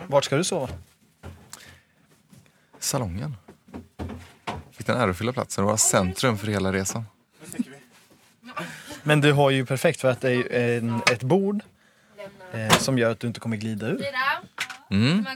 Vart 0.07 0.25
ska 0.25 0.37
du 0.37 0.45
sova? 0.45 0.69
Salongen. 2.79 3.37
Fick 4.71 4.87
den 4.87 4.97
ärofyllda 4.97 5.33
platsen 5.33 5.65
och 5.65 5.71
var 5.71 5.77
centrum 5.77 6.39
för 6.39 6.47
hela 6.47 6.73
resan. 6.73 7.05
Men 9.03 9.21
du 9.21 9.33
har 9.33 9.51
ju 9.51 9.67
perfekt 9.67 10.01
för 10.01 10.11
att 10.11 10.21
det 10.21 10.33
är 10.33 10.79
en, 10.79 11.03
ett 11.13 11.23
bord 11.23 11.63
eh, 12.53 12.79
som 12.79 12.99
gör 12.99 13.11
att 13.11 13.21
du 13.21 13.27
inte 13.27 13.41
kommer 13.41 13.57
glida 13.57 13.87
ur. 13.87 14.05
Mm. 14.91 15.27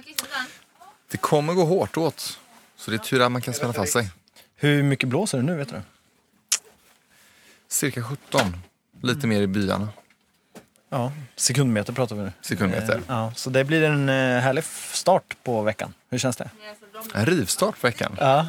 Det 1.11 1.17
kommer 1.17 1.55
gå 1.55 1.65
hårt 1.65 1.97
åt. 1.97 2.39
Så 2.77 2.91
det 2.91 2.97
är 2.97 2.99
tur 2.99 3.21
att 3.21 3.33
man 3.33 3.43
kan 3.43 3.55
spänna 3.55 3.73
fast 3.73 3.93
sig. 3.93 4.11
Hur 4.57 4.83
mycket 4.83 5.09
blåser 5.09 5.39
det 5.39 5.45
nu 5.45 5.57
vet 5.57 5.69
du? 5.69 5.81
Cirka 7.69 8.03
17. 8.03 8.41
Lite 9.03 9.27
mer 9.27 9.41
i 9.43 9.47
byarna. 9.47 9.89
Ja, 10.91 11.13
sekundmeter 11.37 11.93
pratar 11.93 12.17
vi 12.17 12.23
nu. 12.23 12.33
Sekundmeter. 12.41 12.95
Eh, 12.97 13.01
Ja, 13.09 13.33
så 13.37 13.51
det 13.51 13.65
blir 13.65 13.83
en 13.83 14.09
eh, 14.09 14.15
härlig 14.41 14.65
start 14.93 15.37
på 15.45 15.63
veckan. 15.63 15.95
Hur 16.11 16.19
känns 16.19 16.37
det? 16.37 16.51
En 17.15 17.27
rivstart 17.27 17.81
på 17.81 17.87
veckan. 17.87 18.17
Ja. 18.21 18.47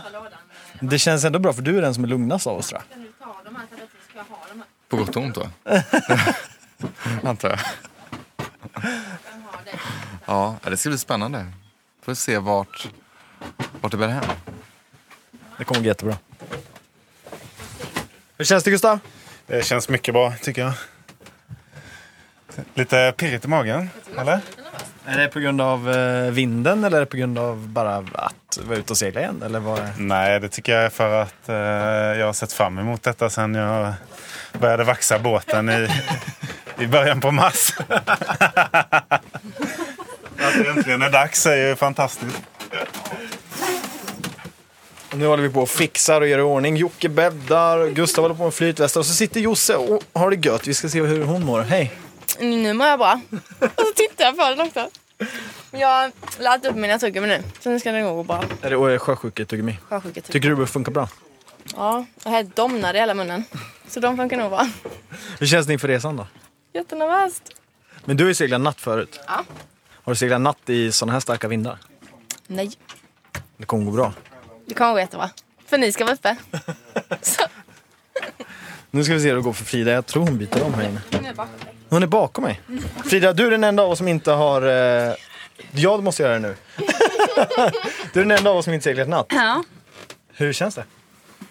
Det 0.81 0.99
känns 0.99 1.23
ändå 1.25 1.39
bra 1.39 1.53
för 1.53 1.61
du 1.61 1.77
är 1.77 1.81
den 1.81 1.93
som 1.93 2.03
är 2.03 2.07
lugnast 2.07 2.47
av 2.47 2.57
oss 2.57 2.67
tror 2.67 2.81
jag. 2.89 3.05
På 4.89 4.97
gott 4.97 5.15
och 5.15 5.23
ont 5.23 5.35
då. 5.35 5.49
Antar 7.29 7.49
jag. 7.49 7.59
Ja, 10.25 10.55
det 10.63 10.77
ska 10.77 10.89
bli 10.89 10.97
spännande. 10.97 11.45
Får 12.01 12.13
se 12.13 12.37
vart, 12.37 12.89
vart 13.81 13.91
det 13.91 13.97
bär 13.97 14.07
hem. 14.07 14.23
Det 15.57 15.63
kommer 15.63 15.81
gå 15.81 15.87
jättebra. 15.87 16.17
Hur 18.37 18.45
känns 18.45 18.63
det 18.63 18.71
Gustav? 18.71 18.99
Det 19.49 19.65
känns 19.65 19.89
mycket 19.89 20.13
bra 20.13 20.33
tycker 20.41 20.61
jag. 20.61 20.73
Lite 22.73 23.13
pirrigt 23.17 23.45
i 23.45 23.47
magen, 23.47 23.89
eller? 24.19 24.39
Är 25.05 25.17
det 25.17 25.27
på 25.27 25.39
grund 25.39 25.61
av 25.61 25.91
eh, 25.91 26.31
vinden 26.31 26.83
eller 26.83 26.97
är 26.97 26.99
det 26.99 27.05
på 27.05 27.17
grund 27.17 27.39
av 27.39 27.67
bara 27.67 27.95
att 27.95 28.57
vara 28.63 28.77
ute 28.77 28.93
och 28.93 28.97
segla 28.97 29.21
igen? 29.21 29.41
Eller 29.45 29.59
vad? 29.59 29.81
Nej, 29.97 30.39
det 30.39 30.49
tycker 30.49 30.75
jag 30.75 30.83
är 30.83 30.89
för 30.89 31.21
att 31.21 31.49
eh, 31.49 31.55
jag 32.19 32.25
har 32.25 32.33
sett 32.33 32.53
fram 32.53 32.79
emot 32.79 33.03
detta 33.03 33.29
sen 33.29 33.55
jag 33.55 33.93
började 34.59 34.83
vaxa 34.83 35.19
båten 35.19 35.69
i, 35.69 35.87
i 36.79 36.87
början 36.87 37.21
på 37.21 37.31
mars. 37.31 37.73
att 40.39 40.53
det 40.63 40.69
äntligen 40.69 41.01
är 41.01 41.11
dags 41.11 41.45
är 41.45 41.67
ju 41.67 41.75
fantastiskt. 41.75 42.41
Nu 45.19 45.25
håller 45.27 45.43
vi 45.43 45.49
på 45.49 45.61
och 45.61 45.69
fixar 45.69 46.21
och 46.21 46.27
gör 46.27 46.39
i 46.39 46.41
ordning. 46.41 46.77
Jocke 46.77 47.09
bäddar, 47.09 47.89
Gustav 47.89 48.23
håller 48.23 48.35
på 48.35 48.43
med 48.43 48.53
flytvästar 48.53 48.99
och 48.99 49.05
så 49.05 49.13
sitter 49.13 49.39
Josse 49.39 49.75
och 49.75 50.03
har 50.13 50.31
det 50.31 50.45
gött. 50.47 50.67
Vi 50.67 50.73
ska 50.73 50.89
se 50.89 51.01
hur 51.01 51.23
hon 51.23 51.45
mår. 51.45 51.61
Hej! 51.61 51.91
Nu 52.39 52.73
mår 52.73 52.87
jag 52.87 52.99
bra. 52.99 53.21
Och 53.59 53.69
så 53.87 53.93
tittar 53.95 54.25
jag 54.25 54.37
på 54.37 54.43
den 54.43 54.61
också. 54.67 54.89
Jag 55.71 55.87
har 55.87 56.11
laddat 56.39 56.71
upp 56.71 56.77
mina 56.77 56.99
tuggummi 56.99 57.27
nu, 57.27 57.43
så 57.59 57.69
nu 57.69 57.79
ska 57.79 57.91
det 57.91 58.01
nog 58.01 58.15
gå 58.15 58.23
bra. 58.23 58.43
Är 58.61 58.89
det 58.89 58.99
sjösjuketuggummi? 58.99 59.79
Sjösjuket. 59.89 60.25
Tycker 60.31 60.49
du 60.49 60.55
det 60.55 60.67
funkar 60.67 60.91
bra? 60.91 61.09
Ja, 61.75 62.05
jag 62.23 62.31
har 62.31 62.37
helt 62.37 62.55
domnad 62.55 62.95
i 62.95 62.99
hela 62.99 63.13
munnen. 63.13 63.43
Så 63.87 63.99
de 63.99 64.17
funkar 64.17 64.37
nog 64.37 64.49
bra. 64.49 64.67
Hur 65.39 65.47
känns 65.47 65.67
det 65.67 65.73
inför 65.73 65.87
resan 65.87 66.17
då? 66.17 66.27
Jättenervöst. 66.73 67.43
Men 68.05 68.17
du 68.17 68.23
har 68.23 68.29
ju 68.29 68.35
seglat 68.35 68.61
natt 68.61 68.81
förut. 68.81 69.19
Ja. 69.27 69.43
Har 70.03 70.13
du 70.13 70.15
seglat 70.15 70.41
natt 70.41 70.69
i 70.69 70.91
sådana 70.91 71.13
här 71.13 71.19
starka 71.19 71.47
vindar? 71.47 71.77
Nej, 72.47 72.71
Det 73.57 73.65
kommer 73.65 73.85
gå 73.85 73.91
bra. 73.91 74.13
Det 74.69 74.75
kommer 74.75 74.93
gå 74.93 74.99
jättebra. 74.99 75.29
För 75.65 75.77
ni 75.77 75.91
ska 75.91 76.05
vara 76.05 76.15
uppe. 76.15 76.35
Så, 77.21 77.41
Nu 78.91 79.03
ska 79.03 79.13
vi 79.13 79.19
se 79.19 79.27
hur 79.27 79.35
det 79.35 79.41
går 79.41 79.53
för 79.53 79.65
Frida. 79.65 79.91
Jag 79.91 80.05
tror 80.05 80.23
hon 80.23 80.37
byter 80.37 80.63
om 80.63 80.73
här 80.73 80.83
inne. 80.83 81.01
Hon 81.89 82.03
är 82.03 82.07
bakom 82.07 82.43
mig. 82.43 82.61
Frida, 83.05 83.33
du 83.33 83.47
är 83.47 83.51
den 83.51 83.63
enda 83.63 83.83
av 83.83 83.91
oss 83.91 83.97
som 83.97 84.07
inte 84.07 84.31
har... 84.31 84.61
Eh... 84.61 85.13
Ja, 85.71 85.97
du 85.97 86.03
måste 86.03 86.23
göra 86.23 86.33
det 86.33 86.39
nu. 86.39 86.55
du 88.13 88.19
är 88.19 88.25
den 88.25 88.31
enda 88.31 88.49
av 88.49 88.57
oss 88.57 88.65
som 88.65 88.73
inte 88.73 88.83
seglat 88.83 89.07
natt. 89.09 89.25
Ja. 89.29 89.63
Hur 90.33 90.53
känns 90.53 90.75
det? 90.75 90.83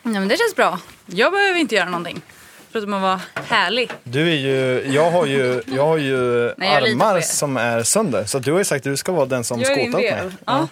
ja, 0.02 0.10
men 0.10 0.28
det 0.28 0.36
känns 0.36 0.56
bra. 0.56 0.78
Jag 1.06 1.32
behöver 1.32 1.60
inte 1.60 1.74
göra 1.74 1.88
någonting. 1.88 2.22
Förutom 2.70 2.94
att 2.94 3.02
vara 3.02 3.20
härlig. 3.34 3.90
Du 4.04 4.30
är 4.30 4.36
ju... 4.36 4.92
Jag 4.94 5.10
har 5.10 5.26
ju, 5.26 5.62
jag 5.66 5.86
har 5.86 5.96
ju 5.96 6.52
Nej, 6.56 6.68
jag 6.74 6.88
armar 6.88 7.20
som 7.20 7.56
är 7.56 7.82
sönder. 7.82 8.24
Så 8.24 8.38
du 8.38 8.52
har 8.52 8.58
ju 8.58 8.64
sagt 8.64 8.86
att 8.86 8.92
du 8.92 8.96
ska 8.96 9.12
vara 9.12 9.26
den 9.26 9.44
som 9.44 9.60
Jag 9.60 9.66
skåtar 9.66 9.88
åt 9.88 9.92
mig. 9.92 10.02
del. 10.02 10.32
Ja. 10.46 10.68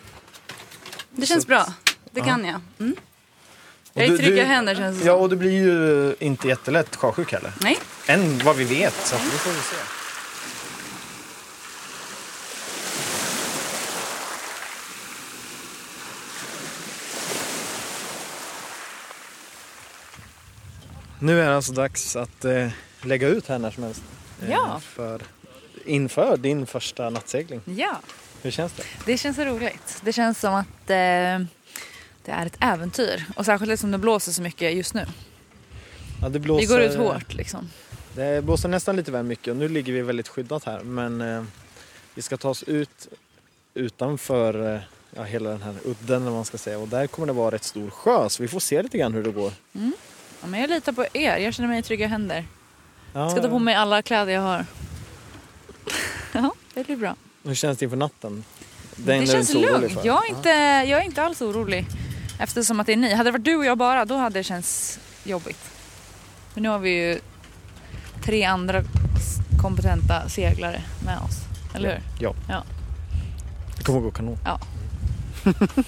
Det 1.11 1.27
känns 1.27 1.47
bra. 1.47 1.67
Det 2.17 2.23
kan 2.23 2.45
jag. 2.45 2.61
Mm. 2.79 2.97
Jag 3.93 4.05
är 4.07 4.13
i 4.15 4.19
trygga 4.19 4.45
händer 4.45 4.75
känns 4.75 4.99
det 5.01 5.07
Ja, 5.07 5.13
och 5.13 5.29
du 5.31 5.37
blir 5.37 5.51
ju 5.53 6.15
inte 6.19 6.49
jättelätt 6.49 6.97
sjösjuk 6.97 7.33
heller. 7.33 7.53
Nej. 7.61 7.79
Än 8.07 8.39
vad 8.45 8.57
vi 8.57 8.65
vet, 8.65 8.95
så 9.07 9.17
att 9.17 9.25
vi 9.25 9.31
får 9.31 9.51
vi 9.51 9.57
se. 9.57 9.77
Nu 21.19 21.41
är 21.43 21.49
det 21.51 21.57
alltså 21.57 21.73
dags 21.73 22.17
att 22.17 22.45
eh, 22.45 22.69
lägga 23.03 23.29
ut 23.29 23.49
här 23.49 23.59
när 23.59 23.71
som 23.71 23.83
helst. 23.83 24.03
eh, 24.43 24.51
Ja. 24.51 24.81
För, 24.85 25.23
inför 25.85 26.37
din 26.37 26.67
första 26.67 27.11
nattsegling. 27.11 27.61
Ja, 27.65 28.01
Hur 28.43 28.51
känns 28.51 28.73
det? 28.73 28.83
det 29.05 29.19
känns 29.19 29.39
roligt. 29.39 30.01
Det 30.05 30.13
känns 30.13 30.41
som 30.41 30.55
att 30.55 30.91
eh, 30.91 31.47
det 32.27 32.33
är 32.33 32.47
ett 32.47 32.57
äventyr. 32.61 33.25
Och 33.37 33.45
särskilt 33.45 33.81
som 33.81 33.91
det 33.91 33.99
blåser 33.99 34.33
så 34.33 34.43
mycket 34.43 34.75
just 34.75 34.95
nu. 34.95 35.07
Ja, 36.23 36.29
det 36.29 36.39
blåser, 36.39 36.61
Vi 36.61 36.67
går 36.67 36.81
ut 36.81 36.95
hårt 36.97 37.35
liksom. 37.35 37.71
Det 38.15 38.45
blåser 38.45 38.69
nästan 38.69 38.97
lite 38.97 39.13
väl 39.13 39.25
mycket 39.25 39.49
och 39.49 39.57
nu 39.57 39.69
ligger 39.69 39.93
vi 39.93 40.03
väldigt 40.03 40.29
skyddat 40.29 40.65
här. 40.65 40.81
Men 40.81 41.21
eh, 41.21 41.45
vi 42.15 42.23
ska 42.23 42.37
ta 42.37 42.49
oss 42.49 42.63
ut 42.63 43.09
utanför 43.75 44.75
eh, 44.75 44.81
ja, 45.17 45.23
hela 45.23 45.51
den 45.51 45.63
här 45.63 45.75
udden 45.85 46.23
eller 46.23 46.31
man 46.31 46.45
ska 46.45 46.59
säga. 46.59 46.79
Och 46.79 46.89
där 46.89 47.07
kommer 47.07 47.27
det 47.27 47.33
vara 47.33 47.55
rätt 47.55 47.65
stor 47.65 47.91
sjö 47.91 48.29
så 48.29 48.43
vi 48.43 48.49
får 48.49 48.61
se 48.61 48.83
lite 48.83 48.99
grann 48.99 49.15
hur 49.15 49.23
det 49.23 49.31
går. 49.31 49.53
Ja, 50.41 50.47
men 50.47 50.61
jag 50.61 50.71
litar 50.71 50.93
på 50.93 51.07
er. 51.13 51.37
Jag 51.37 51.55
känner 51.55 51.69
mig 51.69 51.79
i 51.79 51.83
trygga 51.83 52.07
händer. 52.07 52.45
Ja, 53.13 53.21
Jag 53.21 53.31
ska 53.31 53.43
ta 53.43 53.49
på 53.49 53.59
mig 53.59 53.75
alla 53.75 54.03
kläder 54.03 54.33
jag 54.33 54.41
har. 54.41 54.67
ja, 56.33 56.55
det 56.75 56.87
blir 56.87 56.97
bra. 56.97 57.17
Hur 57.45 57.55
känns 57.55 57.79
det 57.79 57.85
inför 57.85 57.97
natten? 57.97 58.45
Den 58.97 59.21
det 59.21 59.27
känns 59.27 59.55
lugnt. 59.55 60.05
Jag 60.05 60.27
är, 60.27 60.29
inte, 60.29 60.49
jag 60.91 61.01
är 61.01 61.05
inte 61.05 61.23
alls 61.23 61.43
orolig. 61.43 61.87
Eftersom 62.39 62.81
att 62.81 62.87
det 62.87 62.93
är 62.93 62.97
ni. 62.97 63.15
Hade 63.15 63.29
det 63.29 63.33
varit 63.33 63.45
du 63.45 63.57
och 63.57 63.65
jag 63.65 63.79
bara, 63.79 64.05
då 64.05 64.17
hade 64.17 64.39
det 64.39 64.45
känts 64.45 65.01
jobbigt. 65.25 65.71
Men 66.55 66.63
nu 66.63 66.69
har 66.69 66.79
vi 66.79 66.91
ju 66.91 67.21
tre 68.23 68.45
andra 68.45 68.83
kompetenta 69.63 70.29
seglare 70.29 70.83
med 71.05 71.19
oss. 71.19 71.37
Eller 71.75 71.89
hur? 71.89 72.01
Ja. 72.19 72.35
Ja. 72.49 72.63
Det 73.77 73.85
kommer 73.85 74.01
gå 74.01 74.11
kanon. 74.11 74.39
Ja. 74.45 74.61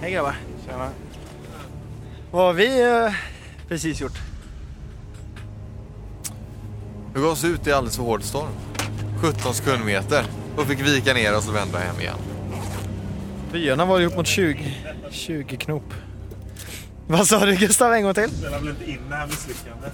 Hej 0.00 0.12
grabbar. 0.12 0.36
Tjena. 0.66 0.90
Vad 2.30 2.46
har 2.46 2.52
vi 2.52 2.82
eh, 2.82 3.12
precis 3.68 4.00
gjort? 4.00 4.27
Vi 7.18 7.22
gav 7.22 7.32
oss 7.32 7.44
ut 7.44 7.66
i 7.66 7.72
alldeles 7.72 7.96
för 7.96 8.02
hård 8.02 8.22
storm. 8.22 8.48
17 9.20 9.54
sekundmeter. 9.54 10.24
Och 10.56 10.66
fick 10.66 10.80
vika 10.80 11.14
ner 11.14 11.36
oss 11.36 11.48
och 11.48 11.54
vända 11.54 11.78
hem 11.78 12.00
igen. 12.00 12.16
Byarna 13.52 13.84
var 13.84 13.98
ju 13.98 14.06
upp 14.06 14.16
mot 14.16 14.26
20, 14.26 14.74
20 15.10 15.56
knop. 15.56 15.94
Vad 17.06 17.26
sa 17.26 17.46
du 17.46 17.56
Gustav 17.56 17.92
en 17.92 18.02
gång 18.02 18.14
till? 18.14 18.30
Spelar 18.30 18.58
väl 18.58 18.68
inte 18.68 18.90
in 18.90 18.98
det 19.08 19.14
här 19.14 19.26
misslyckandet? 19.26 19.92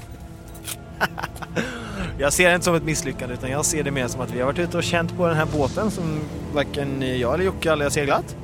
Jag 2.19 2.33
ser 2.33 2.49
det 2.49 2.55
inte 2.55 2.65
som 2.65 2.75
ett 2.75 2.85
misslyckande 2.85 3.35
utan 3.35 3.51
jag 3.51 3.65
ser 3.65 3.83
det 3.83 3.91
mer 3.91 4.09
som 4.09 4.21
att 4.21 4.31
vi 4.31 4.39
har 4.39 4.47
varit 4.47 4.59
ute 4.59 4.77
och 4.77 4.85
känt 4.85 5.17
på 5.17 5.27
den 5.27 5.37
här 5.37 5.47
båten 5.47 5.91
som 5.91 6.21
varken 6.55 7.19
jag 7.19 7.35
eller 7.35 7.45
Jocke 7.45 7.73
aldrig 7.73 7.87
har 7.87 7.91
seglat. 7.91 8.37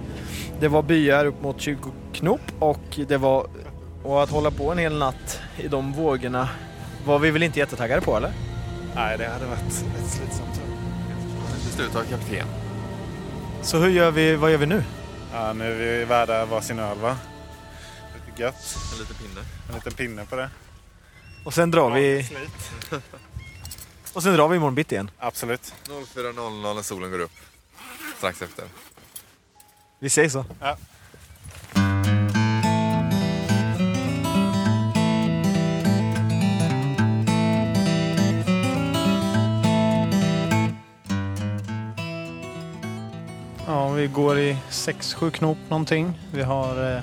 Det 0.60 0.68
var 0.68 0.82
byar 0.82 1.24
upp 1.24 1.42
mot 1.42 1.60
20 1.60 1.78
knop 2.12 2.40
och 2.58 3.00
det 3.08 3.16
var 3.16 3.46
och 4.02 4.22
att 4.22 4.30
hålla 4.30 4.50
på 4.50 4.72
en 4.72 4.78
hel 4.78 4.98
natt 4.98 5.40
i 5.58 5.68
de 5.68 5.92
vågorna 5.92 6.48
var 7.06 7.18
vi 7.18 7.30
väl 7.30 7.42
inte 7.42 7.58
jättetaggade 7.58 8.00
på 8.00 8.16
eller? 8.16 8.32
Nej, 8.94 9.18
det 9.18 9.28
hade 9.28 9.46
varit 9.46 9.62
ett 9.62 10.10
slitsamt. 10.10 10.60
Till 11.62 11.72
slut 11.72 11.94
av 11.96 12.04
kapten. 12.04 12.46
Så 13.62 13.78
hur 13.78 13.90
gör 13.90 14.10
vi, 14.10 14.36
vad 14.36 14.50
gör 14.50 14.58
vi 14.58 14.66
nu? 14.66 14.84
Ja, 15.32 15.52
nu 15.52 15.72
är 15.72 15.98
vi 15.98 16.04
värda 16.04 16.44
varsin 16.44 16.78
öl 16.78 16.98
va? 16.98 17.16
Lite 18.26 18.42
gött. 18.42 18.76
En 18.92 18.98
liten 18.98 19.16
pinne. 19.16 19.40
En 19.68 19.74
liten 19.74 19.92
pinne 19.92 20.24
på 20.24 20.36
det. 20.36 20.50
Och 21.44 21.54
sen 21.54 21.70
drar 21.70 21.90
vi, 21.90 22.24
Slit. 22.24 22.72
och 24.12 24.22
sen 24.22 24.34
drar 24.34 24.48
vi 24.48 24.56
imorgon 24.56 24.74
bitti 24.74 24.94
igen. 24.94 25.10
Absolut. 25.18 25.74
04.00 25.86 26.74
när 26.74 26.82
solen 26.82 27.10
går 27.10 27.18
upp. 27.18 27.32
Strax 28.18 28.42
efter. 28.42 28.64
Vi 29.98 30.10
säger 30.10 30.28
så. 30.28 30.44
Ja. 30.60 30.76
Ja, 43.70 43.88
vi 43.88 44.06
går 44.06 44.38
i 44.38 44.56
6-7 44.70 45.30
knop 45.30 45.58
någonting. 45.68 46.18
Vi 46.32 46.42
har 46.42 46.96
eh, 46.96 47.02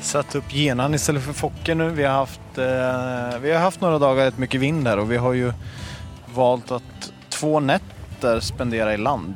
satt 0.00 0.34
upp 0.34 0.54
genan 0.54 0.94
istället 0.94 1.22
för 1.22 1.32
focken 1.32 1.78
nu. 1.78 1.90
Vi 1.90 2.04
har, 2.04 2.14
haft, 2.14 2.58
eh, 2.58 3.40
vi 3.40 3.52
har 3.52 3.58
haft 3.58 3.80
några 3.80 3.98
dagar 3.98 4.24
rätt 4.24 4.38
mycket 4.38 4.60
vind 4.60 4.88
här 4.88 4.98
och 4.98 5.12
vi 5.12 5.16
har 5.16 5.32
ju 5.32 5.52
valt 6.34 6.70
att 6.70 7.12
två 7.28 7.60
nätter 7.60 8.40
spendera 8.40 8.94
i 8.94 8.96
land 8.96 9.34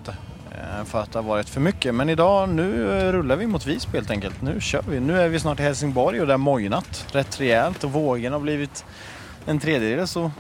eh, 0.51 0.85
för 0.85 1.01
att 1.01 1.13
det 1.13 1.19
har 1.19 1.25
varit 1.25 1.49
för 1.49 1.61
mycket. 1.61 1.95
Men 1.95 2.09
idag, 2.09 2.49
nu 2.49 2.99
eh, 2.99 3.13
rullar 3.13 3.37
vi 3.37 3.47
mot 3.47 3.67
Visby 3.67 3.99
helt 3.99 4.11
enkelt. 4.11 4.43
Nu 4.43 4.61
kör 4.61 4.83
vi. 4.89 5.01
Nu 5.01 5.21
är 5.21 5.29
vi 5.29 5.41
snart 5.41 5.61
i 5.61 5.63
Helsingborg 5.63 6.21
och 6.21 6.27
det 6.27 6.33
har 6.33 6.39
mojnat 6.39 7.07
rätt 7.13 7.41
rejält 7.41 7.85
och 7.85 7.93
vågorna 7.93 8.37
har 8.37 8.41
blivit 8.41 8.85
en 9.47 9.61
tredjedel 9.61 10.09
så 10.09 10.31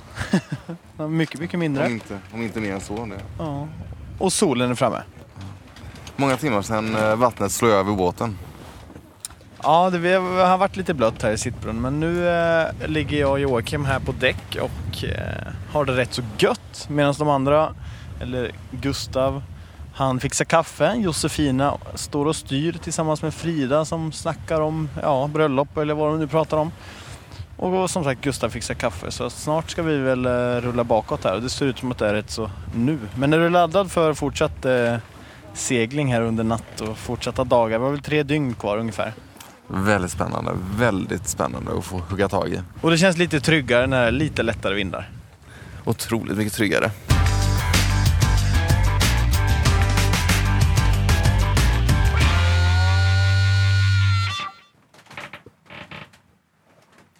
mycket, 1.08 1.40
mycket 1.40 1.58
mindre. 1.58 1.86
Om 1.86 1.92
inte, 1.92 2.18
om 2.34 2.42
inte 2.42 2.60
mer 2.60 2.72
än 2.72 2.80
så. 2.80 2.94
Det. 2.94 3.20
Ja. 3.38 3.68
Och 4.18 4.32
solen 4.32 4.70
är 4.70 4.74
framme. 4.74 5.02
Många 6.20 6.36
timmar 6.36 6.62
sedan 6.62 6.96
eh, 6.96 7.16
vattnet 7.16 7.52
slog 7.52 7.70
över 7.70 7.92
båten. 7.92 8.38
Ja, 9.62 9.90
det 9.90 10.14
har 10.14 10.58
varit 10.58 10.76
lite 10.76 10.94
blött 10.94 11.22
här 11.22 11.30
i 11.30 11.38
sittbrunn 11.38 11.80
men 11.80 12.00
nu 12.00 12.28
eh, 12.28 12.66
ligger 12.86 13.20
jag 13.20 13.30
och 13.30 13.40
Joakim 13.40 13.84
här 13.84 14.00
på 14.00 14.12
däck 14.12 14.56
och 14.60 15.04
eh, 15.04 15.52
har 15.72 15.84
det 15.84 15.96
rätt 15.96 16.14
så 16.14 16.22
gött 16.38 16.86
medan 16.88 17.14
de 17.18 17.28
andra, 17.28 17.74
eller 18.20 18.50
Gustav, 18.70 19.42
han 19.94 20.20
fixar 20.20 20.44
kaffe. 20.44 20.94
Josefina 20.96 21.78
står 21.94 22.26
och 22.26 22.36
styr 22.36 22.72
tillsammans 22.72 23.22
med 23.22 23.34
Frida 23.34 23.84
som 23.84 24.12
snackar 24.12 24.60
om 24.60 24.88
ja, 25.02 25.30
bröllop 25.32 25.76
eller 25.76 25.94
vad 25.94 26.12
de 26.12 26.18
nu 26.18 26.26
pratar 26.26 26.56
om. 26.56 26.72
Och 27.56 27.90
som 27.90 28.04
sagt 28.04 28.20
Gustav 28.20 28.50
fixar 28.50 28.74
kaffe 28.74 29.10
så 29.10 29.30
snart 29.30 29.70
ska 29.70 29.82
vi 29.82 29.98
väl 29.98 30.26
eh, 30.26 30.30
rulla 30.60 30.84
bakåt 30.84 31.24
här 31.24 31.34
och 31.34 31.42
det 31.42 31.50
ser 31.50 31.66
ut 31.66 31.78
som 31.78 31.90
att 31.92 31.98
det 31.98 32.08
är 32.08 32.14
rätt 32.14 32.30
så 32.30 32.50
nu. 32.74 32.98
Men 33.14 33.32
är 33.32 33.38
du 33.38 33.50
laddad 33.50 33.90
för 33.90 34.14
fortsatt 34.14 34.64
eh, 34.64 34.96
segling 35.54 36.12
här 36.12 36.20
under 36.20 36.44
natt 36.44 36.80
och 36.80 36.98
fortsatta 36.98 37.44
dagar? 37.44 37.78
Vi 37.78 37.84
har 37.84 37.90
väl 37.90 38.00
tre 38.00 38.22
dygn 38.22 38.54
kvar 38.54 38.78
ungefär. 38.78 39.12
Väldigt 39.66 40.10
spännande. 40.10 40.52
Väldigt 40.76 41.28
spännande 41.28 41.78
att 41.78 41.84
få 41.84 41.98
hugga 41.98 42.28
tag 42.28 42.48
i. 42.48 42.60
Och 42.80 42.90
det 42.90 42.98
känns 42.98 43.18
lite 43.18 43.40
tryggare 43.40 43.86
när 43.86 44.00
det 44.00 44.06
är 44.06 44.12
lite 44.12 44.42
lättare 44.42 44.74
vindar. 44.74 45.10
Otroligt 45.84 46.36
mycket 46.36 46.52
tryggare. 46.52 46.90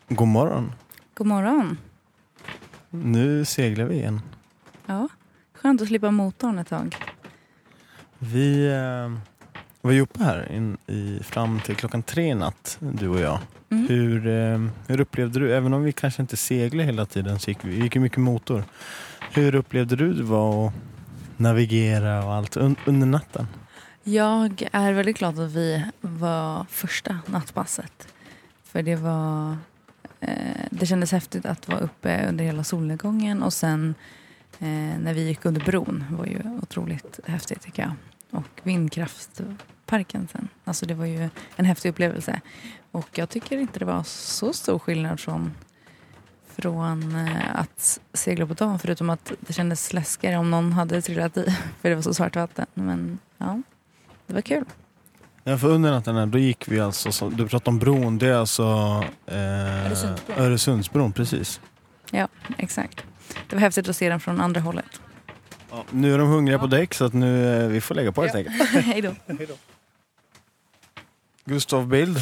God 0.09 0.29
morgon. 0.29 0.73
God 1.15 1.27
morgon. 1.27 1.79
Nu 2.91 3.45
seglar 3.45 3.85
vi 3.85 3.95
igen. 3.95 4.21
Ja, 4.87 5.09
skönt 5.55 5.83
att 5.83 5.89
slippa 5.89 6.11
motorn 6.11 6.59
ett 6.59 6.69
tag. 6.69 6.97
Vi 8.23 8.67
eh, 8.67 9.19
var 9.81 9.93
ju 9.93 10.01
uppe 10.01 10.25
här 10.25 10.53
in, 10.53 10.79
i, 10.87 11.21
fram 11.23 11.61
till 11.61 11.77
klockan 11.77 12.03
tre 12.03 12.31
i 12.31 12.35
natt, 12.35 12.79
du 12.81 13.09
och 13.09 13.21
jag. 13.21 13.39
Mm. 13.71 13.89
Hur, 13.89 14.27
eh, 14.27 14.71
hur 14.87 15.01
upplevde 15.01 15.41
du, 15.41 15.55
även 15.55 15.75
om 15.75 15.83
vi 15.83 15.93
kanske 15.93 16.23
inte 16.23 16.37
seglade 16.37 16.87
hela 16.87 17.07
tiden 17.07 17.39
så 17.39 17.51
gick 17.51 17.65
vi 17.65 17.83
gick 17.83 17.95
ju 17.95 18.01
mycket 18.01 18.19
motor. 18.19 18.65
Hur 19.33 19.55
upplevde 19.55 19.97
du 19.97 20.13
det 20.13 20.23
var 20.23 20.67
att 20.67 20.73
navigera 21.37 22.25
och 22.25 22.33
allt 22.33 22.57
un, 22.57 22.77
under 22.85 23.07
natten? 23.07 23.47
Jag 24.03 24.69
är 24.73 24.93
väldigt 24.93 25.19
glad 25.19 25.41
att 25.41 25.51
vi 25.51 25.85
var 26.01 26.67
första 26.71 27.19
nattpasset. 27.27 28.15
För 28.65 28.83
det 28.83 28.97
var... 28.97 29.57
Eh, 30.21 30.67
det 30.71 30.87
kändes 30.87 31.13
häftigt 31.13 31.47
att 31.47 31.69
vara 31.69 31.81
uppe 31.81 32.27
under 32.29 32.45
hela 32.45 32.65
solnedgången 32.65 33.43
och 33.43 33.53
sen 33.53 33.95
eh, 34.59 34.99
när 35.01 35.15
vi 35.15 35.29
gick 35.29 35.45
under 35.45 35.61
bron 35.61 36.05
var 36.11 36.27
ju 36.27 36.39
otroligt 36.63 37.21
häftigt 37.27 37.63
tycker 37.63 37.83
jag. 37.83 37.93
Och 38.31 38.61
vindkraftparken 38.63 40.29
sen. 40.33 40.49
Alltså 40.65 40.87
det 40.87 40.95
var 40.95 41.07
ju 41.07 41.29
en 41.57 41.65
häftig 41.65 41.89
upplevelse. 41.89 42.41
Och 42.91 43.09
jag 43.19 43.29
tycker 43.29 43.59
inte 43.59 43.79
det 43.79 43.85
var 43.85 44.03
så 44.03 44.53
stor 44.53 44.79
skillnad 44.79 45.21
från, 45.21 45.55
från 46.47 47.17
eh, 47.27 47.61
att 47.61 48.01
segla 48.13 48.47
på 48.47 48.55
dagen 48.55 48.79
förutom 48.79 49.11
att 49.11 49.33
det 49.41 49.53
kändes 49.53 49.93
läskigare 49.93 50.37
om 50.37 50.51
någon 50.51 50.73
hade 50.73 51.03
trillat 51.03 51.37
i 51.37 51.57
för 51.81 51.89
det 51.89 51.95
var 51.95 52.03
så 52.03 52.15
svart 52.15 52.37
vatten. 52.37 52.67
Men 52.75 53.19
ja, 53.39 53.63
det 54.27 54.35
var 54.35 54.41
kul. 54.41 54.65
Ja, 55.45 55.59
för 55.59 55.69
under 55.69 55.91
natten 55.91 56.17
här, 56.17 56.27
då 56.27 56.39
gick 56.39 56.69
vi 56.69 56.81
alltså, 56.81 57.13
så, 57.13 57.29
du 57.29 57.49
pratade 57.49 57.71
om 57.71 57.79
bron, 57.79 58.19
det 58.19 58.29
är 58.29 58.35
alltså 58.35 58.65
eh, 59.27 59.87
Öresundsbron. 59.87 60.39
Öresundsbron, 60.39 61.13
precis. 61.13 61.61
Ja, 62.11 62.29
exakt. 62.59 63.05
Det 63.49 63.57
var 63.57 63.61
häftigt 63.61 63.89
att 63.89 63.97
se 63.97 64.09
den 64.09 64.21
från 64.21 64.41
andra 64.41 64.61
hållet. 64.61 65.01
Ja, 65.71 65.85
nu 65.91 66.15
är 66.15 66.19
de 66.19 66.29
hungriga 66.29 66.59
på 66.59 66.67
däck 66.67 66.95
så 66.95 67.05
att 67.05 67.13
nu, 67.13 67.63
eh, 67.63 67.69
vi 67.69 67.81
får 67.81 67.95
lägga 67.95 68.13
på 68.13 68.23
helt 68.23 68.35
enkelt. 68.35 68.71
Hej 68.85 69.03
då. 69.03 69.15
Gustav 71.45 71.87
Bild. 71.87 72.19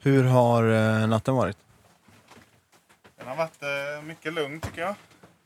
Hur 0.00 0.24
har 0.24 0.62
eh, 1.02 1.06
natten 1.08 1.34
varit? 1.34 1.56
Den 3.16 3.28
har 3.28 3.36
varit 3.36 3.62
eh, 3.62 4.02
mycket 4.02 4.32
lugn 4.32 4.60
tycker 4.60 4.80
jag. 4.80 4.94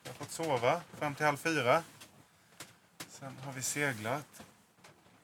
Jag 0.03 0.11
har 0.11 0.15
fått 0.15 0.31
sova 0.31 0.81
fram 0.99 1.15
till 1.15 1.27
halv 1.27 1.37
fyra. 1.37 1.83
Sen 3.09 3.33
har 3.45 3.53
vi 3.53 3.63
seglat. 3.63 4.43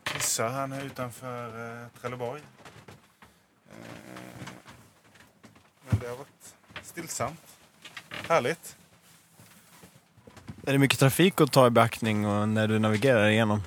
Kissa 0.04 0.48
han 0.48 0.72
är 0.72 0.84
utanför 0.84 1.82
eh, 1.82 2.00
Trelleborg. 2.00 2.42
Eh, 3.70 3.76
men 5.90 5.98
det 5.98 6.08
har 6.08 6.16
varit 6.16 6.54
stillsamt. 6.82 7.40
Härligt. 8.28 8.76
Är 10.66 10.72
det 10.72 10.78
mycket 10.78 10.98
trafik 10.98 11.40
att 11.40 11.52
ta 11.52 11.66
i 11.66 11.70
beaktning 11.70 12.26
och 12.26 12.48
när 12.48 12.68
du 12.68 12.78
navigerar 12.78 13.28
igenom? 13.28 13.62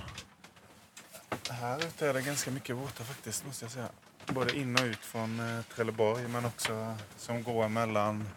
Här 1.49 1.77
ute 1.77 2.07
är 2.07 2.13
det 2.13 2.21
ganska 2.21 2.51
mycket 2.51 2.75
båtar 2.75 3.03
faktiskt 3.03 3.45
måste 3.45 3.65
jag 3.65 3.71
säga. 3.71 3.89
Både 4.25 4.57
in 4.57 4.75
och 4.75 4.85
ut 4.85 4.99
från 4.99 5.39
eh, 5.39 5.61
Trelleborg 5.75 6.27
men 6.27 6.45
också 6.45 6.95
som 7.17 7.43
går 7.43 7.69
mellan 7.69 8.29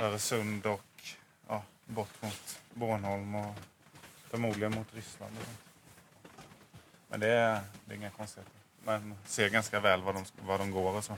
Öresund 0.00 0.66
och 0.66 0.80
ja, 1.48 1.62
bort 1.86 2.22
mot 2.22 2.58
Bornholm 2.74 3.34
och 3.34 3.54
förmodligen 4.30 4.74
mot 4.74 4.94
Ryssland. 4.94 5.36
Men 7.08 7.20
det 7.20 7.28
är, 7.28 7.60
det 7.84 7.94
är 7.94 7.96
inga 7.96 8.10
konstigheter. 8.10 8.52
Man 8.84 9.14
ser 9.26 9.48
ganska 9.48 9.80
väl 9.80 10.02
var 10.02 10.12
de, 10.12 10.24
var 10.46 10.58
de 10.58 10.70
går 10.70 10.96
och 10.96 11.04
så. 11.04 11.16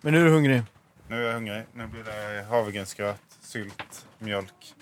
Men 0.00 0.12
nu 0.12 0.20
är 0.20 0.24
du 0.24 0.30
hungrig. 0.30 0.62
Nu 1.08 1.22
är 1.22 1.26
jag 1.26 1.34
hungrig. 1.34 1.62
Nu 1.72 1.86
blir 1.86 2.04
det 2.04 2.44
havregrynsgröt, 2.48 3.20
sylt, 3.40 4.06
mjölk 4.18 4.74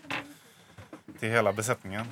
till 1.18 1.28
hela 1.28 1.52
besättningen. 1.52 2.06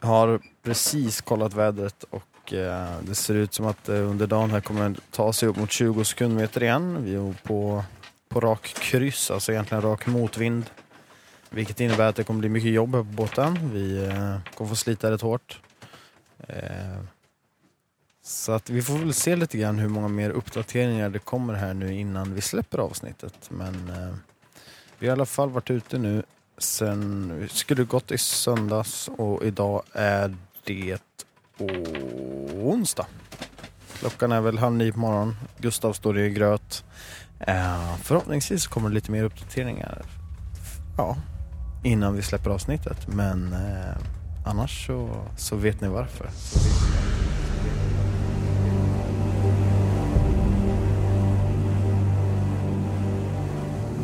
Jag 0.00 0.08
har 0.08 0.40
precis 0.62 1.20
kollat 1.20 1.54
vädret 1.54 2.04
och 2.10 2.52
eh, 2.52 3.00
det 3.02 3.14
ser 3.14 3.34
ut 3.34 3.54
som 3.54 3.66
att 3.66 3.88
eh, 3.88 3.94
under 4.10 4.26
dagen 4.26 4.50
här 4.50 4.60
kommer 4.60 4.82
den 4.82 4.96
ta 5.10 5.32
sig 5.32 5.48
upp 5.48 5.56
mot 5.56 5.70
20 5.70 6.04
sekundmeter 6.04 6.62
igen. 6.62 7.04
Vi 7.04 7.14
är 7.14 7.34
på, 7.42 7.84
på 8.28 8.40
rak 8.40 8.74
kryss, 8.78 9.30
alltså 9.30 9.52
egentligen 9.52 9.82
rak 9.82 10.06
motvind. 10.06 10.70
Vilket 11.50 11.80
innebär 11.80 12.08
att 12.08 12.16
det 12.16 12.24
kommer 12.24 12.40
bli 12.40 12.48
mycket 12.48 12.70
jobb 12.70 12.94
här 12.94 13.02
på 13.02 13.08
båten. 13.08 13.70
Vi 13.72 14.06
eh, 14.06 14.54
kommer 14.54 14.68
få 14.68 14.76
slita 14.76 15.10
rätt 15.10 15.20
hårt. 15.20 15.60
Eh, 16.48 16.56
så 18.24 18.52
att 18.52 18.70
vi 18.70 18.82
får 18.82 18.98
väl 18.98 19.14
se 19.14 19.36
lite 19.36 19.58
grann 19.58 19.78
hur 19.78 19.88
många 19.88 20.08
mer 20.08 20.30
uppdateringar 20.30 21.10
det 21.10 21.18
kommer 21.18 21.54
här 21.54 21.74
nu 21.74 21.94
innan 21.94 22.34
vi 22.34 22.40
släpper 22.40 22.78
avsnittet. 22.78 23.50
Men 23.50 23.74
eh, 23.74 24.14
vi 24.98 25.06
har 25.06 25.16
i 25.16 25.18
alla 25.18 25.26
fall 25.26 25.50
varit 25.50 25.70
ute 25.70 25.98
nu 25.98 26.22
sen 26.58 27.32
vi 27.40 27.48
skulle 27.48 27.84
gått 27.84 28.10
i 28.10 28.18
söndags 28.18 29.08
och 29.08 29.44
idag 29.44 29.82
är 29.92 30.36
det 30.64 31.02
onsdag. 32.62 33.06
Klockan 33.98 34.32
är 34.32 34.40
väl 34.40 34.58
halv 34.58 34.76
nio 34.76 34.92
på 34.92 34.98
morgonen. 34.98 35.36
Gustav 35.58 35.92
står 35.92 36.18
i 36.18 36.30
gröt. 36.30 36.84
Eh, 37.40 37.96
förhoppningsvis 38.02 38.66
kommer 38.66 38.88
det 38.88 38.94
lite 38.94 39.10
mer 39.10 39.24
uppdateringar 39.24 40.02
ja, 40.96 41.16
innan 41.84 42.14
vi 42.14 42.22
släpper 42.22 42.50
avsnittet. 42.50 43.08
Men 43.08 43.52
eh, 43.52 43.96
annars 44.46 44.86
så, 44.86 45.26
så 45.36 45.56
vet 45.56 45.80
ni 45.80 45.88
varför. 45.88 46.30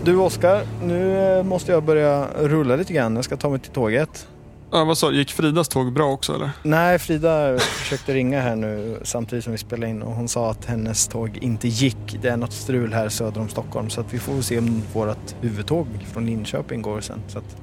Du 0.09 0.16
Oskar, 0.16 0.62
nu 0.82 1.18
eh, 1.18 1.44
måste 1.44 1.72
jag 1.72 1.82
börja 1.82 2.26
rulla 2.38 2.76
lite 2.76 2.92
grann. 2.92 3.16
Jag 3.16 3.24
ska 3.24 3.36
ta 3.36 3.48
mig 3.48 3.59
till 3.59 3.72
tåget. 3.72 4.28
Ja, 4.70 4.84
vad 4.84 4.98
sa 4.98 5.11
du? 5.11 5.16
Gick 5.16 5.32
Fridas 5.32 5.68
tåg 5.68 5.92
bra 5.92 6.12
också 6.12 6.34
eller? 6.34 6.50
Nej, 6.62 6.98
Frida 6.98 7.59
försökte 7.59 8.14
ringa 8.14 8.40
här 8.40 8.56
nu 8.56 8.98
samtidigt 9.02 9.44
som 9.44 9.52
vi 9.52 9.59
spelade 9.59 9.90
in 9.90 10.02
och 10.02 10.12
hon 10.12 10.28
sa 10.28 10.50
att 10.50 10.64
hennes 10.64 11.09
tåg 11.09 11.38
inte 11.40 11.68
gick. 11.68 12.18
Det 12.22 12.28
är 12.28 12.36
något 12.36 12.52
strul 12.52 12.92
här 12.92 13.09
söder 13.09 13.40
om 13.40 13.48
Stockholm 13.48 13.90
så 13.90 14.00
att 14.00 14.14
vi 14.14 14.18
får 14.18 14.42
se 14.42 14.59
om 14.59 14.82
vårt 14.92 15.34
huvudtåg 15.40 15.86
från 16.12 16.26
Linköping 16.26 16.82
går 16.82 17.00
sen. 17.00 17.22
Så 17.28 17.38
att 17.38 17.56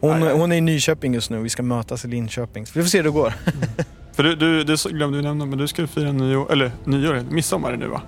hon, 0.00 0.22
hon 0.22 0.52
är 0.52 0.56
i 0.56 0.60
Nyköping 0.60 1.14
just 1.14 1.30
nu 1.30 1.38
och 1.38 1.44
vi 1.44 1.48
ska 1.48 1.62
mötas 1.62 2.04
i 2.04 2.08
Linköping. 2.08 2.66
Så 2.66 2.72
vi 2.74 2.82
får 2.82 2.88
se 2.88 2.98
hur 2.98 3.04
det 3.04 3.10
går. 3.10 3.32
För 4.12 4.22
du, 4.22 4.36
du 4.36 4.64
det 4.64 4.84
glömde 4.84 5.16
vi 5.16 5.22
nämna, 5.22 5.46
men 5.46 5.58
du 5.58 5.68
ska 5.68 5.86
fira 5.86 6.12
nyår, 6.12 6.52
eller 6.52 6.72
nyår, 6.84 7.22
midsommar 7.30 7.76
nu 7.76 7.86
va? 7.86 8.02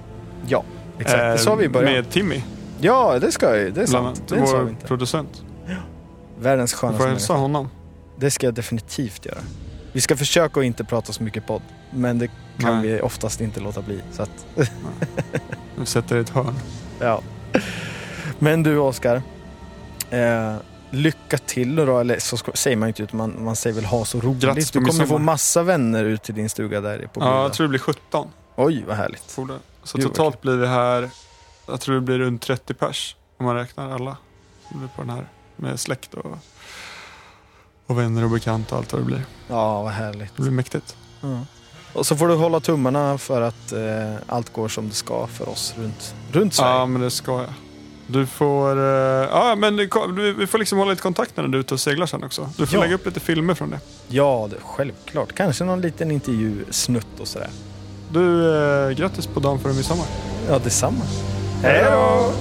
Ja, 0.49 0.64
exakt. 0.99 1.18
Det 1.18 1.39
sa 1.39 1.55
vi 1.55 1.64
i 1.64 1.68
början. 1.68 1.93
Med 1.93 2.11
Timmy, 2.11 2.43
Ja, 2.83 3.18
det 3.18 3.33
ska 3.33 3.57
jag. 3.57 3.74
Det 3.74 3.83
är 3.83 3.87
bland 3.87 4.16
sant. 4.16 4.28
Det 4.28 4.47
sa 4.47 4.57
vi 4.57 4.61
Vår 4.62 4.68
inte. 4.70 4.87
producent. 4.87 5.43
Världens 6.39 6.70
Du 6.70 6.76
får 6.76 6.87
skönaste 6.89 7.09
hälsa 7.09 7.33
människa. 7.33 7.43
honom. 7.43 7.68
Det 8.18 8.30
ska 8.30 8.47
jag 8.47 8.55
definitivt 8.55 9.26
göra. 9.26 9.39
Vi 9.93 10.01
ska 10.01 10.16
försöka 10.16 10.61
att 10.61 10.66
inte 10.66 10.85
prata 10.85 11.12
så 11.12 11.22
mycket 11.22 11.47
podd. 11.47 11.62
Men 11.91 12.18
det 12.18 12.28
kan 12.59 12.80
Nej. 12.83 12.93
vi 12.93 13.01
oftast 13.01 13.41
inte 13.41 13.61
låta 13.61 13.83
bli. 13.83 14.01
Så 14.12 14.22
att, 14.22 14.47
Vi 15.76 15.87
sätter 15.87 16.16
i 16.16 16.20
ett 16.20 16.30
hörn. 16.30 16.55
ja. 16.99 17.20
Men 18.39 18.62
du 18.62 18.78
Oskar. 18.78 19.22
Eh, 20.11 20.55
lycka 20.91 21.39
till 21.39 21.76
då, 21.76 21.99
eller 21.99 22.18
så 22.18 22.37
ska, 22.37 22.53
säger 22.53 22.76
man 22.76 22.87
ju 22.87 22.91
inte 22.91 23.03
utan 23.03 23.16
man, 23.18 23.45
man 23.45 23.57
säger 23.57 23.76
väl 23.76 23.85
ha 23.85 24.05
så 24.05 24.20
roligt. 24.20 24.43
Grattis 24.43 24.70
på 24.70 24.78
du 24.78 24.85
kommer 24.85 25.07
få 25.07 25.18
massa 25.18 25.62
vänner 25.62 26.05
ut 26.05 26.22
till 26.22 26.35
din 26.35 26.51
stuga 26.51 26.80
där 26.80 26.99
på 26.99 27.05
Ja, 27.05 27.09
Boda. 27.14 27.43
jag 27.43 27.53
tror 27.53 27.64
det 27.64 27.68
blir 27.68 27.78
17. 27.80 28.28
Oj, 28.57 28.85
vad 28.87 28.97
härligt. 28.97 29.30
Får 29.30 29.47
det. 29.47 29.59
Så 29.85 29.99
Gud, 29.99 30.07
vad 30.07 30.14
totalt 30.14 30.41
blir 30.41 30.57
vi 30.57 30.66
här, 30.66 31.11
jag 31.73 31.81
tror 31.81 31.95
det 31.95 32.01
blir 32.01 32.18
runt 32.18 32.43
30 32.43 32.75
pers. 32.75 33.16
Om 33.39 33.47
man 33.47 33.55
räknar 33.57 33.91
alla. 33.91 34.16
på 34.97 35.03
den 35.03 35.11
här. 35.11 35.29
Med 35.57 35.81
släkt 35.81 36.14
och, 36.14 36.39
och 37.87 37.99
vänner 37.99 38.25
och 38.25 38.31
bekanta 38.31 38.75
och 38.75 38.79
allt 38.81 38.93
vad 38.93 39.01
det 39.03 39.07
blir. 39.07 39.23
Ja, 39.49 39.83
vad 39.83 39.93
härligt. 39.93 40.37
Det 40.37 40.43
blir 40.43 40.53
mäktigt. 40.53 40.97
Ja. 41.20 41.41
Och 41.93 42.07
så 42.07 42.16
får 42.16 42.29
du 42.29 42.35
hålla 42.35 42.61
tummarna 42.61 43.18
för 43.18 43.41
att 43.43 43.73
eh, 43.73 44.14
allt 44.27 44.53
går 44.53 44.68
som 44.68 44.89
det 44.89 44.95
ska 44.95 45.27
för 45.27 45.49
oss 45.49 45.75
runt, 45.79 46.14
runt 46.33 46.55
Sverige. 46.55 46.73
Ja, 46.73 46.87
men 46.87 47.03
det 47.03 47.11
ska 47.11 47.33
jag. 47.33 47.53
Du 48.07 48.27
får, 48.27 48.77
eh, 48.79 49.29
ja, 49.33 49.55
men 49.59 49.77
det, 49.77 49.87
du- 50.16 50.33
vi 50.33 50.47
får 50.47 50.59
liksom 50.59 50.79
hålla 50.79 50.91
lite 50.91 51.03
kontakt 51.03 51.37
när 51.37 51.49
du 51.49 51.59
är 51.59 51.61
ute 51.61 51.75
och 51.75 51.81
seglar 51.81 52.07
sen 52.07 52.25
också. 52.25 52.51
Du 52.57 52.66
får 52.66 52.77
Ja. 52.79 52.81
lägga 52.83 52.95
upp 52.95 53.07
lite 53.07 53.20
filmer 53.20 53.55
från 53.55 53.70
det. 53.70 53.81
Ja, 54.09 54.49
det, 54.51 54.57
självklart. 54.62 55.33
Kanske 55.33 55.64
någon 55.64 55.81
liten 55.81 56.11
intervjusnutt 56.11 57.20
och 57.20 57.29
sådär. 57.29 57.51
Du, 58.11 58.57
eh, 58.57 58.91
grattis 58.91 59.27
på 59.27 59.41
dagen 59.41 59.59
före 59.59 59.73
midsommar. 59.73 60.07
Ja, 60.49 60.59
detsamma. 60.59 61.01
Hej 61.63 61.85
då! 61.85 62.33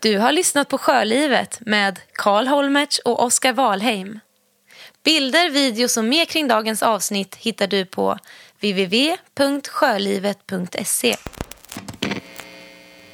Du 0.00 0.18
har 0.18 0.32
lyssnat 0.32 0.68
på 0.68 0.78
Sjölivet 0.78 1.58
med 1.60 2.00
Karl 2.12 2.46
Holmertz 2.46 2.98
och 2.98 3.22
Oskar 3.22 3.52
Wahlheim. 3.52 4.20
Bilder, 5.04 5.50
videos 5.50 5.96
och 5.96 6.04
mer 6.04 6.24
kring 6.24 6.48
dagens 6.48 6.82
avsnitt 6.82 7.34
hittar 7.34 7.66
du 7.66 7.86
på 7.86 8.18
www.sjölivet.se. 8.60 11.16